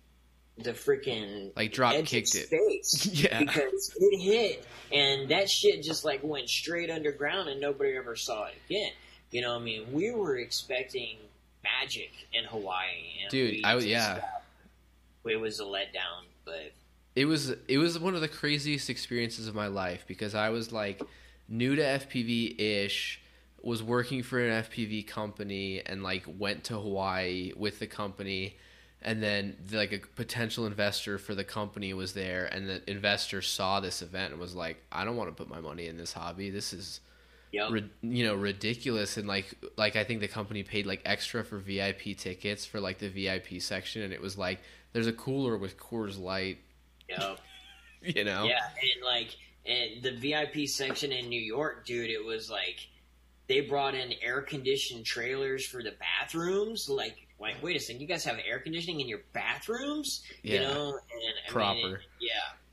the 0.58 0.72
freaking 0.72 1.56
Like 1.56 1.72
drop 1.72 1.94
kicked 2.06 2.36
it. 2.36 2.50
Yeah. 3.12 3.40
because 3.40 3.96
it 4.00 4.20
hit 4.20 4.66
and 4.92 5.30
that 5.30 5.50
shit 5.50 5.82
just 5.84 6.04
like 6.06 6.22
went 6.24 6.50
straight 6.50 6.90
underground 6.90 7.50
and 7.50 7.62
nobody 7.62 7.96
ever 7.96 8.16
saw 8.16 8.46
it 8.46 8.56
again. 8.70 8.92
You 9.32 9.42
know, 9.42 9.56
I 9.56 9.60
mean, 9.60 9.92
we 9.94 10.12
were 10.12 10.38
expecting 10.38 11.18
magic 11.64 12.12
in 12.34 12.44
Hawaii, 12.46 13.22
and 13.22 13.32
Dude, 13.32 13.64
I 13.64 13.78
yeah. 13.78 14.20
uh, 14.22 15.30
it 15.30 15.40
was 15.40 15.60
a 15.60 15.64
letdown. 15.64 16.26
But 16.44 16.74
It 17.16 17.26
was 17.26 17.54
it 17.68 17.78
was 17.78 17.98
one 17.98 18.16
of 18.16 18.22
the 18.22 18.28
craziest 18.28 18.90
experiences 18.90 19.48
of 19.48 19.56
my 19.56 19.68
life 19.68 20.04
because 20.08 20.36
I 20.36 20.50
was 20.50 20.72
like 20.74 21.02
new 21.48 21.76
to 21.76 21.82
FPV 21.82 22.60
ish, 22.60 23.22
was 23.62 23.82
working 23.82 24.24
for 24.24 24.40
an 24.40 24.64
FPV 24.64 25.08
company 25.08 25.82
and 25.86 26.04
like 26.04 26.24
went 26.28 26.66
to 26.66 26.74
Hawaii 26.74 27.54
with 27.56 27.80
the 27.80 27.88
company 27.88 28.58
and 29.02 29.22
then 29.22 29.58
like 29.72 29.92
a 29.92 30.00
potential 30.16 30.66
investor 30.66 31.18
for 31.18 31.34
the 31.34 31.44
company 31.44 31.94
was 31.94 32.14
there 32.14 32.46
and 32.46 32.70
the 32.70 32.90
investor 32.90 33.42
saw 33.42 33.80
this 33.80 34.02
event 34.02 34.32
and 34.32 34.40
was 34.40 34.56
like 34.56 34.78
I 34.92 35.06
don't 35.06 35.16
want 35.16 35.30
to 35.30 35.36
put 35.36 35.50
my 35.50 35.60
money 35.60 35.88
in 35.88 35.98
this 35.98 36.14
hobby. 36.14 36.50
This 36.50 36.74
is 36.74 37.00
yep, 37.52 37.72
ri- 37.72 37.90
you 38.02 38.26
know 38.26 38.36
ridiculous 38.36 39.18
and 39.18 39.28
like 39.28 39.54
like 39.78 39.96
I 39.96 40.04
think 40.04 40.22
the 40.22 40.28
company 40.28 40.64
paid 40.64 40.86
like 40.86 41.02
extra 41.06 41.44
for 41.44 41.58
VIP 41.58 42.18
tickets 42.18 42.66
for 42.66 42.80
like 42.80 43.00
the 43.00 43.10
VIP 43.10 43.62
section 43.62 44.04
and 44.04 44.14
it 44.14 44.22
was 44.22 44.38
like 44.38 44.60
there's 44.94 45.08
a 45.08 45.14
cooler 45.14 45.58
with 45.58 45.78
Coors 45.78 46.20
Light, 46.20 46.58
yep. 47.10 47.40
you 48.02 48.24
know. 48.24 48.46
Yeah, 48.46 48.60
and 48.82 49.04
like 49.04 49.36
and 49.66 50.04
the 50.04 50.12
VIP 50.12 50.68
section 50.68 51.12
in 51.12 51.30
New 51.30 51.40
York, 51.42 51.86
dude, 51.86 52.10
it 52.10 52.24
was 52.24 52.50
like 52.50 52.88
they 53.48 53.62
brought 53.62 53.96
in 53.96 54.14
air 54.22 54.42
conditioned 54.42 55.06
trailers 55.06 55.66
for 55.66 55.84
the 55.84 55.94
bathrooms. 56.00 56.90
Like, 56.90 57.28
like 57.42 57.62
wait 57.64 57.76
a 57.76 57.80
second, 57.80 58.02
you 58.02 58.08
guys 58.08 58.24
have 58.26 58.38
air 58.48 58.60
conditioning 58.60 59.02
in 59.02 59.08
your 59.08 59.22
bathrooms? 59.34 60.24
You 60.44 60.60
know, 60.60 60.88
and 60.90 60.94
I 60.94 60.94
mean, 60.94 61.82
Proper. 61.82 61.96
it- 61.96 62.02
yeah, 62.22 62.30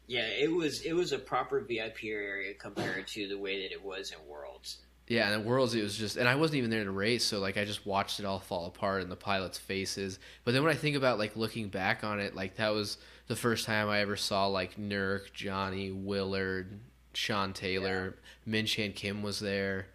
yeah. 0.06 0.26
It 0.26 0.52
was 0.52 0.82
it 0.82 0.92
was 0.92 1.12
a 1.12 1.18
proper 1.18 1.60
VIP 1.60 2.04
area 2.04 2.54
compared 2.54 3.06
to 3.08 3.28
the 3.28 3.38
way 3.38 3.62
that 3.62 3.72
it 3.72 3.82
was 3.84 4.12
in 4.12 4.18
Worlds. 4.28 4.78
Yeah, 5.08 5.32
and 5.32 5.42
the 5.42 5.48
Worlds, 5.48 5.74
it 5.74 5.82
was 5.82 5.96
just, 5.96 6.18
and 6.18 6.28
I 6.28 6.34
wasn't 6.34 6.58
even 6.58 6.68
there 6.68 6.84
to 6.84 6.90
race, 6.90 7.24
so 7.24 7.38
like 7.40 7.56
I 7.56 7.64
just 7.64 7.86
watched 7.86 8.20
it 8.20 8.26
all 8.26 8.38
fall 8.40 8.66
apart 8.66 9.00
in 9.02 9.08
the 9.08 9.16
pilots' 9.16 9.56
faces. 9.56 10.18
But 10.44 10.52
then 10.52 10.62
when 10.62 10.70
I 10.70 10.76
think 10.76 10.96
about 10.96 11.18
like 11.18 11.34
looking 11.34 11.68
back 11.68 12.04
on 12.04 12.20
it, 12.20 12.34
like 12.36 12.56
that 12.56 12.74
was 12.74 12.98
the 13.26 13.34
first 13.36 13.64
time 13.64 13.88
I 13.88 14.00
ever 14.00 14.16
saw 14.16 14.48
like 14.48 14.76
Nurk, 14.76 15.32
Johnny, 15.32 15.90
Willard, 15.90 16.78
Sean 17.14 17.54
Taylor, 17.54 18.16
Min 18.44 18.66
Chan 18.66 18.92
Kim 18.92 19.22
was 19.22 19.40
there. 19.40 19.86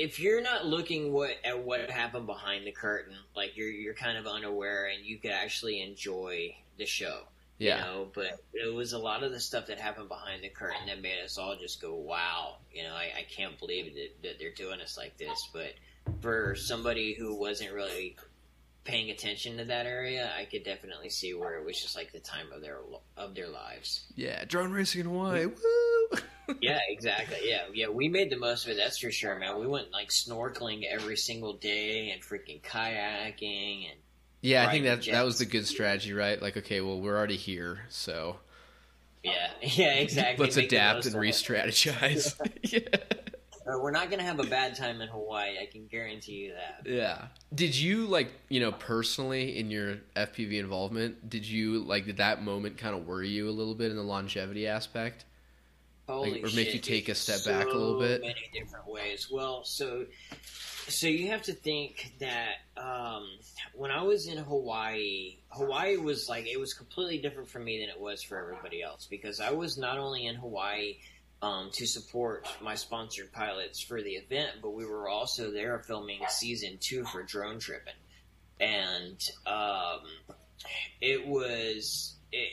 If 0.00 0.18
you're 0.18 0.40
not 0.40 0.64
looking 0.64 1.12
what 1.12 1.36
at 1.44 1.62
what 1.62 1.90
happened 1.90 2.26
behind 2.26 2.66
the 2.66 2.72
curtain, 2.72 3.14
like 3.36 3.56
you're 3.56 3.68
you're 3.68 3.94
kind 3.94 4.16
of 4.16 4.26
unaware, 4.26 4.86
and 4.86 5.04
you 5.04 5.18
could 5.18 5.30
actually 5.30 5.82
enjoy 5.82 6.56
the 6.78 6.86
show. 6.86 7.20
Yeah, 7.58 7.76
You 7.76 7.84
know, 7.84 8.08
but 8.14 8.40
it 8.54 8.72
was 8.72 8.94
a 8.94 8.98
lot 8.98 9.22
of 9.22 9.32
the 9.32 9.40
stuff 9.40 9.66
that 9.66 9.78
happened 9.78 10.08
behind 10.08 10.42
the 10.42 10.48
curtain 10.48 10.86
that 10.86 11.02
made 11.02 11.22
us 11.22 11.36
all 11.36 11.54
just 11.56 11.82
go, 11.82 11.94
"Wow!" 11.94 12.56
You 12.72 12.84
know, 12.84 12.94
I, 12.94 13.12
I 13.18 13.26
can't 13.30 13.58
believe 13.58 13.94
that, 13.94 14.22
that 14.22 14.38
they're 14.38 14.54
doing 14.54 14.80
us 14.80 14.96
like 14.96 15.18
this. 15.18 15.50
But 15.52 15.74
for 16.22 16.54
somebody 16.54 17.12
who 17.12 17.34
wasn't 17.34 17.74
really 17.74 18.16
paying 18.84 19.10
attention 19.10 19.58
to 19.58 19.64
that 19.66 19.86
area, 19.86 20.30
I 20.36 20.44
could 20.44 20.64
definitely 20.64 21.10
see 21.10 21.34
where 21.34 21.56
it 21.56 21.64
was 21.64 21.80
just 21.80 21.96
like 21.96 22.12
the 22.12 22.20
time 22.20 22.46
of 22.54 22.62
their 22.62 22.78
of 23.16 23.34
their 23.34 23.48
lives. 23.48 24.04
Yeah, 24.14 24.44
drone 24.44 24.72
racing 24.72 25.02
in 25.02 25.06
Hawaii. 25.06 25.46
Mm-hmm. 25.46 25.54
Woo! 25.54 26.56
yeah, 26.60 26.80
exactly. 26.88 27.38
Yeah, 27.44 27.62
yeah. 27.72 27.88
We 27.88 28.08
made 28.08 28.30
the 28.30 28.38
most 28.38 28.64
of 28.64 28.72
it. 28.72 28.76
That's 28.76 28.98
for 28.98 29.10
sure, 29.10 29.38
man. 29.38 29.58
We 29.60 29.66
went 29.66 29.92
like 29.92 30.08
snorkeling 30.08 30.84
every 30.90 31.16
single 31.16 31.54
day 31.54 32.10
and 32.10 32.22
freaking 32.22 32.60
kayaking 32.62 33.90
and. 33.90 34.00
Yeah, 34.42 34.66
I 34.66 34.70
think 34.70 34.84
that 34.84 35.04
that 35.04 35.24
was 35.26 35.38
the 35.38 35.44
good 35.44 35.66
strategy, 35.66 36.14
right? 36.14 36.40
Like, 36.40 36.56
okay, 36.56 36.80
well, 36.80 36.98
we're 36.98 37.16
already 37.16 37.36
here, 37.36 37.80
so. 37.90 38.36
Yeah, 39.22 39.50
yeah, 39.62 39.92
exactly. 39.94 40.42
Let's 40.42 40.56
Make 40.56 40.66
adapt 40.66 41.04
and 41.04 41.14
re-strategize. 41.14 42.34
yeah. 42.62 42.80
Uh, 43.70 43.78
we're 43.78 43.90
not 43.90 44.10
gonna 44.10 44.22
have 44.22 44.40
a 44.40 44.44
bad 44.44 44.74
time 44.74 45.00
in 45.00 45.08
Hawaii. 45.08 45.58
I 45.60 45.66
can 45.66 45.86
guarantee 45.86 46.32
you 46.32 46.54
that. 46.54 46.90
Yeah. 46.90 47.26
Did 47.54 47.76
you 47.76 48.06
like 48.06 48.32
you 48.48 48.60
know 48.60 48.72
personally 48.72 49.58
in 49.58 49.70
your 49.70 49.96
FPV 50.16 50.58
involvement? 50.58 51.28
Did 51.28 51.46
you 51.46 51.80
like 51.80 52.06
did 52.06 52.16
that 52.18 52.42
moment 52.42 52.78
kind 52.78 52.94
of 52.94 53.06
worry 53.06 53.28
you 53.28 53.48
a 53.48 53.52
little 53.52 53.74
bit 53.74 53.90
in 53.90 53.96
the 53.96 54.02
longevity 54.02 54.66
aspect? 54.66 55.24
Holy 56.08 56.32
like, 56.32 56.40
or 56.42 56.56
make 56.56 56.66
shit, 56.66 56.74
you 56.74 56.80
take 56.80 57.08
a 57.08 57.14
step 57.14 57.38
so 57.38 57.52
back 57.52 57.66
a 57.66 57.70
little 57.70 58.00
bit? 58.00 58.20
Many 58.22 58.50
different 58.52 58.88
ways. 58.88 59.28
Well, 59.30 59.64
so 59.64 60.06
so 60.88 61.06
you 61.06 61.28
have 61.28 61.42
to 61.42 61.52
think 61.52 62.14
that 62.18 62.54
um, 62.76 63.28
when 63.74 63.90
I 63.90 64.02
was 64.02 64.26
in 64.26 64.38
Hawaii, 64.38 65.36
Hawaii 65.50 65.96
was 65.96 66.28
like 66.28 66.48
it 66.48 66.58
was 66.58 66.74
completely 66.74 67.18
different 67.18 67.48
for 67.48 67.60
me 67.60 67.78
than 67.78 67.88
it 67.88 68.00
was 68.00 68.22
for 68.22 68.38
everybody 68.38 68.82
else 68.82 69.06
because 69.08 69.40
I 69.40 69.52
was 69.52 69.78
not 69.78 69.98
only 69.98 70.26
in 70.26 70.34
Hawaii 70.34 70.96
um, 71.42 71.70
to 71.72 71.86
support 71.86 72.46
my 72.62 72.74
sponsored 72.74 73.32
pilots 73.32 73.80
for 73.80 74.02
the 74.02 74.12
event, 74.12 74.56
but 74.62 74.74
we 74.74 74.84
were 74.84 75.08
also 75.08 75.50
there 75.50 75.78
filming 75.78 76.20
season 76.28 76.78
two 76.80 77.04
for 77.04 77.22
Drone 77.22 77.58
Tripping, 77.58 77.94
and 78.60 79.18
um, 79.46 80.00
it 81.00 81.26
was 81.26 82.14
it. 82.32 82.52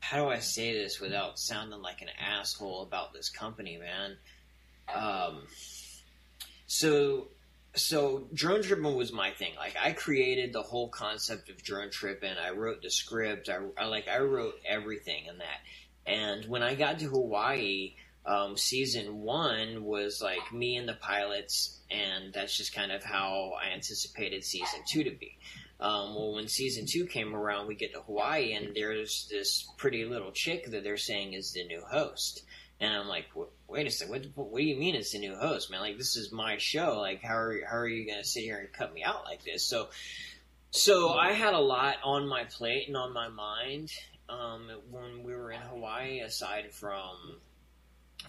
How 0.00 0.24
do 0.24 0.30
I 0.30 0.38
say 0.38 0.72
this 0.72 1.00
without 1.00 1.38
sounding 1.38 1.82
like 1.82 2.00
an 2.00 2.08
asshole 2.18 2.82
about 2.82 3.12
this 3.12 3.28
company, 3.28 3.76
man? 3.78 4.16
Um, 4.94 5.42
so 6.66 7.28
so 7.74 8.26
drone 8.32 8.62
tripping 8.62 8.94
was 8.94 9.12
my 9.12 9.30
thing. 9.30 9.52
Like 9.56 9.76
I 9.80 9.92
created 9.92 10.52
the 10.52 10.62
whole 10.62 10.88
concept 10.88 11.50
of 11.50 11.62
drone 11.62 11.90
tripping. 11.90 12.34
I 12.42 12.50
wrote 12.50 12.82
the 12.82 12.90
script. 12.90 13.48
I, 13.48 13.58
I 13.76 13.86
like 13.86 14.08
I 14.08 14.18
wrote 14.18 14.54
everything 14.66 15.26
in 15.26 15.38
that. 15.38 15.60
And 16.08 16.46
when 16.46 16.62
I 16.62 16.74
got 16.74 16.98
to 17.00 17.06
Hawaii, 17.06 17.94
um, 18.24 18.56
season 18.56 19.20
one 19.20 19.84
was 19.84 20.20
like 20.22 20.52
me 20.52 20.76
and 20.76 20.88
the 20.88 20.94
pilots, 20.94 21.78
and 21.90 22.32
that's 22.32 22.56
just 22.56 22.74
kind 22.74 22.90
of 22.90 23.04
how 23.04 23.52
I 23.62 23.74
anticipated 23.74 24.42
season 24.42 24.80
two 24.90 25.04
to 25.04 25.10
be. 25.10 25.38
Um, 25.80 26.14
well, 26.14 26.32
when 26.32 26.48
season 26.48 26.86
two 26.88 27.06
came 27.06 27.36
around, 27.36 27.68
we 27.68 27.74
get 27.74 27.92
to 27.92 28.00
Hawaii, 28.00 28.54
and 28.54 28.74
there's 28.74 29.28
this 29.30 29.68
pretty 29.76 30.06
little 30.06 30.32
chick 30.32 30.70
that 30.70 30.82
they're 30.82 30.96
saying 30.96 31.34
is 31.34 31.52
the 31.52 31.64
new 31.66 31.82
host. 31.82 32.42
And 32.80 32.94
I'm 32.94 33.08
like, 33.08 33.26
wait 33.68 33.86
a 33.86 33.90
second, 33.90 34.32
what, 34.34 34.50
what 34.50 34.58
do 34.58 34.64
you 34.64 34.76
mean 34.76 34.94
it's 34.94 35.12
the 35.12 35.18
new 35.18 35.36
host, 35.36 35.70
man? 35.70 35.80
Like, 35.80 35.98
this 35.98 36.16
is 36.16 36.32
my 36.32 36.56
show. 36.58 36.98
Like, 37.00 37.22
how 37.22 37.36
are, 37.36 37.60
how 37.68 37.76
are 37.76 37.88
you 37.88 38.06
going 38.06 38.22
to 38.22 38.28
sit 38.28 38.44
here 38.44 38.58
and 38.58 38.72
cut 38.72 38.94
me 38.94 39.02
out 39.02 39.24
like 39.24 39.44
this? 39.44 39.68
So, 39.68 39.88
so 40.70 41.10
I 41.10 41.32
had 41.32 41.54
a 41.54 41.60
lot 41.60 41.96
on 42.04 42.28
my 42.28 42.44
plate 42.44 42.88
and 42.88 42.96
on 42.96 43.12
my 43.12 43.28
mind, 43.28 43.90
um, 44.28 44.70
when 44.90 45.22
we 45.24 45.34
were 45.34 45.50
in 45.50 45.60
Hawaii, 45.60 46.20
aside 46.20 46.72
from 46.72 47.36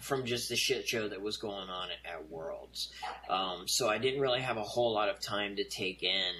from 0.00 0.24
just 0.24 0.48
the 0.48 0.56
shit 0.56 0.86
show 0.86 1.08
that 1.08 1.20
was 1.20 1.36
going 1.36 1.68
on 1.68 1.88
at, 1.90 2.12
at 2.12 2.30
Worlds. 2.30 2.90
Um, 3.28 3.66
so 3.66 3.88
I 3.88 3.98
didn't 3.98 4.20
really 4.20 4.40
have 4.40 4.56
a 4.56 4.62
whole 4.62 4.92
lot 4.92 5.08
of 5.08 5.20
time 5.20 5.56
to 5.56 5.64
take 5.64 6.02
in. 6.02 6.32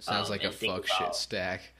Sounds 0.00 0.28
um, 0.28 0.32
like 0.32 0.44
a 0.44 0.50
fuck 0.50 0.84
about, 0.84 0.86
shit 0.86 1.14
stack. 1.14 1.72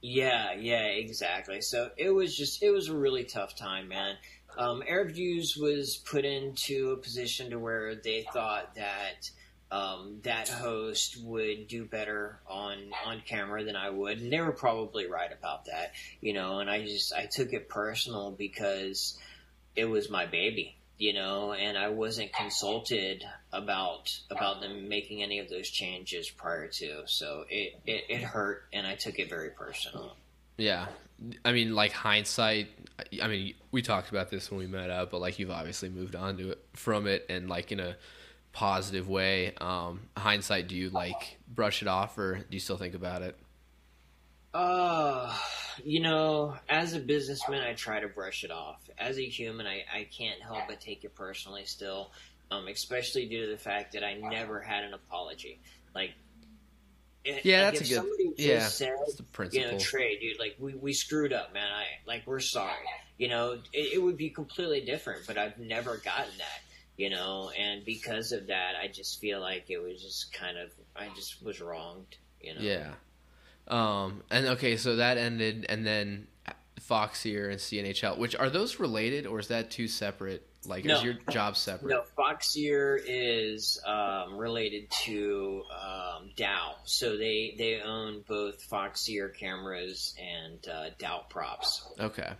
Yeah, 0.00 0.52
yeah, 0.54 0.84
exactly. 0.84 1.60
So 1.60 1.90
it 1.96 2.10
was 2.10 2.36
just 2.36 2.62
it 2.62 2.70
was 2.70 2.88
a 2.88 2.96
really 2.96 3.24
tough 3.24 3.56
time, 3.56 3.88
man. 3.88 4.16
Um, 4.56 4.82
AirVuz 4.88 5.58
was 5.60 5.96
put 5.96 6.24
into 6.24 6.90
a 6.92 6.96
position 6.96 7.50
to 7.50 7.58
where 7.58 7.94
they 7.94 8.26
thought 8.32 8.74
that 8.74 9.30
um, 9.70 10.20
that 10.22 10.48
host 10.48 11.18
would 11.22 11.68
do 11.68 11.84
better 11.84 12.40
on 12.48 12.90
on 13.04 13.22
camera 13.26 13.64
than 13.64 13.76
I 13.76 13.90
would, 13.90 14.20
and 14.20 14.32
they 14.32 14.40
were 14.40 14.52
probably 14.52 15.06
right 15.06 15.30
about 15.30 15.66
that, 15.66 15.92
you 16.20 16.32
know. 16.32 16.60
And 16.60 16.70
I 16.70 16.84
just 16.84 17.12
I 17.12 17.26
took 17.26 17.52
it 17.52 17.68
personal 17.68 18.30
because 18.30 19.18
it 19.76 19.84
was 19.84 20.08
my 20.08 20.24
baby, 20.24 20.76
you 20.96 21.12
know, 21.12 21.52
and 21.52 21.76
I 21.76 21.90
wasn't 21.90 22.32
consulted 22.32 23.24
about 23.52 24.18
about 24.30 24.62
them 24.62 24.88
making 24.88 25.22
any 25.22 25.38
of 25.38 25.50
those 25.50 25.68
changes 25.68 26.30
prior 26.30 26.68
to, 26.68 27.02
so 27.06 27.44
it 27.50 27.78
it, 27.86 28.04
it 28.08 28.22
hurt, 28.22 28.64
and 28.72 28.86
I 28.86 28.94
took 28.94 29.18
it 29.18 29.28
very 29.28 29.50
personal. 29.50 30.16
Yeah, 30.56 30.86
I 31.44 31.52
mean, 31.52 31.74
like 31.74 31.92
hindsight. 31.92 32.68
I 33.22 33.28
mean, 33.28 33.54
we 33.70 33.82
talked 33.82 34.10
about 34.10 34.30
this 34.30 34.50
when 34.50 34.58
we 34.58 34.66
met 34.66 34.88
up, 34.88 35.10
but 35.10 35.20
like 35.20 35.38
you've 35.38 35.50
obviously 35.50 35.90
moved 35.90 36.16
on 36.16 36.38
to 36.38 36.52
it 36.52 36.64
from 36.72 37.06
it, 37.06 37.26
and 37.28 37.50
like 37.50 37.70
in 37.70 37.80
a 37.80 37.96
positive 38.58 39.08
way. 39.08 39.54
Um, 39.60 40.00
hindsight, 40.16 40.66
do 40.66 40.74
you 40.74 40.90
like 40.90 41.38
brush 41.46 41.80
it 41.80 41.86
off, 41.86 42.18
or 42.18 42.34
do 42.34 42.44
you 42.50 42.58
still 42.58 42.76
think 42.76 42.96
about 42.96 43.22
it? 43.22 43.38
Uh, 44.52 45.32
you 45.84 46.00
know, 46.00 46.56
as 46.68 46.92
a 46.92 46.98
businessman, 46.98 47.62
I 47.62 47.74
try 47.74 48.00
to 48.00 48.08
brush 48.08 48.42
it 48.42 48.50
off. 48.50 48.90
As 48.98 49.16
a 49.16 49.24
human, 49.24 49.68
I, 49.68 49.84
I 49.94 50.08
can't 50.10 50.42
help 50.42 50.62
but 50.66 50.80
take 50.80 51.04
it 51.04 51.14
personally 51.14 51.66
still, 51.66 52.10
um, 52.50 52.66
especially 52.66 53.26
due 53.26 53.46
to 53.46 53.52
the 53.52 53.58
fact 53.58 53.92
that 53.92 54.02
I 54.02 54.14
never 54.14 54.60
had 54.60 54.82
an 54.82 54.92
apology. 54.92 55.60
Like, 55.94 56.14
yeah, 57.24 57.66
like 57.66 57.74
that's 57.74 57.92
a 57.92 57.94
good. 57.94 58.06
yeah, 58.38 58.66
said, 58.66 58.90
the 59.16 59.22
principle. 59.22 59.66
You 59.66 59.72
know, 59.72 59.78
Trey, 59.78 60.18
dude, 60.18 60.40
like 60.40 60.56
we, 60.58 60.74
we 60.74 60.92
screwed 60.94 61.32
up, 61.32 61.54
man. 61.54 61.68
I 61.70 61.84
like 62.08 62.26
we're 62.26 62.40
sorry. 62.40 62.72
You 63.18 63.28
know, 63.28 63.52
it, 63.72 63.92
it 63.94 64.02
would 64.02 64.16
be 64.16 64.30
completely 64.30 64.80
different, 64.80 65.28
but 65.28 65.38
I've 65.38 65.58
never 65.58 65.98
gotten 65.98 66.32
that 66.38 66.67
you 66.98 67.08
know, 67.10 67.50
and 67.56 67.84
because 67.84 68.32
of 68.32 68.48
that, 68.48 68.72
I 68.74 68.88
just 68.88 69.20
feel 69.20 69.40
like 69.40 69.70
it 69.70 69.78
was 69.78 70.02
just 70.02 70.32
kind 70.32 70.58
of, 70.58 70.70
I 70.96 71.08
just 71.14 71.42
was 71.42 71.60
wronged, 71.60 72.18
you 72.40 72.54
know. 72.54 72.60
Yeah. 72.60 72.90
Um, 73.68 74.24
and 74.30 74.46
okay, 74.48 74.76
so 74.76 74.96
that 74.96 75.16
ended, 75.16 75.64
and 75.68 75.86
then 75.86 76.26
Foxeer 76.80 77.50
and 77.50 77.60
CNHL, 77.60 78.18
which 78.18 78.34
are 78.34 78.50
those 78.50 78.80
related, 78.80 79.26
or 79.26 79.38
is 79.38 79.48
that 79.48 79.70
two 79.70 79.86
separate? 79.86 80.44
Like, 80.66 80.84
no. 80.84 80.96
is 80.96 81.04
your 81.04 81.14
job 81.30 81.56
separate? 81.56 81.90
No, 81.90 82.02
Foxeer 82.16 83.00
is 83.06 83.80
um, 83.86 84.36
related 84.36 84.90
to 85.04 85.62
um, 85.70 86.30
DAL, 86.34 86.80
so 86.84 87.16
they 87.16 87.54
they 87.56 87.80
own 87.80 88.24
both 88.26 88.60
Foxeer 88.68 89.28
cameras 89.28 90.14
and 90.20 90.66
uh, 90.66 90.90
DAL 90.98 91.26
props. 91.30 91.86
Okay. 92.00 92.32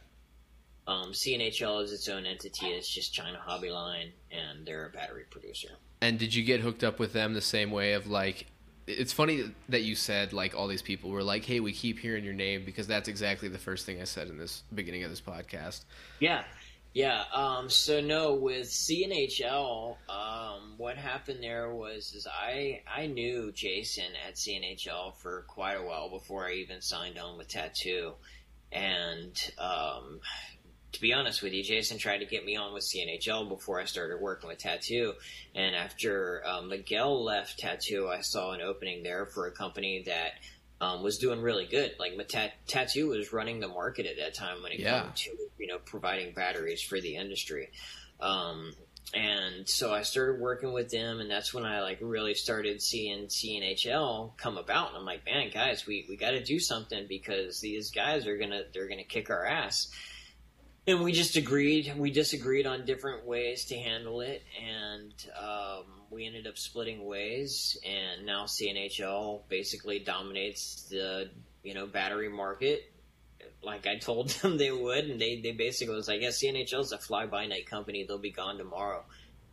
Um, 0.89 1.13
CNHL 1.13 1.85
is 1.85 1.93
its 1.93 2.09
own 2.09 2.25
entity. 2.25 2.69
It's 2.69 2.89
just 2.89 3.13
China 3.13 3.39
Hobby 3.39 3.71
Line, 3.71 4.11
and 4.33 4.67
they're 4.67 4.87
a 4.87 4.91
battery 4.91 5.25
producer. 5.29 5.69
And 6.01 6.19
did 6.19 6.35
you 6.35 6.43
get 6.43 6.61
hooked 6.61 6.83
up 6.83 6.99
with 6.99 7.13
them 7.13 7.35
the 7.35 7.43
same 7.43 7.71
way 7.71 7.93
of 7.93 8.07
like? 8.07 8.47
It's 8.87 9.13
funny 9.13 9.53
that 9.69 9.83
you 9.83 9.95
said 9.95 10.33
like 10.33 10.55
all 10.55 10.67
these 10.67 10.81
people 10.81 11.11
were 11.11 11.23
like, 11.23 11.45
"Hey, 11.45 11.61
we 11.61 11.73
keep 11.73 11.99
hearing 11.99 12.25
your 12.25 12.33
name," 12.33 12.65
because 12.65 12.87
that's 12.87 13.07
exactly 13.07 13.49
the 13.49 13.59
first 13.59 13.85
thing 13.85 14.01
I 14.01 14.05
said 14.05 14.29
in 14.29 14.39
this 14.39 14.63
beginning 14.75 15.05
of 15.05 15.11
this 15.11 15.21
podcast. 15.21 15.85
Yeah, 16.21 16.45
yeah. 16.95 17.25
Um, 17.35 17.69
so 17.69 18.01
no, 18.01 18.33
with 18.37 18.69
CNHL, 18.69 19.97
um, 20.09 20.73
what 20.79 20.97
happened 20.97 21.43
there 21.43 21.71
was 21.71 22.15
is 22.15 22.27
I 22.27 22.81
I 22.91 23.09
knew 23.09 23.53
Jason 23.53 24.07
at 24.27 24.37
CNHL 24.37 25.17
for 25.17 25.45
quite 25.49 25.75
a 25.75 25.83
while 25.83 26.09
before 26.09 26.49
I 26.49 26.55
even 26.55 26.81
signed 26.81 27.19
on 27.19 27.37
with 27.37 27.49
Tattu, 27.49 28.15
and 28.73 29.37
um, 29.59 30.21
to 30.93 31.01
be 31.01 31.13
honest 31.13 31.43
with 31.43 31.53
you, 31.53 31.63
Jason 31.63 31.99
tried 31.99 32.19
to 32.19 32.27
get 32.27 32.45
me 32.45 32.57
on 32.57 32.73
with 32.73 32.85
CNHL 32.85 33.49
before 33.49 33.81
I 33.81 33.85
started 33.85 34.21
working 34.21 34.49
with 34.49 34.59
Tattu. 34.59 35.13
And 35.55 35.77
after 35.77 36.43
uh, 36.47 36.63
Miguel 36.63 37.23
left 37.23 37.61
Tattu, 37.61 38.09
I 38.09 38.23
saw 38.23 38.53
an 38.53 38.63
opening 38.63 39.03
there 39.03 39.27
for 39.27 39.47
a 39.47 39.53
company 39.53 40.03
that 40.07 40.33
um, 40.81 41.03
was 41.03 41.19
doing 41.19 41.43
really 41.43 41.67
good. 41.67 41.95
Like 41.99 42.13
Tat- 42.29 42.55
Tattu 42.67 43.09
was 43.09 43.33
running 43.33 43.61
the 43.61 43.69
market 43.69 44.07
at 44.07 44.17
that 44.19 44.35
time 44.35 44.63
when 44.63 44.73
it 44.73 44.81
yeah. 44.81 45.03
came 45.03 45.13
to 45.15 45.31
you 45.59 45.67
know 45.67 45.79
providing 45.79 46.33
batteries 46.35 46.83
for 46.83 47.01
the 47.01 47.17
industry. 47.17 47.71
Um, 48.21 48.73
and 49.15 49.67
so 49.67 49.93
I 49.93 50.03
started 50.03 50.41
working 50.41 50.73
with 50.73 50.91
them, 50.91 51.21
and 51.21 51.31
that's 51.31 51.55
when 51.55 51.65
I 51.65 51.81
like 51.81 51.99
really 52.01 52.35
started 52.35 52.83
seeing 52.83 53.27
CNHL 53.27 54.37
come 54.37 54.59
about. 54.59 54.89
And 54.89 54.99
I'm 54.99 55.07
like, 55.07 55.25
man, 55.25 55.51
guys, 55.53 55.87
we, 55.87 56.05
we 56.09 56.17
got 56.17 56.33
to 56.33 56.45
do 56.45 56.61
something 56.61 57.07
because 57.09 57.61
these 57.61 57.91
guys 57.91 58.27
are 58.27 58.37
gonna 58.37 58.63
they're 58.73 58.89
gonna 58.89 59.05
kick 59.05 59.31
our 59.31 59.47
ass 59.47 59.91
and 60.93 61.03
we 61.03 61.13
just 61.13 61.37
agreed. 61.37 61.93
We 61.97 62.11
disagreed 62.11 62.67
on 62.67 62.87
different 62.87 63.27
ways 63.27 63.67
to 63.67 63.77
handle 63.77 64.23
it, 64.23 64.43
and 64.59 65.13
um, 65.39 65.85
we 66.11 66.27
ended 66.27 66.47
up 66.47 66.57
splitting 66.57 67.05
ways. 67.05 67.77
And 67.87 68.25
now 68.25 68.45
CNHL 68.45 69.43
basically 69.49 69.99
dominates 69.99 70.85
the 70.85 71.31
you 71.63 71.75
know 71.75 71.87
battery 71.87 72.31
market, 72.31 72.91
like 73.63 73.87
I 73.87 73.99
told 73.99 74.31
them 74.43 74.57
they 74.57 74.73
would, 74.73 75.05
and 75.05 75.21
they 75.21 75.41
they 75.43 75.53
basically 75.53 75.95
was 75.95 76.09
like, 76.09 76.23
"Yeah, 76.23 76.31
CNHL 76.31 76.81
is 76.81 76.93
a 76.93 76.99
fly 76.99 77.27
by 77.27 77.47
night 77.47 77.67
company. 77.67 78.05
They'll 78.05 78.17
be 78.17 78.33
gone 78.33 78.57
tomorrow." 78.57 79.05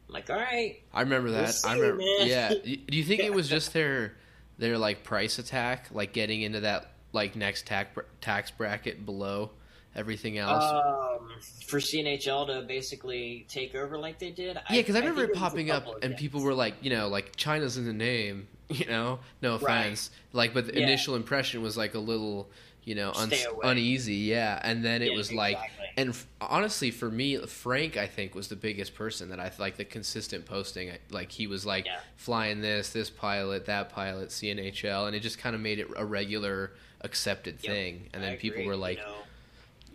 I'm 0.07 0.13
like, 0.13 0.29
"All 0.29 0.37
right." 0.37 0.81
I 0.93 1.01
remember 1.01 1.31
that. 1.31 1.41
We'll 1.41 1.51
see, 1.51 1.67
I 1.67 1.73
remember. 1.73 1.97
Man. 1.97 2.27
Yeah. 2.27 2.49
Do 2.63 2.97
you 2.97 3.03
think 3.03 3.21
it 3.21 3.33
was 3.33 3.49
just 3.49 3.73
their 3.73 4.15
their 4.57 4.77
like 4.77 5.03
price 5.03 5.37
attack, 5.37 5.87
like 5.91 6.13
getting 6.13 6.43
into 6.43 6.61
that 6.61 6.93
like 7.11 7.35
next 7.35 7.67
tax 7.67 7.99
tax 8.21 8.51
bracket 8.51 9.05
below 9.05 9.51
everything 9.95 10.37
else? 10.37 10.63
Um, 10.71 11.29
for 11.65 11.79
CNHL 11.79 12.47
to 12.47 12.61
basically 12.67 13.45
take 13.49 13.75
over 13.75 13.97
like 13.97 14.19
they 14.19 14.31
did. 14.31 14.57
yeah, 14.69 14.81
because 14.81 14.95
I, 14.95 14.99
remember 14.99 15.23
it 15.23 15.33
popping 15.33 15.71
up 15.71 15.87
and 15.87 16.01
things. 16.01 16.19
people 16.19 16.41
were 16.41 16.53
like, 16.53 16.75
you 16.81 16.89
know, 16.89 17.07
like 17.07 17.35
China's 17.35 17.77
in 17.77 17.85
the 17.85 17.93
name, 17.93 18.47
you 18.69 18.85
know, 18.85 19.19
no 19.41 19.53
Right. 19.53 19.61
offense, 19.61 20.11
like, 20.33 20.53
but 20.53 20.67
the 20.67 20.73
Yeah. 20.75 20.83
initial 20.83 21.15
impression 21.15 21.61
was 21.61 21.75
like 21.77 21.95
a 21.95 21.99
little, 21.99 22.49
you 22.83 22.93
know, 22.95 23.11
un- 23.13 23.31
uneasy, 23.63 24.13
yeah, 24.15 24.59
and 24.63 24.83
then 24.85 25.01
it 25.01 25.11
Yeah, 25.11 25.17
was 25.17 25.31
like. 25.33 25.57
And 25.97 26.09
f- 26.09 26.27
honestly, 26.41 26.91
for 26.91 27.09
me, 27.09 27.37
Frank, 27.37 27.95
I 27.95 28.05
think 28.05 28.35
was 28.35 28.49
the 28.49 28.57
biggest 28.57 28.95
person 28.95 29.29
that 29.29 29.39
I 29.39 29.49
like 29.59 29.77
the 29.77 29.85
consistent 29.85 30.45
posting. 30.45 30.91
Like 31.09 31.31
he 31.31 31.47
was 31.47 31.65
like 31.65 31.85
Yeah. 31.85 31.99
flying 32.17 32.59
this, 32.59 32.89
this 32.89 33.09
pilot, 33.09 33.65
that 33.67 33.89
pilot, 33.91 34.27
CNHL, 34.29 35.07
and 35.07 35.15
it 35.15 35.21
just 35.21 35.37
kind 35.39 35.55
of 35.55 35.61
made 35.61 35.79
it 35.79 35.87
a 35.95 36.03
regular 36.05 36.73
accepted 36.99 37.59
Yep, 37.61 37.71
thing. 37.73 38.09
And 38.13 38.21
then 38.21 38.33
I 38.33 38.35
people 38.35 38.57
agree, 38.57 38.67
were 38.67 38.75
like, 38.75 38.97
you 38.97 39.03
know, 39.05 39.15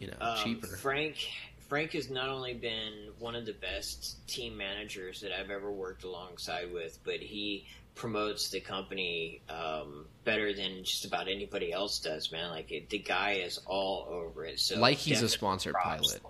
you 0.01 0.09
know, 0.09 0.16
um, 0.20 0.38
cheaper. 0.42 0.66
Frank 0.66 1.16
Frank 1.68 1.92
has 1.92 2.11
not 2.11 2.28
only 2.28 2.55
been 2.55 3.12
one 3.20 3.36
of 3.36 3.46
the 3.46 3.53
best 3.53 4.26
team 4.26 4.57
managers 4.57 5.20
that 5.20 5.30
I've 5.30 5.51
ever 5.51 5.70
worked 5.70 6.03
alongside 6.03 6.72
with, 6.72 6.98
but 7.05 7.20
he 7.20 7.66
promotes 7.94 8.48
the 8.48 8.59
company 8.59 9.40
um, 9.48 10.07
better 10.24 10.53
than 10.53 10.82
just 10.82 11.05
about 11.05 11.28
anybody 11.28 11.72
else 11.72 12.01
does. 12.01 12.32
Man, 12.32 12.51
like 12.51 12.72
it, 12.72 12.88
the 12.88 12.98
guy 12.98 13.34
is 13.34 13.61
all 13.66 14.09
over 14.11 14.44
it. 14.44 14.59
So 14.59 14.80
like 14.80 14.96
he's 14.96 15.22
a 15.22 15.28
sponsored 15.28 15.74
props. 15.74 16.09
pilot. 16.09 16.22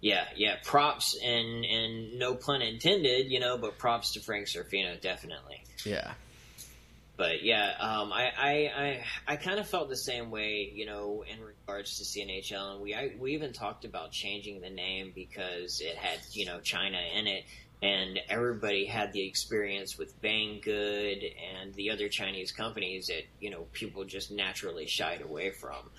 Yeah, 0.00 0.24
yeah. 0.34 0.56
Props 0.64 1.16
and 1.22 1.64
and 1.64 2.18
no 2.18 2.34
pun 2.34 2.62
intended, 2.62 3.30
you 3.30 3.38
know, 3.38 3.56
but 3.56 3.78
props 3.78 4.14
to 4.14 4.20
Frank 4.20 4.46
Serfino, 4.46 5.00
definitely. 5.00 5.62
Yeah. 5.84 6.12
But 7.18 7.42
yeah, 7.42 7.72
um, 7.80 8.12
I 8.12 8.30
I, 8.38 8.50
I, 8.76 9.04
I 9.26 9.36
kind 9.36 9.58
of 9.58 9.68
felt 9.68 9.88
the 9.88 9.96
same 9.96 10.30
way, 10.30 10.72
you 10.72 10.86
know, 10.86 11.24
in 11.28 11.40
regards 11.42 11.98
to 11.98 12.04
CNHL, 12.04 12.74
and 12.74 12.80
we 12.80 12.94
I, 12.94 13.10
we 13.18 13.34
even 13.34 13.52
talked 13.52 13.84
about 13.84 14.12
changing 14.12 14.60
the 14.60 14.70
name 14.70 15.10
because 15.12 15.80
it 15.80 15.96
had 15.96 16.20
you 16.30 16.46
know 16.46 16.60
China 16.60 16.98
in 17.16 17.26
it, 17.26 17.42
and 17.82 18.20
everybody 18.28 18.86
had 18.86 19.12
the 19.12 19.26
experience 19.26 19.98
with 19.98 20.22
Banggood 20.22 21.24
and 21.58 21.74
the 21.74 21.90
other 21.90 22.08
Chinese 22.08 22.52
companies 22.52 23.08
that 23.08 23.24
you 23.40 23.50
know 23.50 23.66
people 23.72 24.04
just 24.04 24.30
naturally 24.30 24.86
shied 24.86 25.20
away 25.20 25.50
from. 25.50 25.90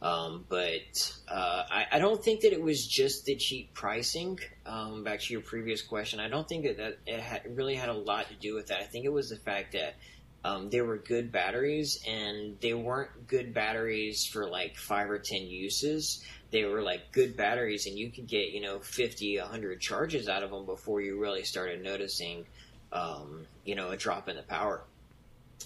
Um, 0.00 0.44
but 0.48 1.18
uh, 1.28 1.64
I, 1.68 1.86
I 1.92 1.98
don't 1.98 2.22
think 2.22 2.42
that 2.42 2.52
it 2.52 2.62
was 2.62 2.86
just 2.86 3.24
the 3.24 3.34
cheap 3.34 3.74
pricing. 3.74 4.38
Um, 4.64 5.02
back 5.02 5.18
to 5.22 5.32
your 5.32 5.42
previous 5.42 5.82
question, 5.82 6.20
I 6.20 6.28
don't 6.28 6.48
think 6.48 6.66
that, 6.66 6.76
that 6.76 6.98
it 7.06 7.50
really 7.56 7.74
had 7.74 7.88
a 7.88 7.94
lot 7.94 8.28
to 8.28 8.34
do 8.34 8.54
with 8.54 8.68
that. 8.68 8.78
I 8.78 8.84
think 8.84 9.06
it 9.06 9.12
was 9.12 9.28
the 9.28 9.38
fact 9.38 9.72
that 9.72 9.96
um, 10.44 10.70
they 10.70 10.80
were 10.80 10.96
good 10.96 11.32
batteries, 11.32 12.02
and 12.06 12.58
they 12.60 12.74
weren't 12.74 13.26
good 13.26 13.52
batteries 13.52 14.24
for 14.24 14.48
like 14.48 14.76
five 14.76 15.10
or 15.10 15.18
ten 15.18 15.42
uses. 15.42 16.22
They 16.50 16.64
were 16.64 16.82
like 16.82 17.12
good 17.12 17.36
batteries, 17.36 17.86
and 17.86 17.98
you 17.98 18.10
could 18.10 18.28
get 18.28 18.50
you 18.50 18.60
know 18.60 18.78
50, 18.78 19.38
100 19.38 19.80
charges 19.80 20.28
out 20.28 20.42
of 20.42 20.50
them 20.50 20.64
before 20.64 21.00
you 21.00 21.20
really 21.20 21.42
started 21.42 21.82
noticing, 21.82 22.46
um, 22.92 23.46
you 23.64 23.74
know, 23.74 23.90
a 23.90 23.96
drop 23.96 24.28
in 24.28 24.36
the 24.36 24.42
power. 24.42 24.84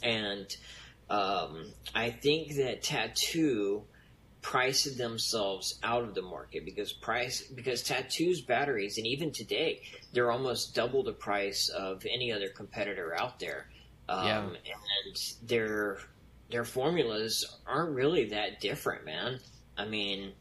And 0.03 0.47
um, 1.11 1.67
I 1.95 2.11
think 2.11 2.57
that 2.57 2.83
Tattu 2.83 3.83
priced 4.41 4.99
themselves 4.99 5.79
out 5.85 6.03
of 6.03 6.15
the 6.15 6.23
market 6.23 6.65
because 6.65 6.93
price 6.93 7.43
because 7.43 7.85
Tattu's 7.85 8.41
batteries 8.41 8.99
and 8.99 9.07
even 9.07 9.31
today 9.31 9.81
they're 10.13 10.33
almost 10.33 10.75
double 10.75 11.05
the 11.05 11.13
price 11.13 11.69
of 11.69 12.05
any 12.13 12.33
other 12.33 12.49
competitor 12.49 13.15
out 13.17 13.39
there 13.39 13.69
um, 14.13 14.25
Yeah. 14.65 14.75
and 15.07 15.49
their 15.49 15.99
their 16.51 16.65
formulas 16.65 17.59
aren't 17.67 17.95
really 17.95 18.27
that 18.29 18.61
different 18.61 19.05
man 19.07 19.41
i 19.79 19.85
mean 19.87 20.33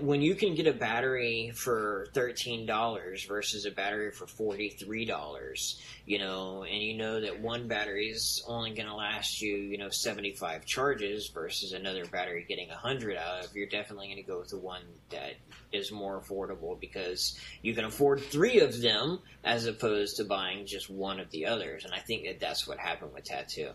when 0.00 0.22
you 0.22 0.34
can 0.34 0.54
get 0.54 0.66
a 0.66 0.72
battery 0.72 1.50
for 1.54 2.06
$13 2.14 3.26
versus 3.26 3.64
a 3.64 3.70
battery 3.70 4.12
for 4.12 4.26
$43 4.26 5.80
you 6.06 6.18
know 6.18 6.62
and 6.62 6.80
you 6.80 6.96
know 6.96 7.20
that 7.20 7.40
one 7.40 7.66
battery 7.66 8.06
is 8.06 8.42
only 8.46 8.70
going 8.70 8.86
to 8.86 8.94
last 8.94 9.42
you 9.42 9.56
you 9.56 9.76
know 9.76 9.88
75 9.88 10.64
charges 10.64 11.28
versus 11.28 11.72
another 11.72 12.06
battery 12.06 12.46
getting 12.48 12.68
100 12.68 13.16
out 13.16 13.44
of 13.44 13.56
you're 13.56 13.68
definitely 13.68 14.06
going 14.06 14.16
to 14.16 14.22
go 14.22 14.38
with 14.38 14.50
the 14.50 14.58
one 14.58 14.82
that 15.10 15.34
is 15.72 15.90
more 15.90 16.20
affordable 16.20 16.78
because 16.78 17.38
you 17.62 17.74
can 17.74 17.84
afford 17.84 18.20
three 18.20 18.60
of 18.60 18.80
them 18.80 19.18
as 19.44 19.66
opposed 19.66 20.16
to 20.16 20.24
buying 20.24 20.66
just 20.66 20.88
one 20.88 21.18
of 21.18 21.30
the 21.30 21.46
others 21.46 21.84
and 21.84 21.92
i 21.92 21.98
think 21.98 22.24
that 22.24 22.38
that's 22.38 22.66
what 22.66 22.78
happened 22.78 23.12
with 23.12 23.24
Tattu 23.24 23.72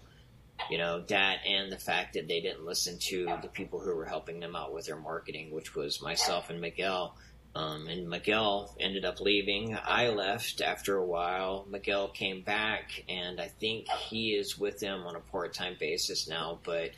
you 0.70 0.78
know 0.78 1.04
that 1.08 1.40
and 1.46 1.72
the 1.72 1.78
fact 1.78 2.14
that 2.14 2.28
they 2.28 2.40
didn't 2.40 2.66
listen 2.66 2.98
to 3.00 3.26
the 3.42 3.48
people 3.48 3.80
who 3.80 3.96
were 3.96 4.06
helping 4.06 4.40
them 4.40 4.56
out 4.56 4.74
with 4.74 4.86
their 4.86 5.00
marketing 5.00 5.52
which 5.52 5.76
was 5.76 6.02
myself 6.02 6.50
and 6.50 6.62
miguel. 6.62 7.16
Um, 7.56 7.88
and 7.88 8.10
miguel 8.10 8.76
ended 8.80 9.06
up 9.06 9.20
leaving. 9.20 9.78
I 9.84 10.08
left 10.10 10.60
after 10.60 10.98
a 10.98 11.06
while. 11.06 11.68
Miguel 11.70 12.08
came 12.08 12.42
back 12.42 13.04
and 13.08 13.40
i 13.40 13.48
think 13.48 13.88
he 13.90 14.32
is 14.32 14.58
with 14.58 14.80
them 14.80 15.06
on 15.06 15.16
a 15.16 15.20
part-time 15.20 15.76
basis 15.80 16.28
now 16.28 16.60
but 16.64 16.92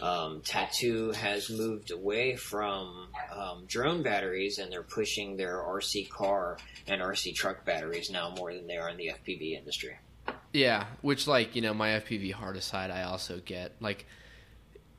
um, 0.00 0.40
Tattu 0.42 1.12
has 1.16 1.50
moved 1.50 1.90
away 1.90 2.36
from 2.36 3.08
um, 3.34 3.64
drone 3.66 4.02
batteries 4.02 4.58
and 4.58 4.72
they're 4.72 4.82
pushing 4.84 5.36
their 5.36 5.56
rc 5.56 6.08
car 6.08 6.58
and 6.86 7.02
rc 7.02 7.34
truck 7.34 7.64
batteries 7.64 8.08
now 8.10 8.32
more 8.36 8.54
than 8.54 8.66
they 8.66 8.76
are 8.76 8.88
in 8.88 8.96
the 8.96 9.12
fpv 9.26 9.58
industry 9.58 9.96
Yeah, 10.52 10.86
which 11.00 11.26
like 11.28 11.54
you 11.54 11.62
know 11.62 11.72
my 11.74 11.90
FPV 11.90 12.32
hard 12.32 12.56
aside, 12.56 12.90
I 12.90 13.02
also 13.04 13.40
get 13.44 13.72
like 13.80 14.06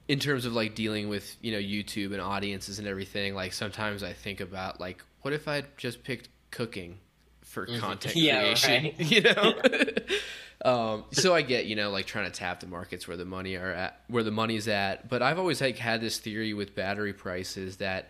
in 0.08 0.20
terms 0.20 0.46
of 0.46 0.54
like 0.54 0.76
dealing 0.76 1.10
with 1.10 1.36
you 1.42 1.52
know 1.52 1.58
YouTube 1.60 2.12
and 2.14 2.22
audiences 2.22 2.80
and 2.80 2.88
everything. 2.88 3.36
Like 3.36 3.54
sometimes 3.54 4.04
I 4.04 4.14
think 4.14 4.40
about 4.40 4.80
like 4.80 5.04
what 5.22 5.34
if 5.34 5.48
I 5.48 5.64
just 5.78 6.04
picked 6.04 6.30
cooking 6.52 7.00
for 7.42 7.68
Mhm. 7.68 7.80
content 7.80 8.16
Yeah, 8.18 8.40
creation, 8.42 8.84
right. 8.84 9.00
you 9.12 9.22
know. 9.22 9.54
um, 10.66 11.06
so 11.12 11.34
I 11.36 11.42
get 11.42 11.66
you 11.66 11.76
know 11.76 11.90
like 11.92 12.06
trying 12.06 12.26
to 12.26 12.32
tap 12.32 12.62
the 12.62 12.68
markets 12.68 13.08
where 13.08 13.18
the 13.18 13.26
money 13.26 13.56
are 13.56 13.72
at, 13.74 14.00
where 14.08 14.24
the 14.24 14.32
money's 14.32 14.68
at. 14.68 15.10
But 15.10 15.22
I've 15.22 15.38
always 15.40 15.60
like 15.60 15.78
had 15.78 16.00
this 16.02 16.18
theory 16.18 16.54
with 16.54 16.76
battery 16.76 17.14
prices 17.14 17.78
that 17.78 18.10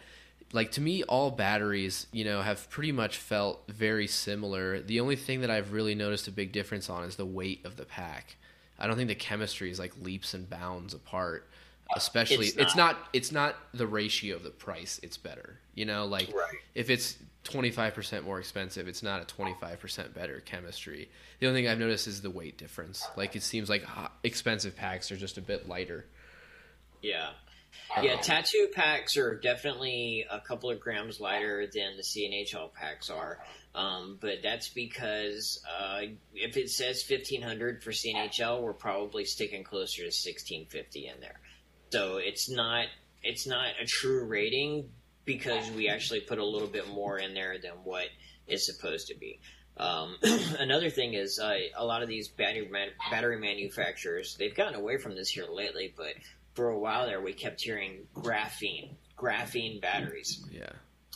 like 0.53 0.71
to 0.71 0.81
me 0.81 1.03
all 1.03 1.31
batteries 1.31 2.07
you 2.11 2.23
know 2.25 2.41
have 2.41 2.69
pretty 2.69 2.91
much 2.91 3.17
felt 3.17 3.63
very 3.67 4.07
similar 4.07 4.79
the 4.81 4.99
only 4.99 5.15
thing 5.15 5.41
that 5.41 5.49
i've 5.49 5.71
really 5.73 5.95
noticed 5.95 6.27
a 6.27 6.31
big 6.31 6.51
difference 6.51 6.89
on 6.89 7.03
is 7.03 7.15
the 7.15 7.25
weight 7.25 7.65
of 7.65 7.77
the 7.77 7.85
pack 7.85 8.35
i 8.79 8.85
don't 8.87 8.95
think 8.97 9.07
the 9.07 9.15
chemistry 9.15 9.69
is 9.71 9.79
like 9.79 9.93
leaps 10.01 10.33
and 10.33 10.49
bounds 10.49 10.93
apart 10.93 11.47
especially 11.95 12.47
It's 12.47 12.57
it's 12.57 12.75
not. 12.75 12.95
not 12.97 13.07
it's 13.13 13.31
not 13.31 13.55
the 13.73 13.87
ratio 13.87 14.35
of 14.35 14.43
the 14.43 14.49
price 14.49 14.99
it's 15.03 15.17
better 15.17 15.59
you 15.75 15.85
know 15.85 16.05
like 16.05 16.27
Right. 16.33 16.55
if 16.75 16.89
it's 16.89 17.17
25% 17.43 18.23
more 18.23 18.39
expensive 18.39 18.87
it's 18.87 19.01
not 19.01 19.21
a 19.21 19.25
25% 19.35 20.13
better 20.13 20.41
chemistry 20.41 21.09
the 21.39 21.47
only 21.47 21.61
thing 21.61 21.69
i've 21.69 21.79
noticed 21.79 22.07
is 22.07 22.21
the 22.21 22.29
weight 22.29 22.57
difference 22.57 23.05
like 23.17 23.35
it 23.35 23.41
seems 23.43 23.67
like 23.69 23.83
uh, 23.97 24.07
expensive 24.23 24.75
packs 24.75 25.11
are 25.11 25.17
just 25.17 25.37
a 25.37 25.41
bit 25.41 25.67
lighter 25.67 26.05
Yeah. 27.01 27.31
Yeah, 28.01 28.17
Tattu 28.17 28.72
packs 28.72 29.17
are 29.17 29.36
definitely 29.36 30.26
a 30.30 30.39
couple 30.39 30.69
of 30.69 30.80
grams 30.80 31.19
lighter 31.19 31.67
than 31.74 31.97
the 31.97 32.03
CNHL 32.03 32.74
packs 32.74 33.09
are. 33.09 33.39
Um, 33.74 34.17
but 34.19 34.39
that's 34.43 34.69
because 34.69 35.63
uh, 35.80 36.01
if 36.34 36.57
it 36.57 36.69
says 36.69 37.05
1500 37.07 37.84
for 37.84 37.91
CNHL, 37.91 38.61
we're 38.61 38.74
probably 38.74 39.26
sticking 39.26 39.63
closer 39.63 40.01
to 40.01 40.07
1650 40.07 41.07
in 41.07 41.19
there. 41.22 41.39
So 41.91 42.17
it's 42.17 42.49
not 42.49 42.88
it's 43.24 43.45
not 43.45 43.67
a 43.82 43.86
true 43.86 44.26
rating 44.26 44.89
because 45.26 45.69
we 45.72 45.88
actually 45.88 46.22
put 46.22 46.39
a 46.39 46.45
little 46.45 46.67
bit 46.67 46.88
more 46.89 47.19
in 47.19 47.34
there 47.34 47.57
than 47.61 47.74
what 47.84 48.07
is 48.47 48.65
supposed 48.65 49.07
to 49.07 49.15
be. 49.15 49.39
Um, 49.78 50.17
another 50.59 50.89
thing 50.89 51.13
is 51.13 51.39
uh, 51.39 51.53
a 51.78 51.86
lot 51.86 52.01
of 52.01 52.09
these 52.09 52.28
battery 52.28 52.67
man- 52.69 52.91
battery 53.09 53.39
manufacturers 53.39 54.36
they've 54.38 54.55
gotten 54.55 54.76
away 54.76 54.97
from 54.97 55.15
this 55.15 55.30
here 55.30 55.45
lately, 55.51 55.93
but 55.95 56.13
for 56.53 56.69
a 56.69 56.77
while 56.77 57.05
there 57.05 57.21
we 57.21 57.33
kept 57.33 57.61
hearing 57.61 58.07
graphene 58.15 58.95
graphene 59.17 59.81
batteries. 59.81 60.43
yeah 60.51 60.69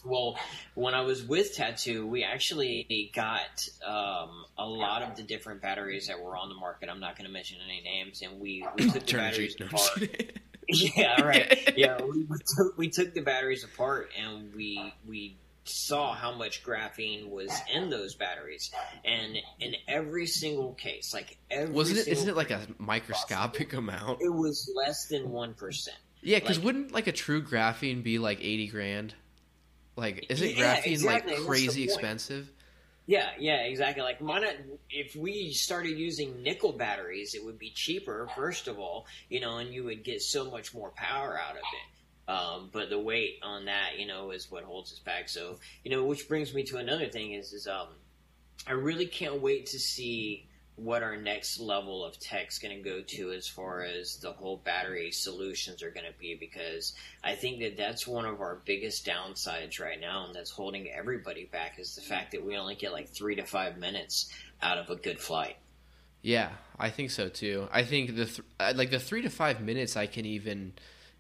Well, 0.03 0.37
when 0.75 0.93
I 0.93 1.01
was 1.01 1.23
with 1.23 1.55
Tattu, 1.57 2.05
we 2.07 2.23
actually 2.23 3.09
got 3.15 3.67
um, 3.83 4.45
a 4.57 4.65
lot 4.65 5.01
of 5.01 5.15
the 5.15 5.23
different 5.23 5.61
batteries 5.63 6.07
that 6.07 6.19
were 6.19 6.37
on 6.37 6.49
the 6.49 6.55
market. 6.55 6.89
I'm 6.89 6.99
not 6.99 7.17
going 7.17 7.25
to 7.25 7.33
mention 7.33 7.57
any 7.65 7.81
names, 7.81 8.21
and 8.21 8.39
we, 8.39 8.63
we 8.77 8.91
took 8.91 9.05
the 9.05 9.13
batteries 9.17 9.55
apart. 9.59 10.07
yeah, 10.67 11.21
right. 11.21 11.73
Yeah, 11.77 11.99
we, 12.01 12.23
we, 12.23 12.37
took, 12.37 12.77
we 12.77 12.89
took 12.89 13.13
the 13.13 13.21
batteries 13.21 13.63
apart 13.63 14.11
and 14.17 14.53
we 14.53 14.93
we 15.07 15.37
saw 15.65 16.13
how 16.13 16.33
much 16.33 16.63
graphene 16.63 17.29
was 17.29 17.51
in 17.73 17.89
those 17.89 18.15
batteries, 18.15 18.71
and 19.03 19.37
in 19.59 19.75
every 19.87 20.27
single 20.27 20.73
case, 20.73 21.13
like 21.13 21.37
every 21.51 21.73
wasn't 21.73 21.99
it 21.99 22.07
isn't 22.07 22.29
it 22.29 22.35
like 22.35 22.51
a 22.51 22.61
microscopic 22.77 23.73
amount 23.73 24.19
it 24.21 24.33
was 24.33 24.71
less 24.75 25.07
than 25.07 25.29
one 25.29 25.53
percent. 25.53 25.97
Yeah, 26.21 26.39
because 26.39 26.57
Like- 26.57 26.65
wouldn't 26.65 26.91
like 26.91 27.07
a 27.07 27.11
true 27.11 27.41
graphene 27.43 28.03
be 28.03 28.19
like 28.19 28.39
eighty 28.41 28.67
grand? 28.67 29.13
Like, 29.95 30.25
isn't 30.29 30.55
Yeah, 30.55 30.77
graphene 30.81 30.91
exactly, 30.91 31.35
like 31.37 31.45
crazy 31.45 31.83
expensive? 31.83 32.51
Yeah, 33.07 33.29
yeah, 33.39 33.61
exactly. 33.61 34.01
Like, 34.03 34.17
why 34.19 34.39
not? 34.39 34.55
If 34.89 35.15
we 35.15 35.53
started 35.53 35.97
using 35.97 36.41
nickel 36.41 36.73
batteries, 36.73 37.35
it 37.35 37.45
would 37.45 37.59
be 37.59 37.69
cheaper, 37.69 38.27
first 38.35 38.67
of 38.67 38.79
all, 38.79 39.05
you 39.29 39.39
know, 39.39 39.57
and 39.57 39.71
you 39.73 39.83
would 39.83 40.03
get 40.03 40.21
so 40.21 40.49
much 40.49 40.73
more 40.73 40.89
power 40.95 41.39
out 41.39 41.51
of 41.51 41.57
it. 41.57 41.94
Um, 42.27 42.69
but 42.71 42.89
the 42.89 42.99
weight 42.99 43.39
on 43.43 43.65
that, 43.65 43.99
you 43.99 44.07
know, 44.07 44.31
is 44.31 44.49
what 44.49 44.63
holds 44.63 44.91
us 44.91 44.99
back. 44.99 45.29
So, 45.29 45.59
you 45.83 45.91
know, 45.91 46.03
which 46.03 46.27
brings 46.27 46.53
me 46.53 46.63
to 46.63 46.77
another 46.77 47.07
thing 47.07 47.33
is, 47.33 47.53
is 47.53 47.67
um, 47.67 47.87
I 48.67 48.71
really 48.71 49.05
can't 49.05 49.41
wait 49.41 49.67
to 49.67 49.79
see 49.79 50.47
what 50.75 51.03
our 51.03 51.15
next 51.15 51.59
level 51.59 52.03
of 52.03 52.19
tech's 52.19 52.59
going 52.59 52.75
to 52.75 52.83
go 52.83 53.01
to 53.01 53.31
as 53.31 53.47
far 53.47 53.81
as 53.81 54.17
the 54.17 54.31
whole 54.31 54.57
battery 54.57 55.09
solutions 55.09 55.81
are 55.81 55.91
going 55.91 56.05
to 56.05 56.19
be 56.19 56.35
because 56.37 56.93
I 57.23 57.35
think 57.35 57.61
that 57.61 57.77
that's 57.77 58.05
one 58.05 58.25
of 58.25 58.41
our 58.41 58.61
biggest 58.65 59.05
downsides 59.05 59.79
right 59.79 59.99
now 59.99 60.25
and 60.25 60.35
that's 60.35 60.51
holding 60.51 60.89
everybody 60.89 61.45
back 61.45 61.79
is 61.79 61.95
the 61.95 62.01
fact 62.01 62.31
that 62.31 62.45
we 62.45 62.57
only 62.57 62.75
get 62.75 62.91
like 62.91 63.07
3 63.07 63.35
to 63.35 63.43
5 63.43 63.77
minutes 63.77 64.29
out 64.61 64.77
of 64.77 64.89
a 64.89 64.97
good 64.97 65.19
flight. 65.19 65.55
Yeah, 66.21 66.49
I 66.77 66.89
think 66.89 67.11
so 67.11 67.29
too. 67.29 67.69
I 67.71 67.83
think 67.83 68.15
the 68.15 68.25
th- 68.25 68.41
uh, 68.59 68.73
like 68.75 68.89
the 68.89 68.99
3 68.99 69.21
to 69.21 69.29
5 69.29 69.61
minutes 69.61 69.95
I 69.95 70.07
can 70.07 70.25
even 70.25 70.73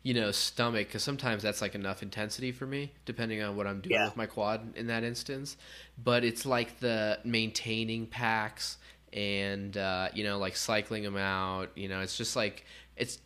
you 0.05 0.13
know, 0.13 0.29
stomach 0.29 0.87
because 0.87 1.01
sometimes 1.01 1.41
that's 1.41 1.61
like 1.63 1.73
enough 1.73 2.03
intensity 2.03 2.51
for 2.51 2.67
me, 2.67 2.91
depending 3.05 3.41
on 3.41 3.55
what 3.57 3.65
I'm 3.65 3.81
doing 3.81 3.95
Yeah. 3.95 4.05
with 4.05 4.15
my 4.15 4.27
quad 4.27 4.61
in 4.75 4.85
that 4.85 5.03
instance. 5.03 5.57
But 6.03 6.23
it's 6.23 6.45
like 6.45 6.79
the 6.79 7.17
maintaining 7.23 8.05
packs 8.05 8.77
and 9.11 9.75
uh, 9.75 10.09
you 10.13 10.23
know, 10.23 10.37
like 10.37 10.55
cycling 10.57 11.01
them 11.01 11.17
out. 11.17 11.71
You 11.75 11.89
know, 11.89 12.01
it's 12.01 12.15
just 12.15 12.35
like 12.35 12.65
it's 12.95 13.17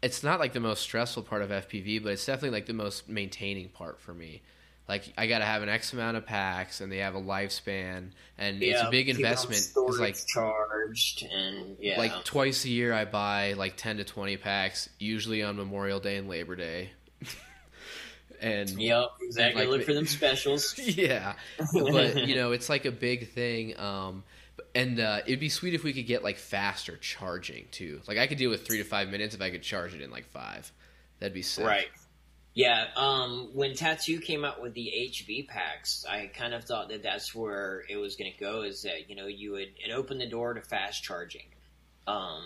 it's 0.00 0.22
not 0.22 0.38
like 0.38 0.52
the 0.52 0.60
most 0.60 0.80
stressful 0.82 1.24
part 1.24 1.42
of 1.42 1.50
FPV, 1.50 2.04
but 2.04 2.12
it's 2.12 2.24
definitely 2.24 2.56
like 2.56 2.66
the 2.66 2.72
most 2.72 3.08
maintaining 3.08 3.68
part 3.70 3.98
for 4.00 4.14
me. 4.14 4.40
Like 4.88 5.12
I 5.18 5.26
got 5.26 5.40
to 5.40 5.44
have 5.44 5.62
an 5.62 5.68
X 5.68 5.92
amount 5.92 6.16
of 6.16 6.24
packs, 6.24 6.80
and 6.80 6.90
they 6.90 6.98
have 6.98 7.14
a 7.14 7.20
lifespan, 7.20 8.10
and 8.38 8.62
it's 8.62 8.80
a 8.80 8.90
big 8.90 9.06
keep 9.06 9.16
it 9.16 9.18
on 9.18 9.24
investment. 9.24 9.88
It's 9.88 9.98
like 9.98 10.16
charged 10.26 11.24
and 11.30 11.76
yeah. 11.78 11.98
like 11.98 12.24
twice 12.24 12.64
a 12.64 12.70
year, 12.70 12.94
I 12.94 13.04
buy 13.04 13.52
like 13.52 13.76
ten 13.76 13.98
to 13.98 14.04
twenty 14.04 14.38
packs, 14.38 14.88
usually 14.98 15.42
on 15.42 15.56
Memorial 15.56 16.00
Day 16.00 16.16
and 16.16 16.26
Labor 16.26 16.56
Day. 16.56 16.90
and 18.40 18.70
Yep, 18.70 19.10
exactly. 19.20 19.66
like 19.66 19.70
Look 19.70 19.82
for 19.84 19.92
them 19.92 20.06
specials. 20.06 20.74
yeah, 20.78 21.34
but 21.74 22.26
you 22.26 22.34
know, 22.34 22.52
it's 22.52 22.70
like 22.70 22.86
a 22.86 22.92
big 22.92 23.28
thing. 23.28 23.78
Um, 23.78 24.24
and 24.74 25.00
uh, 25.00 25.20
it'd 25.26 25.38
be 25.38 25.50
sweet 25.50 25.74
if 25.74 25.84
we 25.84 25.92
could 25.92 26.06
get 26.06 26.24
like 26.24 26.38
faster 26.38 26.96
charging 26.96 27.66
too. 27.70 28.00
Like 28.08 28.16
I 28.16 28.26
could 28.26 28.38
deal 28.38 28.48
with 28.48 28.66
three 28.66 28.78
to 28.78 28.84
five 28.84 29.10
minutes 29.10 29.34
if 29.34 29.42
I 29.42 29.50
could 29.50 29.62
charge 29.62 29.94
it 29.94 30.00
in 30.00 30.10
like 30.10 30.26
five. 30.30 30.72
That'd 31.18 31.34
be 31.34 31.42
sick. 31.42 31.66
Right. 31.66 31.88
Yeah. 32.54 32.86
Um, 32.96 33.50
when 33.52 33.72
Tattu 33.72 34.20
came 34.20 34.44
out 34.44 34.60
with 34.60 34.74
the 34.74 34.92
HV 34.96 35.46
packs, 35.48 36.04
I 36.08 36.26
kind 36.26 36.54
of 36.54 36.64
thought 36.64 36.88
that 36.88 37.02
that's 37.02 37.34
where 37.34 37.84
it 37.88 37.96
was 37.96 38.16
going 38.16 38.32
to 38.32 38.38
go. 38.38 38.62
Is 38.62 38.82
that 38.82 39.08
you 39.08 39.16
know 39.16 39.26
you 39.26 39.52
would 39.52 39.68
it 39.78 39.92
opened 39.92 40.20
the 40.20 40.28
door 40.28 40.54
to 40.54 40.60
fast 40.60 41.04
charging, 41.04 41.46
um, 42.06 42.42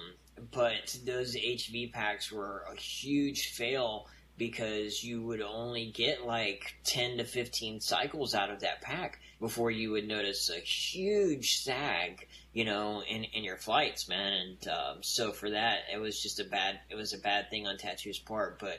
but 0.50 0.98
those 1.06 1.34
HV 1.34 1.92
packs 1.92 2.30
were 2.30 2.64
a 2.70 2.76
huge 2.78 3.52
fail 3.54 4.06
because 4.36 5.02
you 5.04 5.22
would 5.22 5.40
only 5.40 5.90
get 5.90 6.26
like 6.26 6.74
ten 6.84 7.16
to 7.18 7.24
fifteen 7.24 7.80
cycles 7.80 8.34
out 8.34 8.50
of 8.50 8.60
that 8.60 8.82
pack 8.82 9.18
before 9.40 9.70
you 9.70 9.92
would 9.92 10.06
notice 10.06 10.50
a 10.50 10.60
huge 10.60 11.62
sag, 11.62 12.28
you 12.52 12.64
know, 12.64 13.02
in, 13.02 13.24
in 13.24 13.44
your 13.44 13.56
flights, 13.56 14.08
man. 14.08 14.32
And 14.32 14.68
um, 14.68 14.96
so 15.00 15.32
for 15.32 15.50
that, 15.50 15.80
it 15.92 15.98
was 15.98 16.20
just 16.20 16.38
a 16.38 16.44
bad 16.44 16.80
it 16.90 16.96
was 16.96 17.14
a 17.14 17.18
bad 17.18 17.48
thing 17.48 17.66
on 17.66 17.76
Tattu's 17.78 18.18
part, 18.18 18.58
but. 18.58 18.78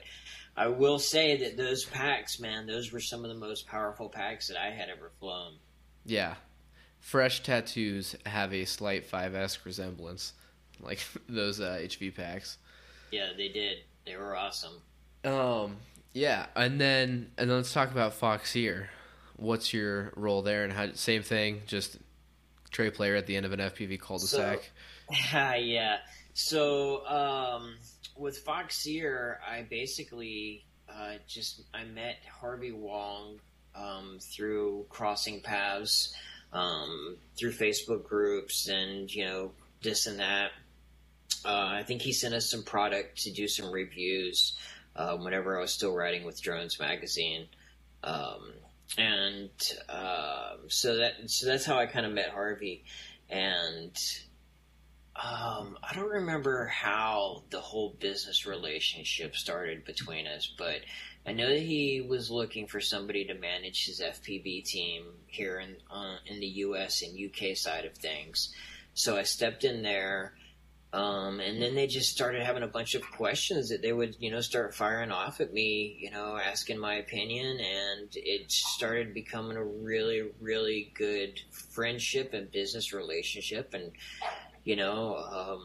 I 0.55 0.67
will 0.67 0.99
say 0.99 1.37
that 1.37 1.57
those 1.57 1.85
packs, 1.85 2.39
man, 2.39 2.67
those 2.67 2.91
were 2.91 2.99
some 2.99 3.23
of 3.23 3.29
the 3.29 3.37
most 3.37 3.67
powerful 3.67 4.09
packs 4.09 4.47
that 4.47 4.57
I 4.57 4.69
had 4.69 4.89
ever 4.89 5.11
flown. 5.19 5.53
Yeah. 6.05 6.35
Fresh 6.99 7.43
tattoos 7.43 8.15
have 8.25 8.53
a 8.53 8.65
slight 8.65 9.09
5S 9.09 9.65
resemblance, 9.65 10.33
like 10.79 10.99
those 11.29 11.59
uh, 11.59 11.79
HV 11.81 12.15
packs. 12.15 12.57
Yeah, 13.11 13.29
they 13.35 13.49
did. 13.49 13.79
They 14.05 14.15
were 14.15 14.35
awesome. 14.35 14.81
Um, 15.23 15.77
yeah, 16.13 16.47
and 16.55 16.79
then 16.79 17.31
and 17.37 17.49
then 17.49 17.57
let's 17.57 17.73
talk 17.73 17.91
about 17.91 18.13
Foxeer. 18.13 18.87
What's 19.37 19.73
your 19.73 20.13
role 20.15 20.41
there, 20.41 20.63
and 20.63 20.73
how? 20.73 20.93
Same 20.93 21.23
thing, 21.23 21.61
just 21.65 21.97
Trey 22.71 22.89
Player 22.89 23.15
at 23.15 23.25
the 23.27 23.35
end 23.35 23.45
of 23.45 23.53
an 23.53 23.59
FPV 23.59 23.99
cul-de-sac. 23.99 24.69
yeah. 25.33 25.97
So 26.33 27.05
um, 27.07 27.75
with 28.15 28.43
Foxeer, 28.45 29.37
I 29.47 29.63
basically 29.63 30.65
uh, 30.89 31.15
just 31.27 31.61
I 31.73 31.83
met 31.83 32.17
Harvey 32.39 32.71
Wong 32.71 33.39
um, 33.75 34.19
through 34.21 34.85
crossing 34.89 35.41
paths, 35.41 36.13
um, 36.51 37.17
through 37.37 37.53
Facebook 37.53 38.03
groups, 38.03 38.67
and 38.67 39.13
you 39.13 39.25
know 39.25 39.51
this 39.81 40.07
and 40.07 40.19
that. 40.19 40.51
Uh, 41.45 41.67
I 41.71 41.83
think 41.83 42.01
he 42.01 42.13
sent 42.13 42.33
us 42.33 42.49
some 42.49 42.63
product 42.63 43.23
to 43.23 43.31
do 43.31 43.47
some 43.47 43.71
reviews 43.71 44.57
uh, 44.95 45.17
whenever 45.17 45.57
I 45.57 45.61
was 45.61 45.73
still 45.73 45.93
writing 45.93 46.23
with 46.23 46.41
Drones 46.41 46.79
Magazine. 46.79 47.47
Um, 48.03 48.53
and 48.97 49.49
um 49.89 50.59
so 50.67 50.97
that 50.97 51.13
so 51.27 51.47
that's 51.47 51.65
how 51.65 51.77
I 51.77 51.85
kind 51.85 52.05
of 52.05 52.11
met 52.11 52.29
Harvey, 52.29 52.83
and 53.29 53.91
um, 55.15 55.77
I 55.83 55.93
don't 55.93 56.09
remember 56.09 56.65
how 56.65 57.43
the 57.51 57.59
whole 57.59 57.95
business 57.99 58.47
relationship 58.47 59.35
started 59.35 59.85
between 59.85 60.25
us, 60.25 60.51
but 60.57 60.81
I 61.25 61.33
know 61.33 61.47
that 61.47 61.61
he 61.61 62.01
was 62.01 62.31
looking 62.31 62.65
for 62.65 62.81
somebody 62.81 63.25
to 63.25 63.35
manage 63.35 63.85
his 63.85 64.01
FPV 64.01 64.65
team 64.65 65.05
here 65.27 65.59
in 65.59 65.75
uh, 65.91 66.17
in 66.25 66.39
the 66.39 66.47
U.S. 66.47 67.03
and 67.03 67.17
UK 67.17 67.55
side 67.55 67.85
of 67.85 67.95
things. 67.95 68.53
So 68.95 69.15
I 69.15 69.23
stepped 69.23 69.63
in 69.63 69.83
there, 69.83 70.33
um, 70.93 71.39
and 71.39 71.61
then 71.61 71.75
they 71.75 71.85
just 71.85 72.11
started 72.11 72.43
having 72.43 72.63
a 72.63 72.67
bunch 72.67 72.95
of 72.95 73.03
questions 73.03 73.69
that 73.69 73.83
they 73.83 73.93
would, 73.93 74.15
you 74.19 74.31
know, 74.31 74.41
start 74.41 74.73
firing 74.73 75.11
off 75.11 75.41
at 75.41 75.53
me, 75.53 75.95
you 75.99 76.09
know, 76.09 76.37
asking 76.37 76.79
my 76.79 76.95
opinion, 76.95 77.59
and 77.59 78.09
it 78.15 78.51
started 78.51 79.13
becoming 79.13 79.57
a 79.57 79.63
really, 79.63 80.23
really 80.41 80.91
good 80.95 81.39
friendship 81.51 82.33
and 82.33 82.51
business 82.51 82.93
relationship, 82.93 83.75
and 83.75 83.91
you 84.63 84.75
know, 84.75 85.17
um, 85.17 85.61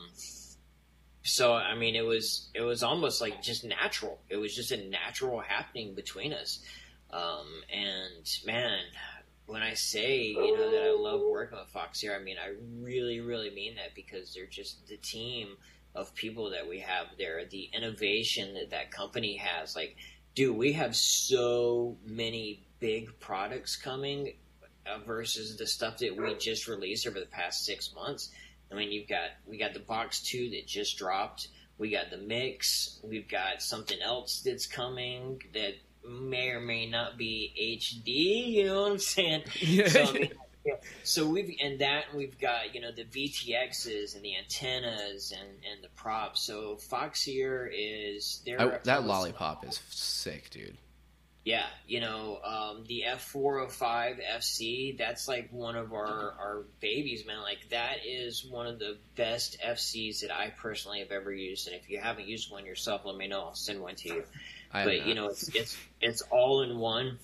so 1.23 1.55
I 1.55 1.75
mean, 1.75 1.95
it 1.95 2.05
was 2.05 2.49
it 2.55 2.63
was 2.63 2.83
almost 2.83 3.21
like 3.21 3.43
just 3.43 3.65
natural. 3.65 4.19
It 4.29 4.37
was 4.37 4.55
just 4.55 4.73
a 4.73 4.89
natural 4.89 5.41
happening 5.41 5.95
between 5.95 6.33
us, 6.33 6.61
um, 7.11 7.47
and 7.73 8.29
man. 8.47 8.81
When 9.47 9.63
I 9.63 9.73
say 9.73 10.25
you 10.25 10.59
know 10.59 10.71
that 10.71 10.83
I 10.83 10.91
love 10.91 11.23
working 11.23 11.59
with 11.59 11.73
Foxeer, 11.73 12.15
I 12.15 12.23
mean 12.23 12.37
I 12.37 12.53
really, 12.83 13.21
really 13.21 13.49
mean 13.49 13.77
that 13.77 13.95
because 13.95 14.35
they're 14.35 14.45
just 14.45 14.87
the 14.89 14.99
team 14.99 15.57
of 15.95 16.15
people 16.15 16.51
that 16.51 16.69
we 16.69 16.81
have 16.81 17.07
there, 17.17 17.45
the 17.47 17.71
innovation 17.73 18.55
that 18.55 18.71
that 18.71 18.91
company 18.91 19.37
has. 19.37 19.75
Like, 19.75 19.97
dude, 20.35 20.57
we 20.57 20.73
have 20.75 20.95
so 20.95 21.97
many 22.05 22.67
big 22.79 23.19
products 23.21 23.75
coming 23.77 24.35
uh, 24.87 24.99
versus 25.07 25.57
the 25.57 25.67
stuff 25.67 25.99
that 25.99 26.17
we 26.17 26.35
just 26.37 26.69
released 26.69 27.07
over 27.07 27.19
the 27.19 27.27
past 27.27 27.65
six 27.65 27.95
months. 27.95 28.31
I 28.71 28.75
mean, 28.75 28.93
you've 28.93 29.09
got 29.09 29.31
we 29.47 29.59
got 29.59 29.75
the 29.75 29.81
box 29.81 30.21
two 30.23 30.51
that 30.51 30.67
just 30.67 30.99
dropped. 30.99 31.49
We 31.79 31.91
got 31.91 32.11
the 32.11 32.19
mix. 32.19 32.99
We've 33.03 33.29
got 33.29 33.63
something 33.63 34.01
else 34.03 34.43
that's 34.45 34.67
coming 34.67 35.41
that 35.55 35.75
may 36.05 36.51
or 36.51 36.61
may 36.61 36.87
not 36.87 37.17
be 37.17 37.55
HD. 37.79 38.53
You 38.55 38.67
know 38.67 38.83
what 38.83 38.93
I'm 38.93 38.99
saying? 38.99 39.43
So, 39.89 40.03
I 40.03 40.13
mean, 40.13 40.31
yeah. 40.65 40.75
so 41.03 41.27
we've 41.27 41.57
and 41.63 41.79
that 41.81 42.07
and 42.11 42.19
we've 42.19 42.39
got 42.39 42.75
you 42.75 42.81
know 42.81 42.91
the 42.93 43.05
VTXs 43.05 44.15
and 44.15 44.25
the 44.25 44.37
antennas 44.37 45.33
and 45.33 45.49
and 45.49 45.83
the 45.83 45.89
props. 45.97 46.43
So 46.43 46.77
Foxeer 46.77 47.71
is 47.73 48.43
there. 48.45 48.81
That 48.85 49.05
lollipop 49.05 49.67
is 49.67 49.81
sick, 49.91 50.51
dude. 50.51 50.77
Yeah, 51.49 51.65
you 51.87 52.03
know, 52.03 52.41
um, 52.45 52.85
the 52.89 53.05
F405 53.09 54.19
FC, 54.37 54.99
that's 54.99 55.27
like 55.27 55.49
one 55.51 55.77
of 55.77 55.95
our, 55.95 56.35
our 56.39 56.65
babies, 56.79 57.25
man. 57.27 57.41
Like, 57.41 57.71
that 57.71 58.05
is 58.07 58.45
one 58.45 58.67
of 58.67 58.79
the 58.79 58.99
best 59.17 59.57
FCs 59.67 60.21
that 60.21 60.31
I 60.31 60.51
personally 60.51 60.99
have 60.99 61.11
ever 61.11 61.33
used. 61.33 61.67
And 61.67 61.75
if 61.75 61.89
you 61.89 62.01
haven't 62.01 62.29
used 62.29 62.53
one 62.53 62.67
yourself, 62.67 63.07
let 63.07 63.17
me 63.17 63.29
know. 63.29 63.41
I'll 63.41 63.55
send 63.55 63.81
one 63.81 63.95
to 63.95 64.09
you. 64.09 64.25
I 64.75 64.85
but, 64.85 65.07
you 65.07 65.15
know, 65.15 65.29
it's, 65.29 65.49
it's, 65.55 65.79
it's 66.03 66.21
all 66.31 66.61
in 66.61 66.77
one. 66.77 67.19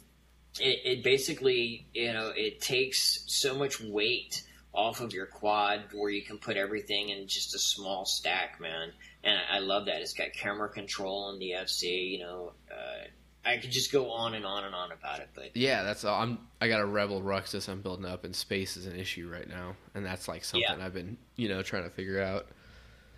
It, 0.59 0.81
it 0.87 1.05
basically, 1.05 1.87
you 1.93 2.15
know, 2.15 2.33
it 2.35 2.63
takes 2.63 3.25
so 3.27 3.55
much 3.55 3.79
weight 3.79 4.43
off 4.73 5.03
of 5.03 5.13
your 5.13 5.27
quad 5.27 5.83
where 5.93 6.09
you 6.09 6.23
can 6.23 6.39
put 6.39 6.57
everything 6.57 7.11
in 7.11 7.29
just 7.29 7.55
a 7.55 7.59
small 7.59 8.07
stack, 8.07 8.59
man. 8.59 8.91
And 9.23 9.37
I, 9.37 9.57
I 9.57 9.59
love 9.59 9.85
that. 9.85 10.01
It's 10.01 10.15
got 10.15 10.33
camera 10.33 10.71
control 10.71 11.25
on 11.25 11.39
the 11.39 11.51
FC, 11.51 12.13
you 12.13 12.21
know, 12.21 12.53
uh, 12.73 13.05
I 13.47 13.59
could 13.59 13.71
just 13.71 13.93
go 13.93 14.11
on 14.11 14.35
and 14.35 14.45
on 14.47 14.65
and 14.65 14.75
on 14.75 14.93
about 14.93 15.21
it, 15.21 15.29
but 15.35 15.57
Yeah, 15.57 15.83
that's 15.83 16.05
all. 16.05 16.21
I'm. 16.21 16.39
I 16.61 16.69
got 16.69 16.81
a 16.81 16.87
Rebel 16.87 17.21
Ruxus 17.21 17.69
I'm 17.69 17.83
building 17.83 18.07
up, 18.07 18.25
and 18.25 18.35
space 18.35 18.77
is 18.77 18.87
an 18.87 18.97
issue 18.97 19.29
right 19.31 19.49
now, 19.49 19.77
and 19.95 20.05
that's 20.05 20.29
like 20.29 20.45
something 20.45 20.79
Yeah. 20.79 20.85
I've 20.85 20.95
been, 20.95 21.17
you 21.37 21.49
know, 21.49 21.63
trying 21.63 21.85
to 21.85 21.91
figure 21.91 22.23
out. 22.23 22.47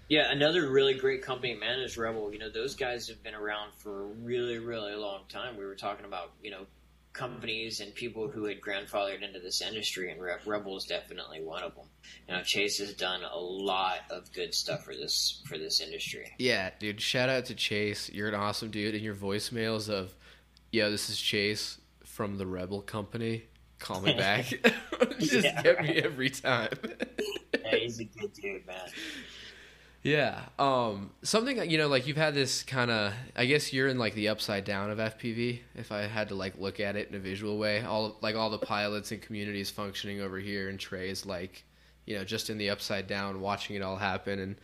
yeah, 0.08 0.30
another 0.30 0.70
really 0.70 0.94
great 0.94 1.22
company, 1.22 1.54
man, 1.54 1.80
is 1.80 1.96
Rebel. 1.96 2.32
You 2.32 2.38
know, 2.38 2.50
those 2.50 2.74
guys 2.74 3.08
have 3.08 3.22
been 3.22 3.34
around 3.34 3.72
for 3.74 4.02
a 4.02 4.06
really, 4.06 4.58
really 4.58 4.94
long 4.94 5.22
time. 5.28 5.56
We 5.56 5.64
were 5.64 5.74
talking 5.74 6.04
about, 6.06 6.32
you 6.42 6.50
know, 6.50 6.66
companies 7.16 7.80
and 7.80 7.94
people 7.94 8.28
who 8.28 8.44
had 8.44 8.60
grandfathered 8.60 9.22
into 9.22 9.40
this 9.40 9.62
industry, 9.62 10.10
and 10.12 10.20
Re- 10.20 10.34
Rebel 10.44 10.76
is 10.76 10.84
definitely 10.84 11.40
one 11.42 11.62
of 11.62 11.74
them. 11.74 11.86
You 12.28 12.34
know, 12.34 12.42
Chase 12.42 12.78
has 12.78 12.92
done 12.94 13.22
a 13.24 13.38
lot 13.38 14.00
of 14.10 14.32
good 14.32 14.54
stuff 14.54 14.84
for 14.84 14.94
this 14.94 15.42
for 15.48 15.58
this 15.58 15.80
industry. 15.80 16.32
Yeah, 16.38 16.70
dude. 16.78 17.00
Shout 17.00 17.28
out 17.28 17.46
to 17.46 17.54
Chase. 17.54 18.10
You're 18.10 18.28
an 18.28 18.34
awesome 18.34 18.70
dude. 18.70 18.94
And 18.94 19.02
your 19.02 19.14
voicemails 19.14 19.88
of, 19.88 20.14
"Yo, 20.70 20.90
this 20.90 21.08
is 21.10 21.18
Chase 21.20 21.78
from 22.04 22.38
the 22.38 22.46
Rebel 22.46 22.82
Company. 22.82 23.44
Call 23.78 24.00
me 24.00 24.12
back." 24.14 24.46
Just 25.18 25.44
Yeah, 25.44 25.62
get 25.62 25.76
right. 25.78 25.88
me 25.88 25.96
every 25.96 26.30
time. 26.30 26.70
Yeah, 27.64 27.78
he's 27.78 27.98
a 27.98 28.04
good 28.04 28.32
dude, 28.32 28.64
man. 28.64 28.76
Yeah. 30.06 30.42
Um 30.60 31.10
something 31.22 31.68
you 31.68 31.78
know 31.78 31.88
like 31.88 32.06
you've 32.06 32.16
had 32.16 32.32
this 32.32 32.62
kind 32.62 32.92
of 32.92 33.12
I 33.34 33.46
guess 33.46 33.72
you're 33.72 33.88
in 33.88 33.98
like 33.98 34.14
the 34.14 34.28
upside 34.28 34.64
down 34.64 34.90
of 34.92 34.98
FPV 34.98 35.58
if 35.74 35.90
I 35.90 36.02
had 36.02 36.28
to 36.28 36.36
like 36.36 36.60
look 36.60 36.78
at 36.78 36.94
it 36.94 37.08
in 37.08 37.16
a 37.16 37.18
visual 37.18 37.58
way. 37.58 37.82
All 37.82 38.16
like 38.20 38.36
all 38.36 38.50
the 38.50 38.58
pilots 38.58 39.10
and 39.10 39.20
communities 39.20 39.68
functioning 39.68 40.20
over 40.20 40.38
here 40.38 40.68
and 40.68 40.78
Trey's 40.78 41.26
like 41.26 41.64
you 42.04 42.16
know 42.16 42.24
just 42.24 42.50
in 42.50 42.56
the 42.56 42.70
upside 42.70 43.08
down 43.08 43.40
watching 43.40 43.74
it 43.74 43.82
all 43.82 43.96
happen 43.96 44.56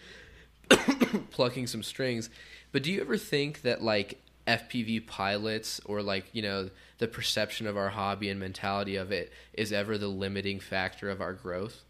and 0.70 1.30
plucking 1.32 1.66
some 1.66 1.82
strings. 1.82 2.30
But 2.70 2.84
do 2.84 2.93
you 2.93 3.01
ever 3.01 3.16
think 3.16 3.62
that 3.62 3.82
like 3.82 4.20
FPV 4.47 5.09
pilots 5.09 5.80
or 5.84 6.03
like, 6.03 6.26
you 6.32 6.43
know, 6.43 6.70
the 6.99 7.09
perception 7.09 7.66
of 7.66 7.76
our 7.76 7.90
hobby 7.90 8.28
and 8.28 8.38
mentality 8.38 8.97
of 8.97 9.11
it 9.11 9.32
is 9.53 9.72
ever 9.72 9.99
the 9.99 10.09
limiting 10.09 10.61
factor 10.61 11.11
of 11.11 11.20
our 11.20 11.32
growth? 11.32 11.82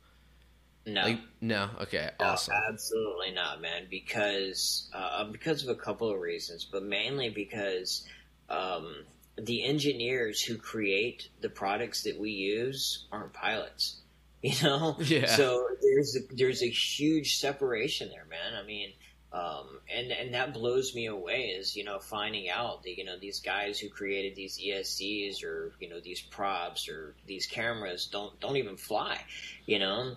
No, 0.85 1.03
Like 1.03 1.21
no. 1.41 1.71
Okay. 1.83 2.11
No, 2.19 2.27
Awesome. 2.27 2.55
absolutely 2.69 3.31
not, 3.33 3.61
man. 3.61 3.87
Because 3.91 4.89
uh, 4.93 5.25
because 5.25 5.63
of 5.63 5.69
a 5.69 5.75
couple 5.77 6.11
of 6.11 6.19
reasons, 6.19 6.65
but 6.65 6.83
mainly 6.83 7.29
because 7.31 8.07
um, 8.49 9.05
the 9.37 9.65
engineers 9.65 10.43
who 10.43 10.57
create 10.57 11.29
the 11.41 11.49
products 11.49 12.03
that 12.03 12.19
we 12.19 12.31
use 12.31 13.07
aren't 13.13 13.33
pilots. 13.33 13.99
You 14.45 14.61
know, 14.65 14.97
Yeah. 14.99 15.27
So 15.27 15.65
there's 15.81 16.17
a, 16.17 16.35
there's 16.35 16.63
a 16.65 16.69
huge 16.69 17.37
separation 17.37 18.09
there, 18.09 18.27
man. 18.29 18.61
I 18.61 18.67
mean, 18.67 18.91
um, 19.33 19.79
and 19.89 20.11
and 20.11 20.35
that 20.35 20.53
blows 20.53 20.97
me 20.97 21.07
away 21.07 21.55
is 21.57 21.77
you 21.77 21.85
know 21.85 22.01
finding 22.01 22.51
out 22.51 22.83
that 22.83 22.99
you 22.99 23.05
know 23.05 23.17
these 23.17 23.39
guys 23.39 23.79
who 23.79 23.89
created 23.89 24.35
these 24.35 24.59
ESCs 24.59 25.45
or 25.45 25.73
you 25.79 25.89
know 25.89 26.01
these 26.01 26.21
props 26.21 26.89
or 26.89 27.15
these 27.29 27.47
cameras 27.47 28.07
don't 28.11 28.39
don't 28.41 28.57
even 28.57 28.77
fly, 28.77 29.17
you 29.65 29.79
know 29.79 30.17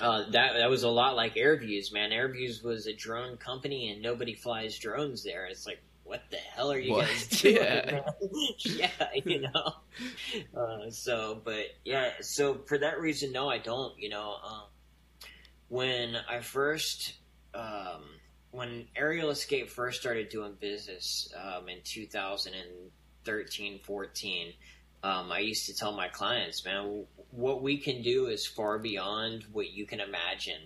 uh, 0.00 0.30
that 0.30 0.54
that 0.54 0.68
was 0.70 0.82
a 0.82 0.88
lot 0.90 1.16
like 1.16 1.34
AirVuz, 1.36 1.92
man. 1.92 2.10
AirVuz 2.10 2.62
was 2.62 2.86
a 2.86 2.94
drone 2.94 3.36
company, 3.36 3.90
and 3.90 4.02
nobody 4.02 4.34
flies 4.34 4.78
drones 4.78 5.22
there. 5.22 5.46
It's 5.46 5.66
like, 5.66 5.80
what 6.04 6.22
the 6.30 6.36
hell 6.36 6.70
are 6.70 6.78
you 6.78 6.92
What? 6.92 7.06
guys 7.06 7.26
doing? 7.40 7.56
Yeah. 7.56 8.00
yeah, 8.58 8.90
you 9.24 9.40
know. 9.40 9.72
Uh, 10.56 10.90
so, 10.90 11.40
but 11.44 11.64
yeah, 11.84 12.10
so 12.20 12.60
for 12.66 12.78
that 12.78 13.00
reason, 13.00 13.32
no, 13.32 13.48
I 13.48 13.58
don't. 13.58 13.98
You 13.98 14.10
know, 14.10 14.34
um, 14.44 14.64
when 15.68 16.16
I 16.28 16.40
first, 16.40 17.14
um, 17.54 18.04
when 18.50 18.86
Aerial 18.96 19.30
Escape 19.30 19.68
first 19.70 20.00
started 20.00 20.28
doing 20.28 20.54
business 20.60 21.32
um, 21.42 21.68
in 21.68 21.78
2013, 21.84 23.80
14. 23.84 24.52
Um, 25.02 25.30
I 25.30 25.40
used 25.40 25.66
to 25.66 25.74
tell 25.74 25.92
my 25.92 26.08
clients, 26.08 26.64
man, 26.64 27.04
what 27.30 27.62
we 27.62 27.78
can 27.78 28.02
do 28.02 28.26
is 28.26 28.46
far 28.46 28.78
beyond 28.78 29.44
what 29.52 29.70
you 29.70 29.86
can 29.86 30.00
imagine. 30.00 30.60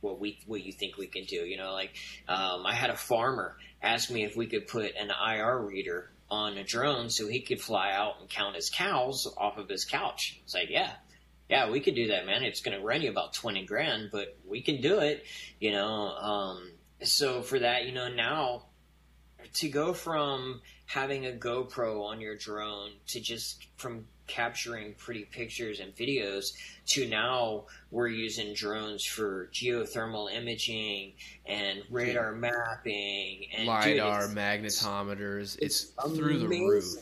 What 0.00 0.20
we 0.20 0.38
what 0.46 0.62
you 0.62 0.72
think 0.72 0.98
we 0.98 1.06
can 1.06 1.24
do, 1.24 1.36
you 1.36 1.56
know, 1.56 1.72
like 1.72 1.96
um, 2.28 2.66
I 2.66 2.74
had 2.74 2.90
a 2.90 2.96
farmer 2.96 3.56
ask 3.82 4.10
me 4.10 4.24
if 4.24 4.36
we 4.36 4.46
could 4.46 4.66
put 4.66 4.94
an 4.96 5.10
IR 5.10 5.58
reader 5.58 6.10
on 6.30 6.58
a 6.58 6.64
drone 6.64 7.08
so 7.08 7.28
he 7.28 7.40
could 7.40 7.60
fly 7.60 7.92
out 7.92 8.20
and 8.20 8.28
count 8.28 8.56
his 8.56 8.68
cows 8.68 9.32
off 9.36 9.58
of 9.58 9.68
his 9.68 9.84
couch. 9.84 10.40
It's 10.44 10.54
like, 10.54 10.70
yeah, 10.70 10.92
yeah, 11.48 11.70
we 11.70 11.80
could 11.80 11.94
do 11.94 12.08
that, 12.08 12.26
man. 12.26 12.42
It's 12.42 12.60
going 12.60 12.78
to 12.78 12.84
run 12.84 13.02
you 13.02 13.10
about 13.10 13.32
twenty 13.32 13.64
grand, 13.64 14.10
but 14.12 14.36
we 14.46 14.62
can 14.62 14.80
do 14.80 14.98
it, 14.98 15.24
you 15.60 15.70
know. 15.70 16.08
Um, 16.08 16.72
so 17.02 17.42
for 17.42 17.58
that, 17.60 17.86
you 17.86 17.92
know, 17.92 18.08
now 18.08 18.64
to 19.54 19.68
go 19.68 19.92
from 19.92 20.60
having 20.86 21.26
a 21.26 21.32
GoPro 21.32 22.04
on 22.04 22.20
your 22.20 22.36
drone 22.36 22.90
to 23.08 23.20
just 23.20 23.66
from 23.76 24.06
capturing 24.26 24.94
pretty 24.94 25.24
pictures 25.24 25.80
and 25.80 25.94
videos 25.94 26.52
to 26.86 27.06
now 27.06 27.64
we're 27.90 28.08
using 28.08 28.54
drones 28.54 29.04
for 29.04 29.48
geothermal 29.52 30.32
imaging 30.32 31.12
and 31.46 31.82
radar 31.90 32.32
mapping 32.32 33.46
and 33.56 33.66
dude, 33.82 33.96
lidar 33.98 34.24
it's- 34.24 34.34
magnetometers 34.34 35.56
it's, 35.60 35.92
it's 36.04 36.16
through 36.16 36.38
the 36.38 36.48
roof 36.48 36.96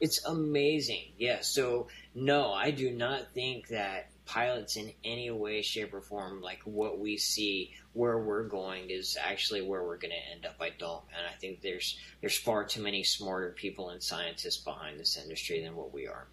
it's 0.00 0.24
amazing. 0.24 1.12
Yeah. 1.18 1.40
So 1.40 1.88
no, 2.14 2.52
I 2.52 2.70
do 2.70 2.90
not 2.90 3.32
think 3.34 3.68
that 3.68 4.10
pilots 4.26 4.76
in 4.76 4.92
any 5.04 5.30
way, 5.30 5.62
shape, 5.62 5.94
or 5.94 6.00
form, 6.00 6.40
like 6.42 6.60
what 6.64 6.98
we 6.98 7.16
see, 7.16 7.72
where 7.94 8.18
we're 8.18 8.44
going, 8.44 8.90
is 8.90 9.16
actually 9.20 9.62
where 9.62 9.82
we're 9.82 9.96
going 9.96 10.12
to 10.12 10.32
end 10.32 10.46
up. 10.46 10.56
I 10.60 10.70
don't, 10.78 11.02
and 11.16 11.26
I 11.26 11.36
think 11.38 11.62
there's 11.62 11.98
there's 12.20 12.36
far 12.36 12.64
too 12.64 12.82
many 12.82 13.02
smarter 13.02 13.50
people 13.50 13.90
and 13.90 14.02
scientists 14.02 14.58
behind 14.58 15.00
this 15.00 15.16
industry 15.16 15.62
than 15.62 15.74
what 15.74 15.92
we 15.92 16.06
are. 16.06 16.28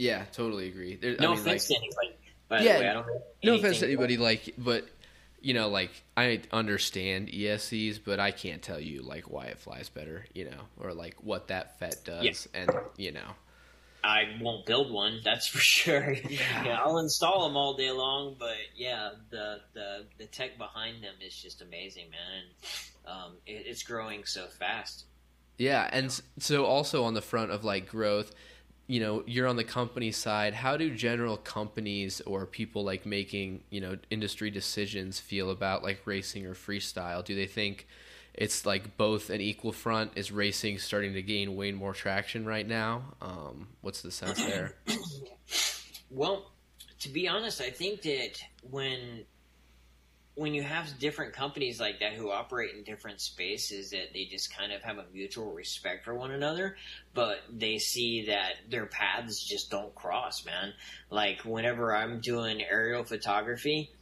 Yeah 0.00 0.24
totally 0.32 0.68
agree 0.68 0.96
there, 0.96 1.16
No 1.20 1.28
I 1.28 1.30
mean, 1.30 1.38
offense 1.40 1.70
like, 1.70 1.78
to 1.80 1.84
anybody. 1.84 2.16
By 2.48 2.60
Yeah, 2.62 2.78
way, 2.80 2.88
I 2.88 2.92
don't. 2.94 3.06
no 3.44 3.54
offense 3.54 3.78
to 3.80 3.86
anybody 3.86 4.16
like 4.16 4.54
but 4.58 4.84
you 5.40 5.54
know 5.54 5.68
like 5.68 5.90
i 6.16 6.40
understand 6.52 7.30
escs 7.32 7.98
but 8.04 8.20
i 8.20 8.30
can't 8.30 8.60
tell 8.62 8.78
you 8.80 9.00
like 9.02 9.30
why 9.30 9.46
it 9.46 9.58
flies 9.58 9.88
better 9.88 10.26
you 10.34 10.44
know 10.44 10.60
or 10.78 10.92
like 10.92 11.14
what 11.22 11.48
that 11.48 11.78
fet 11.78 11.96
does 12.04 12.46
Yeah. 12.52 12.60
and 12.60 12.70
you 12.96 13.12
know 13.12 13.30
I 14.02 14.22
won't 14.40 14.64
build 14.64 14.90
one. 14.90 15.20
That's 15.22 15.46
for 15.46 15.58
sure. 15.76 16.12
Yeah. 16.12 16.80
I'll 16.82 16.96
install 17.00 17.46
them 17.46 17.54
all 17.54 17.74
day 17.76 17.90
long, 17.90 18.34
but 18.38 18.56
yeah, 18.74 19.10
the 19.28 19.58
the 19.74 20.06
the 20.16 20.24
tech 20.24 20.56
behind 20.56 21.04
them 21.04 21.12
is 21.20 21.34
just 21.36 21.60
amazing, 21.60 22.06
man. 22.10 22.42
And 23.04 23.12
um, 23.14 23.32
it, 23.46 23.64
it's 23.66 23.82
growing 23.82 24.24
so 24.24 24.46
fast. 24.46 25.04
Yeah, 25.58 25.86
and 25.92 26.18
so 26.38 26.64
also 26.64 27.04
on 27.04 27.12
the 27.12 27.20
front 27.20 27.50
of 27.50 27.62
like 27.62 27.88
growth, 27.90 28.32
you 28.90 28.98
know, 28.98 29.22
you're 29.24 29.46
on 29.46 29.54
the 29.54 29.62
company 29.62 30.10
side. 30.10 30.52
How 30.52 30.76
do 30.76 30.92
general 30.92 31.36
companies 31.36 32.20
or 32.22 32.44
people 32.44 32.82
like 32.82 33.06
making, 33.06 33.62
you 33.70 33.80
know, 33.80 33.96
industry 34.10 34.50
decisions 34.50 35.20
feel 35.20 35.50
about 35.50 35.84
like 35.84 36.00
racing 36.06 36.44
or 36.44 36.54
freestyle? 36.54 37.24
Do 37.24 37.36
they 37.36 37.46
think 37.46 37.86
it's 38.34 38.66
like 38.66 38.96
both 38.96 39.30
an 39.30 39.40
equal 39.40 39.70
front? 39.70 40.10
Is 40.16 40.32
racing 40.32 40.80
starting 40.80 41.14
to 41.14 41.22
gain 41.22 41.54
way 41.54 41.70
more 41.70 41.94
traction 41.94 42.44
right 42.44 42.66
now? 42.66 43.02
Um, 43.22 43.68
what's 43.80 44.02
the 44.02 44.10
sense 44.10 44.44
there? 44.44 44.74
Well, 46.12 46.50
to 46.98 47.08
be 47.08 47.28
honest, 47.28 47.60
I 47.60 47.70
think 47.70 48.02
that 48.02 48.42
when 48.68 49.24
when 50.40 50.54
you 50.54 50.62
have 50.62 50.98
different 50.98 51.34
companies 51.34 51.78
like 51.78 52.00
that 52.00 52.14
who 52.14 52.30
operate 52.30 52.74
in 52.74 52.82
different 52.82 53.20
spaces 53.20 53.90
that 53.90 54.10
they 54.14 54.24
just 54.24 54.56
kind 54.56 54.72
of 54.72 54.80
have 54.80 54.96
a 54.96 55.04
mutual 55.12 55.52
respect 55.52 56.02
for 56.02 56.14
one 56.14 56.30
another 56.30 56.76
but 57.12 57.40
they 57.52 57.76
see 57.76 58.24
that 58.24 58.52
their 58.70 58.86
paths 58.86 59.44
just 59.44 59.70
don't 59.70 59.94
cross 59.94 60.46
man. 60.46 60.72
Like 61.10 61.42
whenever 61.44 61.94
i'm 61.94 62.20
doing 62.20 62.62
aerial 62.62 63.04
photography 63.04 63.92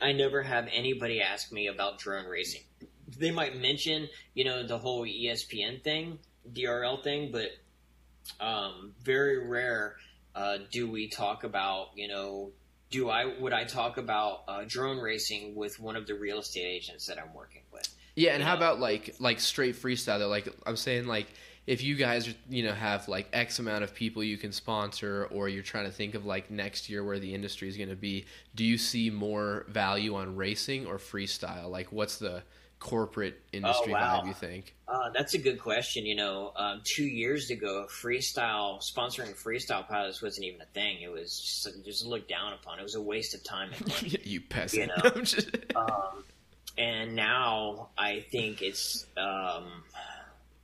i 0.00 0.10
never 0.10 0.42
have 0.42 0.66
anybody 0.72 1.22
ask 1.22 1.52
me 1.52 1.68
about 1.68 2.00
drone 2.00 2.26
racing. 2.26 2.62
They 3.16 3.30
might 3.30 3.56
mention 3.56 4.08
you 4.34 4.42
know 4.42 4.66
the 4.66 4.78
whole 4.78 5.04
espn 5.04 5.80
thing 5.84 6.18
drl 6.52 7.04
thing 7.04 7.30
but 7.30 7.50
um, 8.44 8.94
very 9.04 9.46
rare 9.46 9.94
uh, 10.34 10.58
do 10.72 10.90
we 10.90 11.06
talk 11.08 11.44
about 11.44 11.90
you 11.94 12.08
know 12.08 12.50
do 12.94 13.08
I 13.10 13.24
would 13.40 13.52
I 13.52 13.64
talk 13.64 13.98
about 13.98 14.42
uh, 14.46 14.62
drone 14.66 14.98
racing 14.98 15.54
with 15.56 15.80
one 15.80 15.96
of 15.96 16.06
the 16.06 16.14
real 16.14 16.38
estate 16.38 16.64
agents 16.78 17.06
that 17.06 17.18
I'm 17.18 17.34
working 17.34 17.62
with? 17.72 17.88
Yeah, 18.14 18.34
and 18.34 18.42
how 18.42 18.52
Yeah. 18.52 18.58
about 18.58 18.80
like 18.80 19.16
like 19.18 19.40
straight 19.40 19.74
freestyle? 19.74 20.28
Like 20.30 20.48
I'm 20.64 20.76
saying 20.76 21.06
like 21.06 21.26
if 21.66 21.82
you 21.82 21.96
guys 21.96 22.32
you 22.48 22.62
know 22.62 22.72
have 22.72 23.08
like 23.08 23.26
X 23.32 23.58
amount 23.58 23.82
of 23.82 23.94
people 23.94 24.22
you 24.22 24.36
can 24.36 24.52
sponsor 24.52 25.26
or 25.32 25.48
you're 25.48 25.62
trying 25.62 25.86
to 25.86 25.90
think 25.90 26.14
of 26.14 26.24
like 26.24 26.50
next 26.50 26.88
year 26.88 27.02
where 27.02 27.18
the 27.18 27.34
industry 27.34 27.68
is 27.68 27.76
going 27.76 27.88
to 27.88 27.96
be, 27.96 28.26
do 28.54 28.64
you 28.64 28.78
see 28.78 29.10
more 29.10 29.64
value 29.68 30.14
on 30.14 30.36
racing 30.36 30.86
or 30.86 30.98
freestyle? 30.98 31.68
Like 31.70 31.90
what's 31.90 32.18
the 32.18 32.42
corporate 32.84 33.40
industry 33.50 33.92
Oh, 33.94 33.96
wow. 33.96 34.20
vibe 34.20 34.26
you 34.26 34.34
think? 34.34 34.74
Uh, 34.86 35.08
that's 35.14 35.32
a 35.32 35.38
good 35.38 35.58
question. 35.58 36.04
You 36.04 36.16
know, 36.16 36.52
um, 36.54 36.82
two 36.84 37.06
years 37.06 37.48
ago, 37.48 37.86
freestyle 37.88 38.78
sponsoring 38.82 39.34
freestyle 39.34 39.88
pilots 39.88 40.20
wasn't 40.20 40.44
even 40.46 40.60
a 40.60 40.66
thing. 40.66 40.98
It 41.00 41.10
was 41.10 41.40
just, 41.40 41.82
just 41.84 42.04
looked 42.06 42.28
down 42.28 42.52
upon. 42.52 42.78
It 42.78 42.82
was 42.82 42.94
a 42.94 43.00
waste 43.00 43.34
of 43.34 43.42
time 43.42 43.70
and 43.74 43.88
money. 43.88 44.18
you 44.24 44.42
peasant. 44.42 44.90
You 44.96 45.02
know. 45.02 45.10
Just- 45.22 45.48
um, 45.74 46.24
and 46.76 47.14
now 47.16 47.88
I 47.96 48.20
think 48.30 48.60
it's 48.60 49.06
um, 49.16 49.82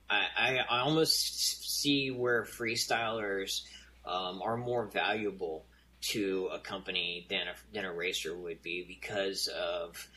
I, 0.07 0.25
I 0.37 0.59
I 0.69 0.79
almost 0.81 1.79
see 1.81 2.11
where 2.11 2.43
freestylers 2.43 3.61
um, 4.05 4.41
are 4.43 4.57
more 4.57 4.85
valuable 4.85 5.65
to 6.01 6.49
a 6.53 6.59
company 6.59 7.25
than 7.31 7.47
a 7.47 7.53
than 7.73 7.85
a 7.85 7.91
racer 7.93 8.35
would 8.35 8.61
be 8.61 8.85
because 8.87 9.47
of 9.47 10.07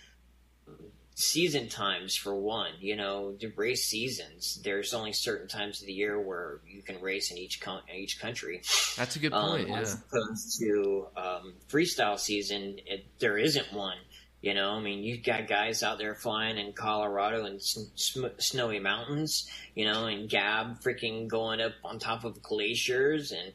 season 1.15 1.69
times 1.69 2.17
for 2.17 2.35
one. 2.35 2.73
You 2.81 2.97
know, 2.97 3.37
the 3.39 3.47
race 3.57 3.87
seasons. 3.87 4.61
There's 4.63 4.93
only 4.93 5.13
certain 5.13 5.49
times 5.49 5.81
of 5.81 5.87
the 5.87 5.93
year 5.93 6.21
where 6.21 6.61
you 6.67 6.83
can 6.83 7.01
race 7.01 7.31
in 7.31 7.39
each 7.39 7.61
con- 7.61 7.83
each 7.95 8.21
country. 8.21 8.63
That's 8.97 9.17
a 9.17 9.19
good 9.19 9.33
point. 9.33 9.65
Um, 9.65 9.71
yeah. 9.71 9.81
As 9.81 9.95
opposed 9.95 10.61
to 10.61 11.07
um, 11.17 11.55
freestyle 11.69 12.19
season, 12.19 12.79
it, 12.87 13.07
there 13.19 13.39
isn't 13.39 13.73
one. 13.73 13.97
You 14.43 14.53
know, 14.53 14.73
I 14.73 14.81
mean, 14.81 15.03
you've 15.03 15.25
got 15.25 15.49
guys 15.49 15.83
out 15.83 15.97
there 15.97 16.15
flying 16.15 16.59
in 16.59 16.75
Colorado 16.75 17.47
and 17.47 17.63
sm- 17.63 18.27
snowy 18.37 18.79
mountains. 18.79 19.49
You 19.75 19.87
know, 19.87 20.07
and 20.07 20.29
Gab 20.29 20.83
freaking 20.83 21.29
going 21.29 21.61
up 21.61 21.73
on 21.83 21.99
top 21.99 22.25
of 22.25 22.43
glaciers 22.43 23.33
and 23.33 23.53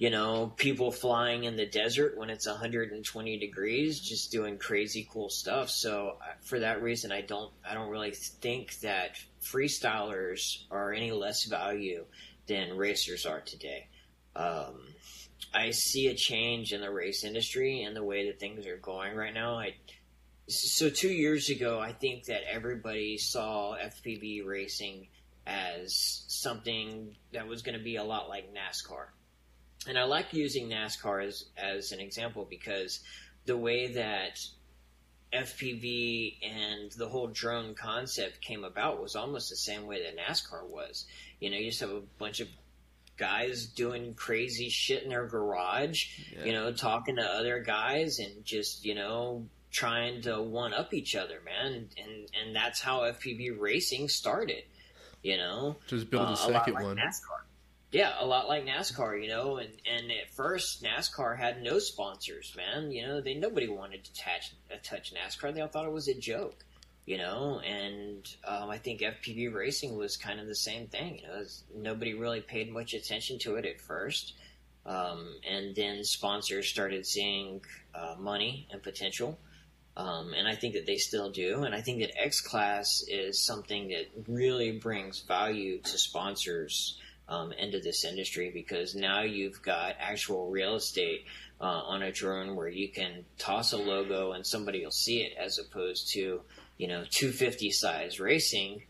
you 0.00 0.08
know, 0.08 0.50
people 0.56 0.90
flying 0.90 1.44
in 1.44 1.56
the 1.56 1.66
desert 1.66 2.16
when 2.16 2.30
it's 2.30 2.46
120 2.46 3.36
degrees, 3.36 4.00
just 4.00 4.32
doing 4.32 4.56
crazy 4.56 5.06
cool 5.12 5.28
stuff. 5.28 5.68
So 5.68 6.16
uh, 6.22 6.32
for 6.40 6.60
that 6.60 6.82
reason, 6.82 7.12
I 7.12 7.20
don't, 7.20 7.52
I 7.68 7.74
don't 7.74 7.90
really 7.90 8.12
think 8.12 8.80
that 8.80 9.16
freestylers 9.42 10.64
are 10.70 10.94
any 10.94 11.12
less 11.12 11.44
value 11.44 12.06
than 12.46 12.78
racers 12.78 13.26
are 13.26 13.42
today. 13.42 13.88
Um, 14.34 14.80
I 15.52 15.72
see 15.72 16.06
a 16.06 16.14
change 16.14 16.72
in 16.72 16.80
the 16.80 16.90
race 16.90 17.22
industry 17.22 17.82
and 17.82 17.94
the 17.94 18.02
way 18.02 18.28
that 18.28 18.40
things 18.40 18.66
are 18.66 18.78
going 18.78 19.14
right 19.14 19.34
now. 19.34 19.58
I, 19.58 19.74
so 20.48 20.88
two 20.88 21.12
years 21.12 21.50
ago, 21.50 21.78
I 21.78 21.92
think 21.92 22.24
that 22.24 22.40
everybody 22.50 23.18
saw 23.18 23.76
FPV 23.76 24.46
racing 24.46 25.08
as 25.46 26.24
something 26.26 27.16
that 27.34 27.46
was 27.46 27.60
going 27.60 27.76
to 27.76 27.84
be 27.84 27.96
a 27.96 28.04
lot 28.04 28.30
like 28.30 28.46
NASCAR 28.54 29.08
and 29.86 29.98
I 29.98 30.04
like 30.04 30.32
using 30.32 30.68
NASCAR 30.68 31.26
as 31.26 31.46
as 31.56 31.92
an 31.92 32.00
example 32.00 32.46
because 32.48 33.00
the 33.46 33.56
way 33.56 33.94
that 33.94 34.38
FPV 35.32 36.38
and 36.42 36.90
the 36.92 37.08
whole 37.08 37.28
drone 37.28 37.74
concept 37.74 38.40
came 38.40 38.64
about 38.64 39.00
was 39.00 39.14
almost 39.14 39.48
the 39.48 39.56
same 39.56 39.86
way 39.86 40.02
that 40.02 40.16
NASCAR 40.16 40.68
was. 40.68 41.06
You 41.38 41.50
know, 41.50 41.56
you 41.56 41.70
just 41.70 41.80
have 41.80 41.90
a 41.90 42.02
bunch 42.18 42.40
of 42.40 42.48
guys 43.16 43.66
doing 43.66 44.14
crazy 44.14 44.68
shit 44.68 45.02
in 45.02 45.10
their 45.10 45.26
garage, 45.26 46.06
yeah. 46.32 46.44
you 46.44 46.52
know, 46.52 46.72
talking 46.72 47.16
to 47.16 47.22
other 47.22 47.60
guys 47.60 48.18
and 48.18 48.44
just, 48.44 48.84
you 48.84 48.94
know, 48.94 49.46
trying 49.70 50.22
to 50.22 50.42
one 50.42 50.74
up 50.74 50.92
each 50.92 51.14
other, 51.14 51.40
man. 51.44 51.88
And 51.96 52.28
and 52.40 52.56
that's 52.56 52.80
how 52.80 53.00
FPV 53.00 53.58
racing 53.58 54.08
started, 54.08 54.64
you 55.22 55.36
know. 55.36 55.76
Just 55.86 56.10
build 56.10 56.28
a 56.28 56.32
uh, 56.32 56.34
second 56.34 56.76
a 56.78 56.82
one. 56.82 56.96
NASCAR. 56.96 57.44
Yeah, 57.92 58.12
a 58.20 58.24
lot 58.24 58.48
like 58.48 58.66
NASCAR, 58.66 59.20
you 59.20 59.28
know, 59.28 59.56
and, 59.56 59.70
and 59.84 60.12
at 60.12 60.30
first 60.30 60.84
NASCAR 60.84 61.36
had 61.36 61.60
no 61.60 61.80
sponsors, 61.80 62.54
man. 62.56 62.92
You 62.92 63.04
know, 63.06 63.20
they 63.20 63.34
nobody 63.34 63.68
wanted 63.68 64.04
to 64.04 64.14
touch 64.14 64.52
uh, 64.72 64.76
touch 64.82 65.12
NASCAR. 65.12 65.52
They 65.52 65.60
all 65.60 65.68
thought 65.68 65.86
it 65.86 65.92
was 65.92 66.06
a 66.06 66.14
joke, 66.14 66.64
you 67.04 67.18
know. 67.18 67.60
And 67.66 68.28
um, 68.46 68.70
I 68.70 68.78
think 68.78 69.00
FPV 69.00 69.52
racing 69.52 69.96
was 69.96 70.16
kind 70.16 70.38
of 70.38 70.46
the 70.46 70.54
same 70.54 70.86
thing. 70.86 71.18
You 71.18 71.26
know, 71.26 71.44
nobody 71.74 72.14
really 72.14 72.40
paid 72.40 72.72
much 72.72 72.94
attention 72.94 73.40
to 73.40 73.56
it 73.56 73.66
at 73.66 73.80
first, 73.80 74.34
um, 74.86 75.34
and 75.48 75.74
then 75.74 76.04
sponsors 76.04 76.68
started 76.68 77.04
seeing 77.04 77.60
uh, 77.92 78.14
money 78.20 78.68
and 78.70 78.80
potential. 78.80 79.36
Um, 79.96 80.32
and 80.32 80.46
I 80.46 80.54
think 80.54 80.74
that 80.74 80.86
they 80.86 80.96
still 80.96 81.30
do. 81.30 81.64
And 81.64 81.74
I 81.74 81.80
think 81.80 82.00
that 82.00 82.12
X 82.16 82.40
Class 82.40 83.02
is 83.08 83.44
something 83.44 83.88
that 83.88 84.06
really 84.28 84.78
brings 84.78 85.20
value 85.22 85.80
to 85.80 85.98
sponsors 85.98 86.96
um, 87.30 87.52
into 87.52 87.80
this 87.80 88.04
industry 88.04 88.50
because 88.52 88.94
now 88.94 89.22
you've 89.22 89.62
got 89.62 89.94
actual 89.98 90.50
real 90.50 90.74
estate 90.74 91.24
uh, 91.60 91.64
on 91.64 92.02
a 92.02 92.12
drone 92.12 92.56
where 92.56 92.68
you 92.68 92.88
can 92.88 93.24
toss 93.38 93.72
a 93.72 93.76
logo 93.76 94.32
and 94.32 94.46
somebody 94.46 94.84
will 94.84 94.90
see 94.90 95.22
it 95.22 95.32
as 95.38 95.58
opposed 95.58 96.12
to 96.12 96.40
you 96.76 96.88
know 96.88 97.04
250 97.10 97.70
size 97.70 98.20
racing. 98.20 98.82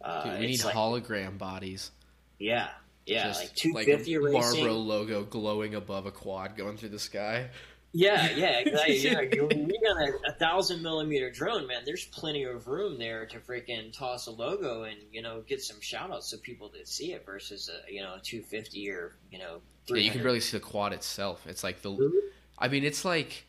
Uh, 0.00 0.24
Dude, 0.24 0.40
we 0.40 0.46
need 0.46 0.64
like, 0.64 0.74
hologram 0.74 1.38
bodies. 1.38 1.90
Yeah, 2.38 2.68
yeah, 3.06 3.28
Just 3.28 3.40
like 3.40 3.54
250 3.54 4.18
like 4.18 4.34
racing. 4.34 4.64
Marlboro 4.64 4.72
logo 4.74 5.24
glowing 5.24 5.74
above 5.74 6.06
a 6.06 6.12
quad 6.12 6.56
going 6.56 6.76
through 6.76 6.90
the 6.90 6.98
sky. 6.98 7.48
Yeah, 7.96 8.30
yeah, 8.36 8.58
exactly. 8.58 8.98
yeah, 8.98 9.20
you, 9.22 9.80
got 9.82 9.96
a, 9.96 10.30
a, 10.30 10.32
thousand 10.32 10.82
millimeter 10.82 11.30
drone, 11.30 11.66
man. 11.66 11.82
There's 11.86 12.04
plenty 12.04 12.44
of 12.44 12.66
room 12.66 12.98
there 12.98 13.24
to 13.24 13.38
freaking 13.38 13.90
toss 13.90 14.26
a 14.26 14.30
logo 14.30 14.82
and 14.82 14.98
you 15.10 15.22
know 15.22 15.42
get 15.48 15.62
some 15.62 15.80
shout 15.80 16.10
outs 16.10 16.30
so 16.30 16.36
people 16.36 16.68
that 16.76 16.86
see 16.86 17.12
it 17.12 17.24
versus 17.24 17.70
a 17.70 17.90
you 17.90 18.02
know 18.02 18.14
a 18.14 18.20
250 18.20 18.90
or 18.90 19.16
you 19.32 19.38
know. 19.38 19.60
Yeah, 19.88 19.96
you 19.96 20.10
can 20.10 20.22
barely 20.22 20.40
see 20.40 20.58
the 20.58 20.62
quad 20.62 20.92
itself. 20.92 21.46
It's 21.46 21.64
like 21.64 21.80
the, 21.80 21.90
mm-hmm. 21.90 22.18
I 22.58 22.68
mean, 22.68 22.84
it's 22.84 23.04
like 23.04 23.46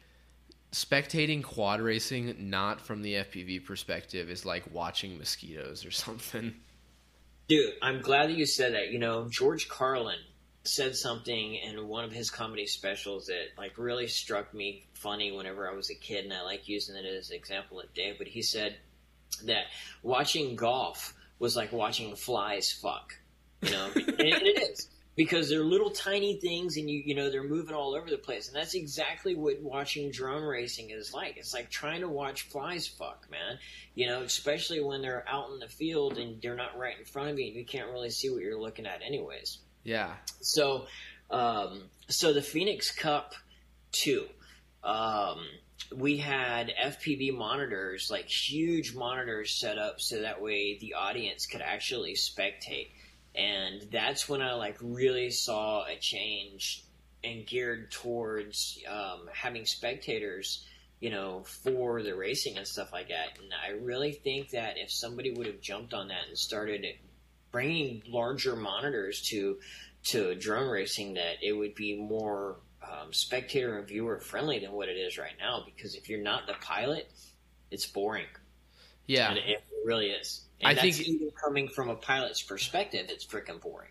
spectating 0.72 1.44
quad 1.44 1.82
racing 1.82 2.36
not 2.50 2.80
from 2.80 3.02
the 3.02 3.16
FPV 3.16 3.66
perspective 3.66 4.30
is 4.30 4.46
like 4.46 4.64
watching 4.72 5.18
mosquitoes 5.18 5.86
or 5.86 5.92
something. 6.06 6.54
Dude, 7.50 7.74
I'm 7.82 8.02
glad 8.02 8.30
that 8.30 8.38
you 8.38 8.46
said 8.46 8.74
that. 8.76 8.92
You 8.92 9.00
know, 9.00 9.28
George 9.30 9.68
Carlin 9.68 10.20
said 10.68 10.96
something 10.96 11.56
in 11.56 11.88
one 11.88 12.04
of 12.04 12.12
his 12.12 12.30
comedy 12.30 12.68
specials 12.68 13.28
that 13.28 13.48
like 13.58 13.78
really 13.78 14.08
struck 14.08 14.54
me 14.54 14.86
funny 14.94 15.32
whenever 15.32 15.70
I 15.70 15.74
was 15.74 15.90
a 15.90 15.96
kid, 15.96 16.26
and 16.26 16.34
I 16.34 16.42
like 16.44 16.68
using 16.68 16.96
it 16.96 17.06
as 17.06 17.30
an 17.30 17.36
example 17.36 17.80
at 17.80 17.94
Dave. 17.94 18.18
But 18.18 18.28
he 18.28 18.42
said 18.42 18.76
that 19.46 19.66
watching 20.04 20.56
golf 20.56 21.14
was 21.40 21.56
like 21.56 21.72
watching 21.72 22.16
flies 22.16 22.72
fuck, 22.72 23.14
you 23.62 23.72
know, 23.72 23.90
and, 23.96 24.08
and 24.20 24.22
it 24.22 24.62
is 24.72 24.90
because 25.18 25.50
they're 25.50 25.64
little 25.64 25.90
tiny 25.90 26.40
things 26.40 26.78
and 26.78 26.90
you 26.90 27.02
you 27.04 27.16
know 27.16 27.30
they're 27.30 27.44
moving 27.44 27.76
all 27.76 27.96
over 27.96 28.10
the 28.10 28.18
place 28.18 28.48
and 28.48 28.56
that's 28.56 28.76
exactly 28.76 29.36
what 29.36 29.60
watching 29.62 30.12
drone 30.12 30.44
racing 30.44 30.92
is 30.92 31.14
like 31.14 31.36
it's 31.38 31.54
like 31.54 31.70
trying 31.70 32.02
to 32.02 32.08
watch 32.08 32.44
flies 32.44 32.88
fuck 32.88 33.28
man 33.30 33.58
you 33.96 34.08
know 34.08 34.22
especially 34.22 34.80
when 34.80 35.02
they're 35.02 35.26
out 35.28 35.50
in 35.52 35.60
the 35.60 35.68
field 35.68 36.18
and 36.18 36.42
they're 36.42 36.56
not 36.56 36.78
right 36.78 36.98
in 37.00 37.04
front 37.04 37.30
of 37.30 37.40
you 37.40 37.48
and 37.48 37.56
you 37.56 37.66
can't 37.66 37.90
really 37.90 38.12
see 38.12 38.30
what 38.30 38.42
you're 38.42 38.60
looking 38.60 38.86
at 38.86 39.02
anyways 39.06 39.58
yeah. 39.84 40.14
So, 40.42 40.88
um, 41.30 41.84
so 42.08 42.34
the 42.34 42.42
Phoenix 42.42 42.92
Cup 42.92 43.34
two, 43.92 44.26
um, 44.84 45.40
we 45.96 46.18
had 46.18 46.74
FPV 46.84 47.36
monitors, 47.36 48.10
like 48.12 48.28
huge 48.28 48.96
monitors 48.96 49.60
set 49.60 49.78
up 49.78 50.02
so 50.02 50.22
that 50.22 50.42
way 50.42 50.78
the 50.80 50.96
audience 50.96 51.46
could 51.46 51.62
actually 51.62 52.14
spectate. 52.14 52.90
And 53.36 53.88
that's 53.92 54.28
when 54.28 54.42
I 54.42 54.54
like 54.54 54.78
really 54.82 55.30
saw 55.30 55.86
a 55.86 55.96
change 55.98 56.84
and 57.24 57.46
geared 57.46 57.92
towards 57.92 58.80
um, 58.90 59.30
having 59.34 59.66
spectators, 59.66 60.66
you 61.00 61.10
know, 61.10 61.44
for 61.44 62.02
the 62.02 62.16
racing 62.16 62.58
and 62.58 62.68
stuff 62.68 62.92
like 62.92 63.10
that. 63.10 63.38
And 63.42 63.52
I 63.54 63.84
really 63.84 64.14
think 64.14 64.52
that 64.52 64.78
if 64.78 64.92
somebody 64.92 65.32
would 65.32 65.48
have 65.48 65.62
jumped 65.62 65.94
on 65.94 66.08
that 66.08 66.28
and 66.28 66.38
started 66.38 66.86
bringing 67.58 68.04
larger 68.08 68.56
monitors 68.56 69.20
to 69.20 69.58
to 70.04 70.36
drone 70.36 70.70
racing 70.70 71.16
that 71.16 71.38
it 71.42 71.54
would 71.54 71.74
be 71.74 71.98
more 71.98 72.58
um, 72.84 73.12
spectator 73.12 73.80
and 73.80 73.88
viewer 73.88 74.20
friendly 74.20 74.60
than 74.60 74.74
what 74.74 74.88
it 74.90 74.96
is 74.96 75.18
right 75.18 75.34
now. 75.40 75.64
Because 75.66 75.96
if 75.96 76.08
you're 76.08 76.22
not 76.22 76.46
the 76.46 76.54
pilot, 76.62 77.12
it's 77.72 77.88
boring. 77.88 78.28
Yeah, 79.08 79.30
and 79.30 79.40
it 79.40 79.64
really 79.84 80.12
is. 80.12 80.46
And 80.62 80.78
I 80.78 80.80
think 80.80 81.00
even 81.02 81.32
coming 81.32 81.68
from 81.68 81.90
a 81.90 81.96
pilot's 81.96 82.44
perspective, 82.44 83.08
it's 83.10 83.26
freaking 83.26 83.60
boring. 83.60 83.90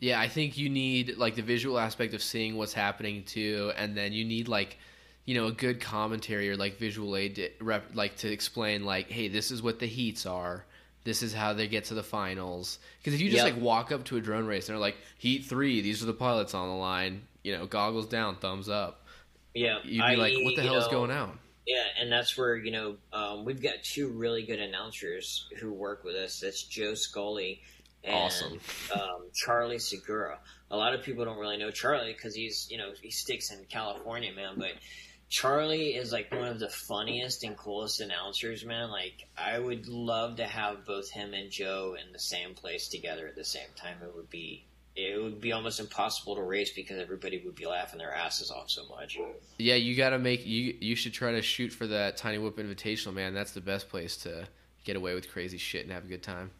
Yeah, 0.00 0.20
I 0.20 0.26
think 0.26 0.58
you 0.58 0.68
need 0.68 1.16
like 1.16 1.36
the 1.36 1.42
visual 1.42 1.78
aspect 1.78 2.14
of 2.14 2.22
seeing 2.22 2.56
what's 2.56 2.72
happening 2.72 3.22
too, 3.22 3.70
and 3.76 3.96
then 3.96 4.12
you 4.12 4.24
need 4.24 4.48
like 4.48 4.76
you 5.24 5.36
know 5.36 5.46
a 5.46 5.52
good 5.52 5.80
commentary 5.80 6.50
or 6.50 6.56
like 6.56 6.78
visual 6.78 7.14
aid 7.14 7.36
to 7.36 7.48
rep, 7.60 7.84
like 7.94 8.16
to 8.16 8.32
explain 8.32 8.84
like 8.84 9.08
hey 9.08 9.28
this 9.28 9.52
is 9.52 9.62
what 9.62 9.78
the 9.78 9.86
heats 9.86 10.26
are 10.26 10.66
this 11.04 11.22
is 11.22 11.32
how 11.32 11.52
they 11.52 11.68
get 11.68 11.84
to 11.86 11.94
the 11.94 12.02
finals. 12.02 12.78
Because 12.98 13.14
if 13.14 13.20
you 13.20 13.30
just 13.30 13.44
yep. 13.44 13.54
like 13.54 13.62
walk 13.62 13.92
up 13.92 14.04
to 14.04 14.16
a 14.16 14.20
drone 14.20 14.46
race 14.46 14.68
and 14.68 14.74
they're 14.74 14.80
like, 14.80 14.96
Heat 15.18 15.44
three, 15.44 15.80
these 15.80 16.02
are 16.02 16.06
the 16.06 16.14
pilots 16.14 16.54
on 16.54 16.68
the 16.68 16.74
line, 16.74 17.22
you 17.42 17.56
know, 17.56 17.66
goggles 17.66 18.08
down, 18.08 18.36
thumbs 18.36 18.68
up. 18.68 19.02
Yeah, 19.54 19.78
you'd 19.84 19.98
be 19.98 20.02
I, 20.02 20.14
like, 20.16 20.34
what 20.42 20.56
the 20.56 20.62
hell 20.62 20.74
know, 20.74 20.80
is 20.80 20.88
going 20.88 21.10
on? 21.12 21.38
Yeah, 21.66 21.84
and 22.00 22.10
that's 22.10 22.36
where 22.36 22.56
you 22.56 22.72
know 22.72 22.96
um, 23.12 23.44
we've 23.44 23.62
got 23.62 23.74
two 23.82 24.08
really 24.08 24.42
good 24.44 24.58
announcers 24.58 25.48
who 25.60 25.72
work 25.72 26.04
with 26.04 26.16
us. 26.16 26.40
That's 26.40 26.62
Joe 26.64 26.94
Scully 26.94 27.62
and 28.02 28.14
awesome. 28.14 28.58
um, 28.94 29.26
Charlie 29.32 29.78
Segura. 29.78 30.38
A 30.70 30.76
lot 30.76 30.94
of 30.94 31.02
people 31.02 31.24
don't 31.24 31.38
really 31.38 31.56
know 31.56 31.70
Charlie 31.70 32.12
because 32.12 32.34
he's 32.34 32.66
you 32.70 32.78
know 32.78 32.90
he 33.00 33.10
sticks 33.10 33.50
in 33.50 33.64
California, 33.66 34.32
man, 34.34 34.54
but 34.56 34.72
Charlie 35.34 35.96
is 35.96 36.12
like 36.12 36.30
one 36.30 36.46
of 36.46 36.60
the 36.60 36.68
funniest 36.68 37.42
and 37.42 37.56
coolest 37.56 38.00
announcers, 38.00 38.64
man. 38.64 38.88
Like 38.88 39.26
I 39.36 39.58
would 39.58 39.88
love 39.88 40.36
to 40.36 40.46
have 40.46 40.86
both 40.86 41.10
him 41.10 41.34
and 41.34 41.50
Joe 41.50 41.96
in 42.00 42.12
the 42.12 42.20
same 42.20 42.54
place 42.54 42.86
together 42.86 43.26
at 43.26 43.34
the 43.34 43.44
same 43.44 43.66
time. 43.74 43.96
It 44.00 44.14
would 44.14 44.30
be 44.30 44.64
it 44.94 45.20
would 45.20 45.40
be 45.40 45.50
almost 45.50 45.80
impossible 45.80 46.36
to 46.36 46.42
race 46.42 46.70
because 46.70 47.00
everybody 47.00 47.42
would 47.44 47.56
be 47.56 47.66
laughing 47.66 47.98
their 47.98 48.14
asses 48.14 48.52
off 48.52 48.70
so 48.70 48.86
much. 48.86 49.18
Yeah, 49.58 49.74
you 49.74 49.96
got 49.96 50.10
to 50.10 50.20
make 50.20 50.46
you 50.46 50.76
you 50.80 50.94
should 50.94 51.12
try 51.12 51.32
to 51.32 51.42
shoot 51.42 51.72
for 51.72 51.88
that 51.88 52.16
Tiny 52.16 52.38
Whoop 52.38 52.56
Invitational, 52.56 53.12
man. 53.12 53.34
That's 53.34 53.50
the 53.50 53.60
best 53.60 53.88
place 53.88 54.16
to 54.18 54.46
get 54.84 54.94
away 54.94 55.14
with 55.14 55.28
crazy 55.32 55.58
shit 55.58 55.82
and 55.82 55.90
have 55.90 56.04
a 56.04 56.08
good 56.08 56.22
time. 56.22 56.52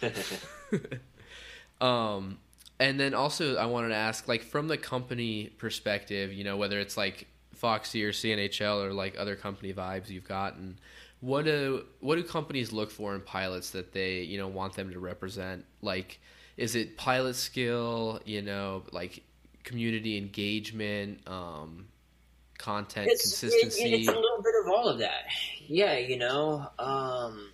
um 1.80 2.38
and 2.78 3.00
then 3.00 3.12
also 3.12 3.56
I 3.56 3.66
wanted 3.66 3.88
to 3.88 3.96
ask 3.96 4.28
like 4.28 4.44
from 4.44 4.68
the 4.68 4.78
company 4.78 5.46
perspective, 5.58 6.32
you 6.32 6.44
know, 6.44 6.56
whether 6.56 6.78
it's 6.78 6.96
like 6.96 7.26
Foxy 7.60 8.02
or 8.04 8.10
CNHL 8.10 8.86
or 8.86 8.92
like 8.94 9.16
other 9.18 9.36
company 9.36 9.74
vibes 9.74 10.08
you've 10.08 10.24
gotten. 10.24 10.78
what 11.20 11.44
do 11.44 11.84
what 12.00 12.16
do 12.16 12.24
companies 12.24 12.72
look 12.72 12.90
for 12.90 13.14
in 13.14 13.20
pilots 13.20 13.70
that 13.70 13.92
they 13.92 14.22
you 14.22 14.38
know 14.38 14.48
want 14.48 14.72
them 14.72 14.90
to 14.92 14.98
represent? 14.98 15.66
Like, 15.82 16.18
is 16.56 16.74
it 16.74 16.96
pilot 16.96 17.34
skill? 17.34 18.20
You 18.24 18.40
know, 18.40 18.84
like 18.92 19.22
community 19.62 20.16
engagement, 20.16 21.20
um, 21.28 21.88
content 22.56 23.08
it's, 23.10 23.22
consistency. 23.22 23.92
It, 23.92 24.00
it's 24.00 24.08
a 24.08 24.12
little 24.12 24.42
bit 24.42 24.54
of 24.64 24.72
all 24.72 24.88
of 24.88 24.98
that. 25.00 25.24
Yeah, 25.68 25.98
you 25.98 26.16
know, 26.16 26.66
um, 26.78 27.52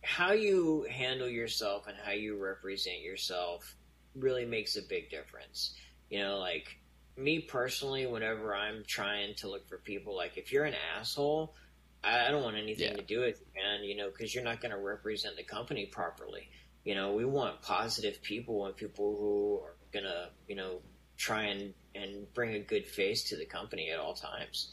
how 0.00 0.32
you 0.32 0.86
handle 0.90 1.28
yourself 1.28 1.86
and 1.86 1.96
how 2.02 2.12
you 2.12 2.42
represent 2.42 3.02
yourself 3.02 3.76
really 4.14 4.46
makes 4.46 4.76
a 4.76 4.82
big 4.82 5.10
difference. 5.10 5.74
You 6.08 6.20
know, 6.20 6.38
like 6.38 6.79
me 7.16 7.40
personally, 7.40 8.06
whenever 8.06 8.54
I'm 8.54 8.84
trying 8.86 9.34
to 9.36 9.48
look 9.48 9.68
for 9.68 9.78
people, 9.78 10.16
like 10.16 10.36
if 10.36 10.52
you're 10.52 10.64
an 10.64 10.74
asshole, 10.98 11.54
I, 12.02 12.30
don't 12.30 12.42
want 12.42 12.56
anything 12.56 12.92
Yeah. 12.92 12.96
to 12.96 13.02
do 13.02 13.20
with 13.20 13.40
you, 13.40 13.62
man. 13.62 13.84
You 13.84 13.96
know, 13.96 14.10
because 14.10 14.34
you're 14.34 14.44
not 14.44 14.60
going 14.60 14.72
to 14.72 14.78
represent 14.78 15.36
the 15.36 15.42
company 15.42 15.86
properly. 15.86 16.48
You 16.84 16.94
know, 16.94 17.12
we 17.12 17.24
want 17.26 17.60
positive 17.62 18.22
people 18.22 18.64
and 18.66 18.74
people 18.74 19.16
who 19.16 19.60
are 19.62 19.76
gonna, 19.92 20.30
you 20.48 20.56
know, 20.56 20.80
try 21.18 21.44
and 21.44 21.74
and 21.94 22.32
bring 22.32 22.54
a 22.54 22.60
good 22.60 22.86
face 22.86 23.24
to 23.24 23.36
the 23.36 23.44
company 23.44 23.90
at 23.90 23.98
all 23.98 24.14
times. 24.14 24.72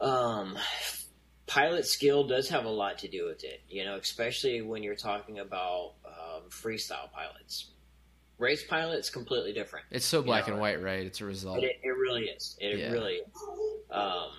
Um, 0.00 0.56
pilot 1.46 1.86
skill 1.86 2.24
does 2.28 2.48
have 2.50 2.66
a 2.66 2.70
lot 2.70 2.98
to 2.98 3.08
do 3.08 3.26
with 3.26 3.42
it, 3.42 3.62
you 3.68 3.84
know, 3.84 3.96
especially 3.96 4.60
when 4.62 4.82
you're 4.84 4.94
talking 4.94 5.40
about 5.40 5.94
um, 6.06 6.42
freestyle 6.50 7.10
pilots. 7.10 7.72
Race 8.38 8.64
pilots 8.64 9.10
completely 9.10 9.52
different. 9.52 9.86
it's 9.90 10.06
so 10.06 10.22
black 10.22 10.46
know, 10.46 10.54
and 10.54 10.60
white, 10.62 10.80
right? 10.82 11.04
It's 11.04 11.20
a 11.20 11.24
result. 11.24 11.62
It, 11.62 11.80
it 11.82 11.88
really 11.90 12.26
is. 12.26 12.56
It 12.60 12.78
Yeah. 12.78 12.92
really 12.92 13.14
is. 13.14 13.26
Um, 13.90 14.30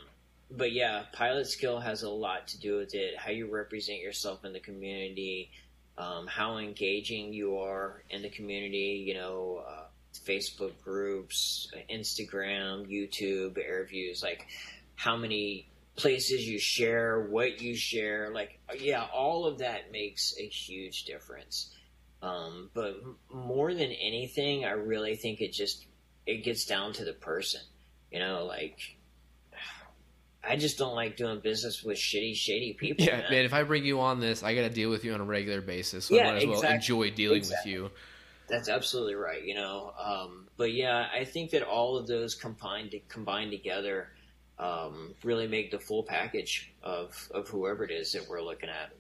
but 0.52 0.72
yeah, 0.72 1.04
pilot 1.14 1.48
skill 1.48 1.80
has 1.80 2.04
a 2.04 2.10
lot 2.10 2.48
to 2.50 2.60
do 2.60 2.78
with 2.78 2.96
it. 2.96 3.18
How 3.18 3.32
you 3.32 3.48
represent 3.54 4.00
yourself 4.00 4.46
in 4.46 4.54
the 4.54 4.60
community, 4.60 5.52
um, 5.98 6.28
how 6.28 6.58
engaging 6.58 7.34
you 7.34 7.58
are 7.60 8.04
in 8.10 8.22
the 8.22 8.30
community. 8.30 9.04
You 9.06 9.16
know, 9.16 9.64
uh, 9.68 9.84
Facebook 10.26 10.72
groups, 10.82 11.70
Instagram, 11.92 12.88
YouTube, 12.88 13.58
AirVuz. 13.58 14.24
Like 14.24 14.48
how 14.96 15.18
many 15.18 15.68
places 15.96 16.48
you 16.48 16.58
share, 16.58 17.28
what 17.30 17.62
you 17.62 17.76
share. 17.76 18.32
Like 18.34 18.60
yeah, 18.80 19.06
all 19.14 19.46
of 19.46 19.60
that 19.60 19.92
makes 19.92 20.34
a 20.40 20.48
huge 20.48 21.04
difference. 21.04 21.76
Um, 22.22 22.70
but 22.74 22.96
more 23.34 23.74
than 23.74 23.92
anything, 23.92 24.66
I 24.66 24.72
really 24.72 25.16
think 25.16 25.42
it 25.42 25.54
just 25.54 25.86
it 26.26 26.44
gets 26.44 26.66
down 26.66 26.94
to 26.94 27.06
the 27.06 27.14
person. 27.14 27.62
You 28.12 28.20
know, 28.20 28.46
like 28.46 28.80
I 30.44 30.56
just 30.56 30.78
don't 30.78 30.96
like 30.96 31.18
doing 31.18 31.40
business 31.42 31.84
with 31.84 31.98
shitty, 31.98 32.36
shady 32.36 32.74
people. 32.74 33.06
Yeah, 33.06 33.18
man. 33.18 33.32
man. 33.32 33.46
If 33.46 33.54
I 33.54 33.64
bring 33.64 33.86
you 33.86 34.00
on 34.00 34.20
this, 34.20 34.42
I 34.44 34.56
got 34.56 34.62
to 34.62 34.70
deal 34.70 34.90
with 34.90 35.04
you 35.04 35.14
on 35.14 35.22
a 35.22 35.26
regular 35.26 35.62
basis. 35.62 36.06
So 36.06 36.16
Yeah, 36.16 36.28
I 36.28 36.32
might 36.32 36.38
as 36.38 36.46
well 36.46 36.56
exactly. 36.56 36.76
enjoy 36.76 37.12
dealing 37.12 37.38
Exactly. 37.38 37.74
with 37.74 37.82
you. 37.84 37.92
That's 38.48 38.68
absolutely 38.70 39.16
right. 39.16 39.44
You 39.44 39.56
know, 39.56 39.94
um, 40.04 40.48
but 40.58 40.74
yeah, 40.74 41.08
I 41.14 41.24
think 41.24 41.52
that 41.52 41.62
all 41.64 41.98
of 41.98 42.08
those 42.08 42.36
combined 42.36 42.92
to, 42.92 43.00
combined 43.02 43.52
together 43.52 44.10
um, 44.58 45.14
really 45.24 45.48
make 45.48 45.72
the 45.72 45.80
full 45.80 46.04
package 46.04 46.72
of 46.84 47.30
of 47.34 47.48
whoever 47.48 47.84
it 47.84 47.92
is 47.92 48.12
that 48.14 48.28
we're 48.28 48.42
looking 48.42 48.70
at. 48.70 48.92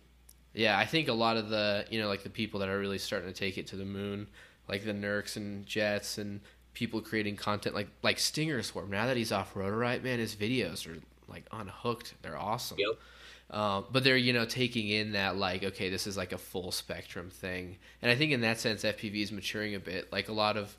Yeah, 0.53 0.77
I 0.77 0.85
think 0.85 1.07
a 1.07 1.13
lot 1.13 1.37
of 1.37 1.49
the 1.49 1.85
you 1.89 2.01
know 2.01 2.07
like 2.07 2.23
the 2.23 2.29
people 2.29 2.59
that 2.61 2.69
are 2.69 2.79
really 2.79 2.97
starting 2.97 3.31
to 3.31 3.37
take 3.37 3.57
it 3.57 3.67
to 3.67 3.75
the 3.75 3.85
moon, 3.85 4.27
like 4.67 4.83
the 4.83 4.93
Nerks 4.93 5.37
and 5.37 5.65
Jets 5.65 6.17
and 6.17 6.41
people 6.73 7.01
creating 7.01 7.35
content 7.35 7.75
like 7.75 7.87
like 8.01 8.19
Stinger 8.19 8.61
Swarm. 8.63 8.89
Now 8.89 9.07
that 9.07 9.17
he's 9.17 9.31
off 9.31 9.55
Rotor 9.55 9.77
Riot, 9.77 10.03
man, 10.03 10.19
his 10.19 10.35
videos 10.35 10.87
are 10.87 10.99
like 11.27 11.45
unhooked. 11.51 12.15
They're 12.21 12.37
awesome. 12.37 12.77
Yep. 12.79 12.97
Um, 13.51 13.85
but 13.91 14.03
they're 14.03 14.17
you 14.17 14.31
know 14.33 14.45
taking 14.45 14.89
in 14.89 15.13
that 15.13 15.35
like 15.35 15.63
okay 15.63 15.89
this 15.89 16.05
is 16.05 16.15
like 16.15 16.33
a 16.33 16.37
full 16.37 16.71
spectrum 16.71 17.31
thing 17.31 17.77
and 17.99 18.11
i 18.11 18.15
think 18.15 18.31
in 18.31 18.41
that 18.41 18.59
sense 18.59 18.83
fpv 18.83 19.23
is 19.23 19.31
maturing 19.31 19.73
a 19.73 19.79
bit 19.79 20.11
like 20.11 20.29
a 20.29 20.33
lot 20.33 20.55
of 20.55 20.77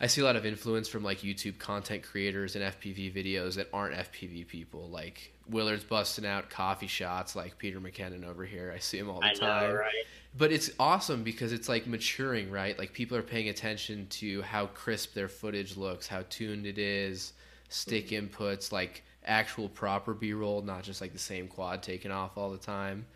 i 0.00 0.06
see 0.06 0.22
a 0.22 0.24
lot 0.24 0.34
of 0.34 0.46
influence 0.46 0.88
from 0.88 1.04
like 1.04 1.18
youtube 1.18 1.58
content 1.58 2.02
creators 2.02 2.56
and 2.56 2.64
fpv 2.64 3.14
videos 3.14 3.56
that 3.56 3.68
aren't 3.74 3.94
fpv 3.94 4.48
people 4.48 4.88
like 4.88 5.34
willard's 5.50 5.84
busting 5.84 6.26
out 6.26 6.50
coffee 6.50 6.86
shots 6.86 7.34
like 7.34 7.56
peter 7.58 7.80
mckinnon 7.80 8.24
over 8.26 8.44
here. 8.44 8.72
I 8.74 8.78
see 8.78 8.98
him 8.98 9.08
all 9.08 9.20
the 9.20 9.26
I 9.26 9.32
time. 9.34 9.70
know, 9.70 9.74
right? 9.76 9.92
but 10.36 10.52
it's 10.52 10.70
awesome 10.78 11.22
because 11.22 11.52
it's 11.52 11.68
like 11.68 11.86
maturing 11.86 12.50
right? 12.50 12.78
Like 12.78 12.92
people 12.92 13.16
are 13.16 13.22
paying 13.22 13.48
attention 13.48 14.06
to 14.10 14.42
how 14.42 14.66
crisp 14.66 15.14
their 15.14 15.28
footage 15.28 15.76
looks 15.76 16.06
how 16.06 16.22
tuned 16.28 16.66
it 16.66 16.78
is 16.78 17.32
stick 17.68 18.08
inputs 18.08 18.72
like 18.72 19.02
actual 19.24 19.68
proper 19.68 20.14
b-roll 20.14 20.62
not 20.62 20.82
just 20.82 21.00
like 21.00 21.12
the 21.12 21.18
same 21.18 21.48
quad 21.48 21.82
taken 21.82 22.10
off 22.10 22.36
all 22.36 22.50
the 22.50 22.58
time. 22.58 23.06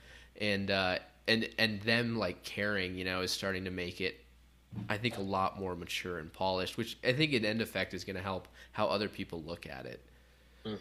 And 0.40 0.70
uh 0.70 0.98
and 1.28 1.48
and 1.58 1.80
them 1.82 2.16
like 2.18 2.42
caring 2.42 2.96
you 2.96 3.04
know 3.04 3.20
is 3.20 3.30
starting 3.30 3.64
to 3.64 3.70
make 3.70 4.00
it 4.00 4.18
i 4.88 4.96
think 4.96 5.18
a 5.18 5.22
lot 5.22 5.60
more 5.60 5.76
mature 5.76 6.18
and 6.18 6.32
polished 6.32 6.76
which 6.76 6.96
i 7.04 7.12
think 7.12 7.32
in 7.32 7.44
end 7.44 7.60
effect 7.60 7.94
is 7.94 8.02
going 8.02 8.16
to 8.16 8.22
help 8.22 8.48
how 8.72 8.86
other 8.86 9.08
people 9.08 9.40
look 9.46 9.66
at 9.66 9.86
it. 9.86 10.00
Hmm 10.66 10.74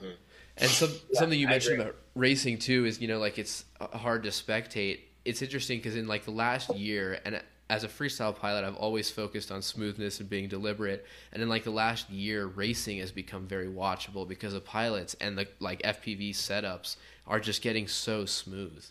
and 0.58 0.70
some, 0.70 0.90
Yeah, 1.12 1.20
something 1.20 1.40
you 1.40 1.48
mentioned 1.48 1.82
about 1.82 1.96
racing 2.16 2.60
too 2.60 2.86
is 2.86 3.00
you 3.02 3.08
know 3.08 3.20
like 3.20 3.40
it's 3.40 3.66
uh, 3.80 3.98
hard 3.98 4.24
to 4.24 4.30
spectate. 4.30 5.00
It's 5.24 5.42
interesting 5.42 5.80
because 5.80 5.96
in 5.96 6.08
like 6.08 6.26
the 6.26 6.32
last 6.32 6.76
year, 6.76 7.20
and 7.26 7.42
as 7.70 7.84
a 7.86 7.88
freestyle 7.88 8.36
pilot, 8.36 8.66
I've 8.66 8.76
always 8.76 9.10
focused 9.10 9.50
on 9.50 9.62
smoothness 9.62 10.20
and 10.20 10.30
being 10.30 10.50
deliberate. 10.50 11.06
And 11.32 11.42
in 11.42 11.48
like 11.48 11.64
the 11.64 11.72
last 11.72 12.10
year, 12.10 12.46
racing 12.46 12.98
has 13.00 13.14
become 13.14 13.48
very 13.48 13.68
watchable 13.68 14.28
because 14.28 14.54
of 14.54 14.66
pilots 14.66 15.16
and 15.22 15.38
the 15.38 15.48
like 15.60 15.82
FPV 15.82 16.32
setups 16.32 16.98
are 17.26 17.40
just 17.40 17.62
getting 17.62 17.88
so 17.88 18.26
smooth. 18.26 18.86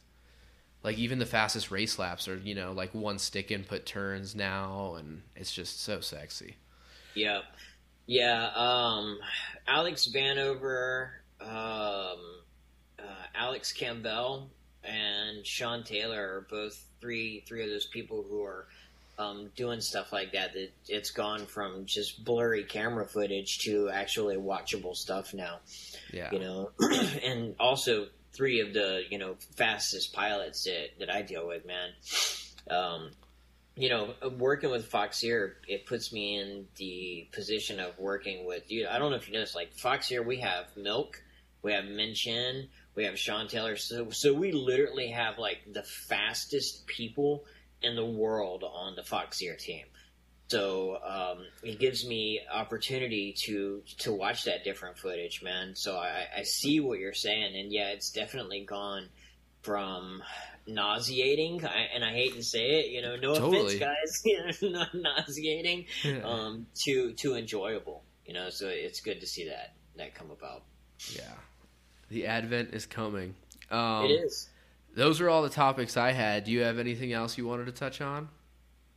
Like 0.82 0.96
even 0.96 1.18
the 1.18 1.26
fastest 1.26 1.70
race 1.70 1.98
laps 1.98 2.26
are 2.26 2.36
you 2.36 2.54
know 2.54 2.72
like 2.72 2.94
one 2.94 3.18
stick 3.18 3.50
input 3.50 3.84
turns 3.84 4.34
now, 4.34 4.94
and 4.94 5.22
it's 5.36 5.52
just 5.52 5.82
so 5.82 6.00
sexy. 6.00 6.56
Yeah. 7.14 7.42
Yeah. 8.06 8.50
Um, 8.54 9.18
Alex 9.68 10.08
Vanover, 10.08 11.10
um, 11.40 12.18
uh, 12.98 13.26
Alex 13.34 13.72
Campbell, 13.72 14.50
and 14.84 15.46
Sean 15.46 15.84
Taylor 15.84 16.36
are 16.36 16.46
both 16.48 16.82
three 17.00 17.42
three 17.46 17.62
of 17.62 17.70
those 17.70 17.86
people 17.86 18.24
who 18.28 18.44
are 18.44 18.66
um, 19.18 19.50
doing 19.56 19.80
stuff 19.80 20.12
like 20.12 20.32
that. 20.32 20.54
That 20.54 20.70
it's 20.88 21.10
gone 21.10 21.46
from 21.46 21.86
just 21.86 22.24
blurry 22.24 22.64
camera 22.64 23.06
footage 23.06 23.58
to 23.60 23.90
actually 23.90 24.36
watchable 24.36 24.96
stuff 24.96 25.34
now. 25.34 25.60
Yeah. 26.12 26.30
You 26.32 26.38
know, 26.38 26.70
and 27.24 27.54
also 27.60 28.06
three 28.32 28.60
of 28.60 28.72
the 28.72 29.02
you 29.10 29.18
know 29.18 29.36
fastest 29.56 30.12
pilots 30.12 30.64
that 30.64 30.98
that 30.98 31.10
I 31.10 31.22
deal 31.22 31.46
with, 31.46 31.66
man. 31.66 31.90
Um, 32.70 33.10
you 33.76 33.88
know, 33.88 34.14
working 34.36 34.70
with 34.70 34.90
Foxeer, 34.90 35.54
it 35.66 35.86
puts 35.86 36.12
me 36.12 36.38
in 36.38 36.66
the 36.76 37.26
position 37.32 37.80
of 37.80 37.98
working 37.98 38.44
with 38.44 38.70
you. 38.70 38.86
I 38.86 38.98
don't 38.98 39.10
know 39.10 39.16
if 39.16 39.26
you 39.26 39.32
noticed, 39.32 39.54
like 39.54 39.72
Foxeer, 39.74 40.22
we 40.22 40.38
have 40.40 40.66
Milk, 40.76 41.22
we 41.62 41.72
have 41.72 41.84
MinChan, 41.84 42.68
we 42.94 43.04
have 43.04 43.18
Sean 43.18 43.48
Taylor. 43.48 43.76
So, 43.76 44.10
so 44.10 44.32
we 44.32 44.52
literally 44.52 45.08
have 45.08 45.38
like 45.38 45.60
the 45.72 45.82
fastest 45.82 46.86
people 46.86 47.44
in 47.82 47.96
the 47.96 48.04
world 48.04 48.64
on 48.64 48.96
the 48.96 49.02
Foxeer 49.02 49.56
team. 49.58 49.84
So 50.48 50.98
um, 51.06 51.46
it 51.62 51.78
gives 51.78 52.04
me 52.04 52.40
opportunity 52.52 53.34
to 53.44 53.82
to 53.98 54.12
watch 54.12 54.44
that 54.44 54.64
different 54.64 54.98
footage, 54.98 55.42
man. 55.44 55.76
So 55.76 55.96
I, 55.96 56.26
I 56.38 56.42
see 56.42 56.80
what 56.80 56.98
you're 56.98 57.14
saying, 57.14 57.54
and 57.54 57.72
yeah, 57.72 57.90
it's 57.90 58.10
definitely 58.10 58.64
gone 58.64 59.08
from 59.62 60.22
nauseating, 60.66 61.64
I, 61.64 61.88
and 61.94 62.04
I 62.04 62.12
hate 62.12 62.34
to 62.34 62.42
say 62.42 62.80
it, 62.80 62.86
you 62.90 63.02
know, 63.02 63.16
no 63.16 63.34
Totally. 63.34 63.76
offense, 63.76 64.22
guys, 64.22 64.58
you 64.60 64.70
know, 64.70 64.84
nauseating, 64.92 65.86
um, 66.24 66.66
to 66.84 67.12
to 67.14 67.36
enjoyable, 67.36 68.02
you 68.26 68.34
know. 68.34 68.50
So 68.50 68.66
it's 68.68 69.00
good 69.00 69.20
to 69.20 69.26
see 69.26 69.48
that 69.48 69.74
that 69.96 70.14
come 70.14 70.30
about. 70.30 70.64
yeah. 71.14 71.22
The 72.10 72.26
advent 72.26 72.74
is 72.74 72.86
coming. 72.86 73.34
Um, 73.70 74.04
it 74.04 74.10
is. 74.10 74.48
Those 74.94 75.20
are 75.20 75.30
all 75.30 75.42
the 75.42 75.48
topics 75.48 75.96
I 75.96 76.12
had. 76.12 76.44
Do 76.44 76.50
you 76.50 76.62
have 76.62 76.78
anything 76.78 77.12
else 77.12 77.38
you 77.38 77.46
wanted 77.46 77.66
to 77.66 77.72
touch 77.72 78.00
on? 78.00 78.28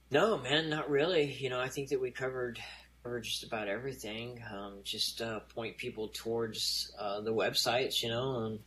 No, 0.10 0.38
man, 0.40 0.70
not 0.70 0.90
really. 0.90 1.32
You 1.32 1.50
know, 1.50 1.60
I 1.60 1.70
think 1.70 1.90
that 1.90 2.02
we 2.02 2.12
covered 2.12 2.60
covered 3.04 3.24
just 3.24 3.44
about 3.44 3.68
everything. 3.68 4.42
Um, 4.52 4.80
just 4.84 5.22
uh, 5.22 5.42
point 5.54 5.78
people 5.78 6.10
towards 6.14 6.92
uh, 6.98 7.22
the 7.22 7.34
websites, 7.34 8.02
you 8.02 8.10
know, 8.10 8.46
and 8.46 8.60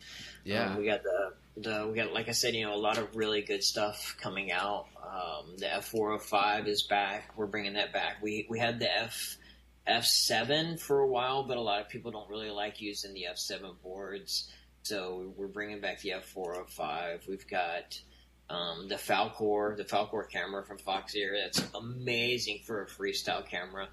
Yeah. 0.43 0.71
Um, 0.71 0.77
we 0.77 0.85
got 0.85 1.03
the, 1.03 1.33
the 1.57 1.87
we 1.87 1.95
got 1.95 2.13
like 2.13 2.29
I 2.29 2.33
said, 2.33 2.53
you 2.53 2.65
know, 2.65 2.73
a 2.73 2.77
lot 2.77 2.97
of 2.97 3.15
really 3.15 3.41
good 3.41 3.63
stuff 3.63 4.15
coming 4.21 4.51
out. 4.51 4.85
Um, 5.03 5.57
the 5.57 5.73
F 5.73 5.85
four 5.87 6.09
hundred 6.11 6.23
five 6.23 6.67
is 6.67 6.83
back. 6.83 7.31
We're 7.35 7.47
bringing 7.47 7.73
that 7.73 7.91
back. 7.93 8.21
We 8.21 8.45
we 8.49 8.59
had 8.59 8.79
the 8.79 8.89
F 8.95 9.37
F 9.87 10.05
seven 10.05 10.77
for 10.77 10.99
a 10.99 11.07
while, 11.07 11.43
but 11.43 11.57
a 11.57 11.61
lot 11.61 11.81
of 11.81 11.89
people 11.89 12.11
don't 12.11 12.29
really 12.29 12.49
like 12.49 12.81
using 12.81 13.13
the 13.13 13.25
F 13.27 13.37
seven 13.37 13.71
boards. 13.81 14.51
So 14.83 15.33
we're 15.35 15.47
bringing 15.47 15.81
back 15.81 16.01
the 16.01 16.13
F 16.13 16.25
four 16.25 16.53
hundred 16.53 16.69
five. 16.69 17.25
We've 17.27 17.47
got 17.47 17.99
um, 18.49 18.87
the 18.87 18.95
Falkor, 18.95 19.75
the 19.75 19.83
Falkor 19.83 20.29
camera 20.29 20.63
from 20.65 20.77
Foxeer. 20.77 21.33
That's 21.43 21.63
amazing 21.73 22.61
for 22.65 22.83
a 22.83 22.87
freestyle 22.87 23.45
camera. 23.45 23.89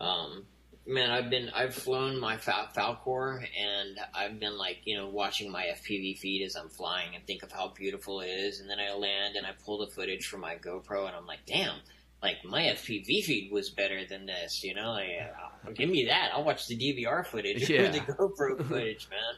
Um, 0.00 0.44
man, 0.86 1.10
I've 1.10 1.30
been 1.30 1.50
I've 1.54 1.74
flown 1.74 2.20
my 2.20 2.36
Fal- 2.36 2.68
Falkor, 2.76 3.38
and 3.38 3.98
I've 4.14 4.38
been 4.38 4.56
like 4.56 4.80
you 4.84 4.96
know 4.96 5.08
watching 5.08 5.50
my 5.50 5.64
FPV 5.64 6.18
feed 6.18 6.44
as 6.44 6.56
I'm 6.56 6.68
flying 6.68 7.14
and 7.14 7.26
think 7.26 7.42
of 7.42 7.52
how 7.52 7.68
beautiful 7.68 8.20
it 8.20 8.28
is, 8.28 8.60
and 8.60 8.68
then 8.68 8.78
I 8.78 8.92
land 8.94 9.36
and 9.36 9.46
I 9.46 9.50
pull 9.64 9.78
the 9.78 9.92
footage 9.92 10.26
from 10.26 10.40
my 10.40 10.56
GoPro, 10.56 11.06
and 11.06 11.16
I'm 11.16 11.26
like, 11.26 11.46
damn. 11.46 11.76
Like 12.22 12.44
my 12.44 12.62
FPV 12.62 13.24
feed 13.24 13.50
was 13.52 13.70
better 13.70 14.04
than 14.06 14.26
this, 14.26 14.64
you 14.64 14.74
know. 14.74 14.92
Like, 14.92 15.06
uh, 15.66 15.70
give 15.72 15.88
me 15.90 16.06
that. 16.06 16.30
I'll 16.32 16.44
watch 16.44 16.66
the 16.66 16.76
DVR 16.76 17.24
footage 17.26 17.68
Yeah. 17.70 17.82
or 17.82 17.88
the 17.92 18.00
GoPro 18.00 18.66
footage, 18.66 19.08
man. 19.10 19.34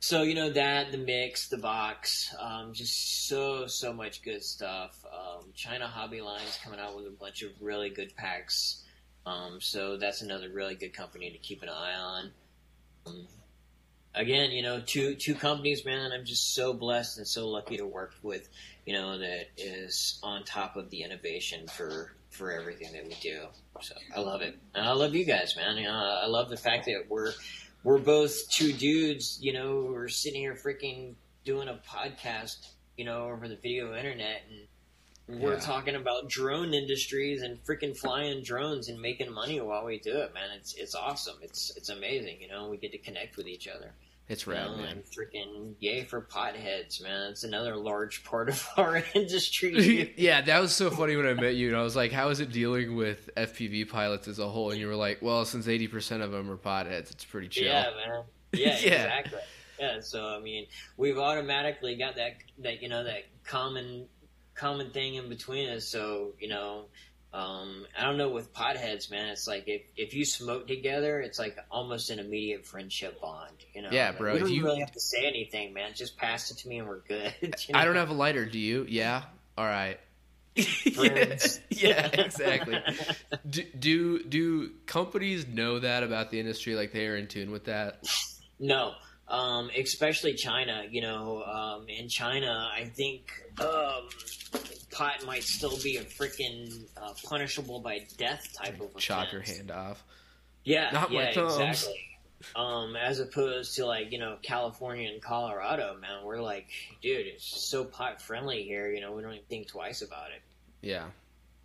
So 0.00 0.22
you 0.22 0.34
know 0.34 0.50
that 0.50 0.92
the 0.92 0.98
mix, 0.98 1.48
the 1.48 1.56
box, 1.56 2.34
um, 2.38 2.74
just 2.74 3.26
so 3.26 3.66
so 3.66 3.92
much 3.92 4.22
good 4.22 4.42
stuff. 4.42 5.02
Um, 5.10 5.44
China 5.54 5.86
Hobby 5.86 6.20
Line's 6.20 6.58
coming 6.62 6.78
out 6.80 6.94
with 6.96 7.06
a 7.06 7.10
bunch 7.10 7.42
of 7.42 7.50
really 7.60 7.88
good 7.88 8.14
packs. 8.16 8.82
Um, 9.26 9.58
so 9.60 9.96
that's 9.96 10.20
another 10.20 10.50
really 10.50 10.74
good 10.74 10.92
company 10.92 11.30
to 11.30 11.38
keep 11.38 11.62
an 11.62 11.70
eye 11.70 11.94
on. 11.94 12.30
Um, 13.06 13.26
again, 14.14 14.50
you 14.50 14.62
know, 14.62 14.82
two 14.84 15.14
two 15.14 15.34
companies, 15.34 15.84
man. 15.86 16.12
I'm 16.12 16.26
just 16.26 16.54
so 16.54 16.74
blessed 16.74 17.16
and 17.18 17.26
so 17.26 17.48
lucky 17.48 17.78
to 17.78 17.86
work 17.86 18.12
with. 18.22 18.48
You 18.86 18.92
know, 18.94 19.18
that 19.18 19.46
is 19.56 20.18
on 20.22 20.44
top 20.44 20.76
of 20.76 20.90
the 20.90 21.02
innovation 21.02 21.66
for 21.68 22.12
for 22.30 22.52
everything 22.52 22.92
that 22.92 23.04
we 23.04 23.14
do. 23.22 23.46
So 23.80 23.94
I 24.14 24.20
love 24.20 24.42
it, 24.42 24.58
and 24.74 24.86
I 24.86 24.92
love 24.92 25.14
you 25.14 25.24
guys, 25.24 25.54
man. 25.56 25.76
You 25.76 25.84
know, 25.84 25.92
I 25.92 26.26
love 26.26 26.48
the 26.50 26.56
fact 26.56 26.84
that 26.86 27.04
we're 27.08 27.32
we're 27.82 27.98
both 27.98 28.48
two 28.50 28.72
dudes, 28.72 29.38
you 29.40 29.52
know, 29.52 29.82
who 29.86 29.94
are 29.94 30.08
sitting 30.08 30.40
here 30.40 30.54
freaking 30.54 31.14
doing 31.44 31.68
a 31.68 31.80
podcast, 31.88 32.56
you 32.96 33.04
know, 33.04 33.24
over 33.30 33.46
the 33.48 33.56
video 33.56 33.94
internet 33.94 34.42
and 34.50 35.40
we're 35.40 35.54
Yeah. 35.54 35.60
talking 35.60 35.94
about 35.94 36.28
drone 36.28 36.74
industries 36.74 37.42
and 37.42 37.62
freaking 37.64 37.96
flying 37.96 38.42
drones 38.42 38.88
and 38.88 39.00
making 39.00 39.32
money 39.32 39.60
while 39.60 39.84
we 39.84 39.98
do 39.98 40.18
it, 40.18 40.32
man. 40.34 40.50
It's 40.56 40.74
it's 40.74 40.94
awesome. 40.94 41.36
It's 41.42 41.74
it's 41.76 41.88
amazing, 41.90 42.40
you 42.40 42.48
know, 42.48 42.68
we 42.68 42.76
get 42.76 42.92
to 42.92 42.98
connect 42.98 43.36
with 43.36 43.46
each 43.46 43.66
other. 43.68 43.92
It's 44.26 44.46
You 44.46 44.52
rad, 44.54 44.70
know, 44.70 44.76
man. 44.78 45.02
freaking 45.14 45.74
yay 45.80 46.04
for 46.04 46.22
potheads, 46.22 47.02
man. 47.02 47.30
It's 47.30 47.44
another 47.44 47.76
large 47.76 48.24
part 48.24 48.48
of 48.48 48.66
our 48.78 49.02
industry. 49.14 50.14
yeah, 50.16 50.40
that 50.40 50.60
was 50.60 50.72
so 50.72 50.90
funny 50.90 51.14
when 51.16 51.26
I 51.26 51.34
met 51.34 51.56
you, 51.56 51.68
and 51.68 51.76
I 51.76 51.82
was 51.82 51.94
like, 51.94 52.10
"How 52.10 52.30
is 52.30 52.40
it 52.40 52.50
dealing 52.50 52.96
with 52.96 53.28
FPV 53.36 53.88
pilots 53.90 54.26
as 54.26 54.38
a 54.38 54.48
whole?" 54.48 54.70
And 54.70 54.80
you 54.80 54.86
were 54.86 54.94
like, 54.96 55.20
"Well, 55.20 55.44
since 55.44 55.68
eighty 55.68 55.88
percent 55.88 56.22
of 56.22 56.30
them 56.32 56.50
are 56.50 56.56
potheads, 56.56 57.10
it's 57.10 57.24
pretty 57.24 57.48
chill." 57.48 57.64
Yeah, 57.66 57.90
man. 58.06 58.22
Yeah, 58.54 58.78
Yeah. 58.80 58.92
exactly. 59.18 59.40
Yeah, 59.78 60.00
so 60.00 60.26
I 60.28 60.40
mean, 60.40 60.66
we've 60.96 61.18
automatically 61.18 61.96
got 61.96 62.16
that 62.16 62.36
that 62.60 62.80
you 62.82 62.88
know 62.88 63.04
that 63.04 63.24
common 63.44 64.06
common 64.54 64.90
thing 64.90 65.16
in 65.16 65.28
between 65.28 65.68
us. 65.68 65.86
So 65.86 66.32
you 66.40 66.48
know, 66.48 66.86
um, 67.34 67.84
I 67.98 68.04
don't 68.04 68.16
know 68.16 68.28
with 68.28 68.54
potheads, 68.54 69.10
man. 69.10 69.28
It's 69.30 69.48
like 69.48 69.64
if 69.66 69.82
if 69.96 70.14
you 70.14 70.24
smoke 70.24 70.68
together, 70.68 71.20
it's 71.20 71.38
like 71.38 71.58
almost 71.68 72.10
an 72.10 72.20
immediate 72.20 72.64
friendship 72.64 73.20
bond. 73.20 73.56
You 73.74 73.82
know? 73.82 73.88
Yeah, 73.90 74.12
bro, 74.12 74.34
We 74.34 74.38
if 74.38 74.44
don't 74.44 74.52
you- 74.52 74.64
really 74.64 74.78
have 74.80 74.92
to 74.92 75.00
say 75.00 75.26
anything, 75.26 75.74
man. 75.74 75.90
Just 75.94 76.16
pass 76.16 76.52
it 76.52 76.58
to 76.58 76.68
me 76.68 76.78
and 76.78 76.88
we're 76.88 77.00
good. 77.00 77.34
you 77.42 77.52
I 77.74 77.84
don't 77.84 77.96
have 77.96 78.10
a 78.10 78.14
lighter. 78.14 78.46
Do 78.46 78.58
you? 78.58 78.86
Yeah. 78.88 79.22
All 79.58 79.64
right. 79.64 79.98
yeah, 80.56 81.36
yeah, 81.70 82.06
exactly. 82.12 82.78
Do, 83.50 83.64
do 83.76 84.22
do 84.22 84.70
companies 84.86 85.48
know 85.48 85.80
that 85.80 86.04
about 86.04 86.30
the 86.30 86.38
industry? 86.38 86.76
Like 86.76 86.92
they 86.92 87.08
are 87.08 87.16
in 87.16 87.26
tune 87.26 87.50
with 87.50 87.64
that? 87.64 88.04
No, 88.60 88.92
um, 89.26 89.70
especially 89.76 90.34
China. 90.34 90.84
You 90.88 91.00
know, 91.02 91.42
um, 91.42 91.88
in 91.88 92.08
China, 92.08 92.70
I 92.72 92.84
think 92.84 93.32
um, 93.58 94.08
pot 94.94 95.26
might 95.26 95.42
still 95.42 95.76
be 95.82 95.96
a 95.96 96.04
freaking 96.04 96.84
uh, 96.96 97.12
punishable 97.24 97.80
by 97.80 98.06
death 98.16 98.48
type 98.56 98.80
of 98.80 98.96
Chop 98.96 99.32
your 99.32 99.42
hand 99.42 99.70
off. 99.70 100.02
Yeah, 100.64 100.90
Not 100.92 101.10
my 101.12 101.24
yeah, 101.24 101.34
thumbs. 101.34 101.58
exactly. 101.58 102.00
Um, 102.56 102.94
as 102.94 103.20
opposed 103.20 103.76
to 103.76 103.86
like 103.86 104.12
you 104.12 104.18
know 104.18 104.36
California 104.42 105.10
and 105.10 105.20
Colorado, 105.20 105.96
man, 106.00 106.24
we're 106.24 106.42
like, 106.42 106.66
dude, 107.02 107.26
it's 107.26 107.68
so 107.68 107.84
pot 107.84 108.20
friendly 108.20 108.62
here. 108.62 108.90
You 108.90 109.00
know, 109.00 109.12
we 109.12 109.22
don't 109.22 109.32
even 109.32 109.44
think 109.46 109.68
twice 109.68 110.02
about 110.02 110.30
it. 110.30 110.42
Yeah. 110.82 111.06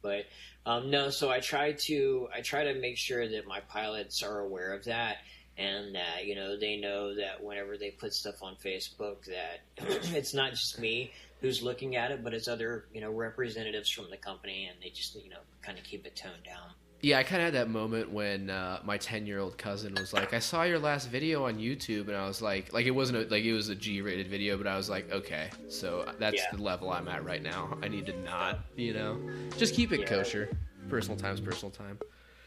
But 0.01 0.25
um, 0.65 0.89
no, 0.89 1.09
so 1.09 1.29
I 1.29 1.39
try 1.41 1.73
to 1.73 2.29
I 2.33 2.41
try 2.41 2.65
to 2.65 2.79
make 2.79 2.97
sure 2.97 3.27
that 3.27 3.45
my 3.45 3.59
pilots 3.59 4.23
are 4.23 4.39
aware 4.39 4.73
of 4.73 4.85
that, 4.85 5.17
and 5.57 5.95
that 5.95 6.25
you 6.25 6.35
know 6.35 6.57
they 6.57 6.77
know 6.77 7.15
that 7.15 7.43
whenever 7.43 7.77
they 7.77 7.91
put 7.91 8.13
stuff 8.13 8.41
on 8.41 8.55
Facebook, 8.55 9.25
that 9.25 9.59
it's 10.15 10.33
not 10.33 10.51
just 10.51 10.79
me 10.79 11.11
who's 11.41 11.61
looking 11.63 11.95
at 11.95 12.11
it, 12.11 12.23
but 12.23 12.33
it's 12.33 12.47
other 12.47 12.85
you 12.93 13.01
know 13.01 13.11
representatives 13.11 13.89
from 13.89 14.09
the 14.09 14.17
company, 14.17 14.67
and 14.71 14.77
they 14.81 14.89
just 14.89 15.15
you 15.15 15.29
know 15.29 15.39
kind 15.61 15.77
of 15.77 15.83
keep 15.83 16.05
it 16.05 16.15
toned 16.15 16.43
down. 16.45 16.71
Yeah, 17.01 17.17
I 17.17 17.23
kind 17.23 17.41
of 17.41 17.45
had 17.45 17.53
that 17.53 17.69
moment 17.69 18.11
when 18.11 18.49
uh, 18.49 18.81
my 18.83 18.97
ten-year-old 18.97 19.57
cousin 19.57 19.95
was 19.95 20.11
like, 20.11 20.33
"I 20.33 20.39
saw 20.39 20.63
your 20.63 20.79
last 20.79 21.09
video 21.09 21.45
on 21.45 21.57
YouTube," 21.57 22.07
and 22.09 22.17
I 22.17 22.27
was 22.27 22.41
like, 22.41 22.73
"Like 22.73 22.85
it 22.85 22.91
wasn't 22.91 23.19
a, 23.19 23.29
like 23.33 23.45
it 23.45 23.53
was 23.53 23.69
a 23.69 23.75
G-rated 23.75 24.27
video, 24.27 24.57
but 24.57 24.67
I 24.67 24.75
was 24.75 24.89
like, 24.89 25.09
okay, 25.09 25.49
so 25.69 26.11
that's 26.19 26.35
Yeah. 26.35 26.57
the 26.57 26.61
level 26.61 26.89
I'm 26.91 27.07
at 27.07 27.23
right 27.23 27.41
now. 27.41 27.77
I 27.81 27.87
need 27.87 28.05
to 28.07 28.17
not, 28.23 28.59
you 28.75 28.93
know, 28.93 29.17
just 29.57 29.75
keep 29.75 29.93
it 29.93 30.01
Yeah. 30.01 30.07
kosher. 30.07 30.49
Personal 30.89 31.17
time's 31.17 31.39
personal 31.39 31.71
time. 31.71 31.99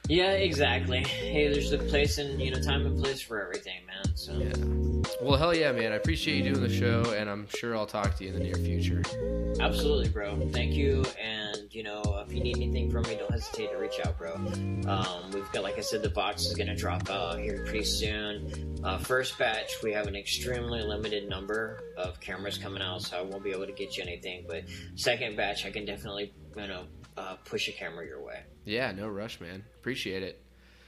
Yeah, 0.09 0.33
exactly. 0.33 1.05
Hey, 1.05 1.49
there's 1.49 1.73
a 1.73 1.79
place 1.79 2.19
and 2.19 2.41
you 2.41 2.51
know 2.51 2.61
time 2.61 2.87
and 2.87 3.03
place 3.03 3.21
for 3.23 3.41
everything, 3.41 3.87
man. 3.87 4.17
So 4.17 4.33
Yeah. 4.33 4.53
Well, 5.21 5.37
hell 5.37 5.55
yeah, 5.55 5.73
man. 5.73 5.93
I 5.93 5.97
appreciate 5.97 6.45
you 6.45 6.53
doing 6.55 6.67
the 6.67 6.73
show, 6.73 7.13
and 7.17 7.29
I'm 7.31 7.49
sure 7.49 7.77
I'll 7.77 7.87
talk 7.87 8.17
to 8.17 8.25
you 8.25 8.33
in 8.33 8.39
the 8.39 8.45
near 8.45 8.55
future. 8.55 9.03
Absolutely, 9.61 10.09
bro. 10.09 10.49
Thank 10.53 10.73
you. 10.73 11.05
And 11.21 11.69
you 11.71 11.83
know, 11.85 12.03
if 12.27 12.33
you 12.33 12.43
need 12.43 12.57
anything 12.57 12.91
from 12.91 13.03
me, 13.05 13.17
don't 13.17 13.31
hesitate 13.31 13.71
to 13.71 13.77
reach 13.79 14.01
out, 14.05 14.19
bro. 14.19 14.35
Um, 14.35 15.31
we've 15.33 15.51
got, 15.53 15.63
like 15.63 15.79
I 15.79 15.81
said, 15.81 16.03
the 16.03 16.11
box 16.11 16.47
is 16.47 16.55
gonna 16.55 16.77
drop 16.77 17.09
out 17.09 17.39
here 17.39 17.65
pretty 17.65 17.85
soon. 17.85 18.81
Uh, 18.83 18.99
first 18.99 19.39
batch, 19.39 19.83
we 19.83 19.93
have 19.93 20.09
an 20.09 20.17
extremely 20.17 20.83
limited 20.83 21.29
number 21.29 21.81
of 21.97 22.19
cameras 22.21 22.59
coming 22.59 22.83
out, 22.83 23.03
so 23.03 23.19
I 23.19 23.23
won't 23.23 23.45
be 23.45 23.51
able 23.51 23.67
to 23.67 23.73
get 23.73 23.97
you 23.97 24.03
anything. 24.03 24.45
But 24.49 24.65
second 24.97 25.37
batch, 25.37 25.65
I 25.65 25.71
can 25.71 25.85
definitely, 25.85 26.33
you 26.57 26.67
know, 26.67 26.85
uh, 27.17 27.37
push 27.45 27.69
a 27.69 27.73
camera 27.73 28.07
your 28.07 28.23
way. 28.23 28.43
Yeah, 28.65 28.93
no 28.93 29.09
rush, 29.09 29.41
man. 29.41 29.65
Appreciate 29.79 30.23
it. 30.23 30.43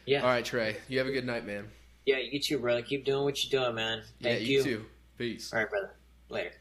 Yeah. 0.07 0.22
All 0.22 0.29
right, 0.29 0.45
Trey. 0.45 0.77
You 0.89 0.99
have 0.99 1.07
a 1.07 1.12
good 1.12 1.27
night, 1.27 1.47
man. 1.47 1.68
Yeah. 2.07 2.18
You 2.18 2.41
too, 2.41 2.59
brother. 2.59 2.83
Keep 2.83 3.05
doing 3.05 3.25
what 3.25 3.43
you're 3.43 3.62
doing, 3.62 3.75
man. 3.75 4.03
Thank 4.22 4.41
yeah, 4.41 4.47
you, 4.47 4.62
too. 4.62 4.85
Peace. 5.16 5.53
All 5.53 5.61
right, 5.61 5.70
brother. 5.70 5.95
Later. 6.29 6.53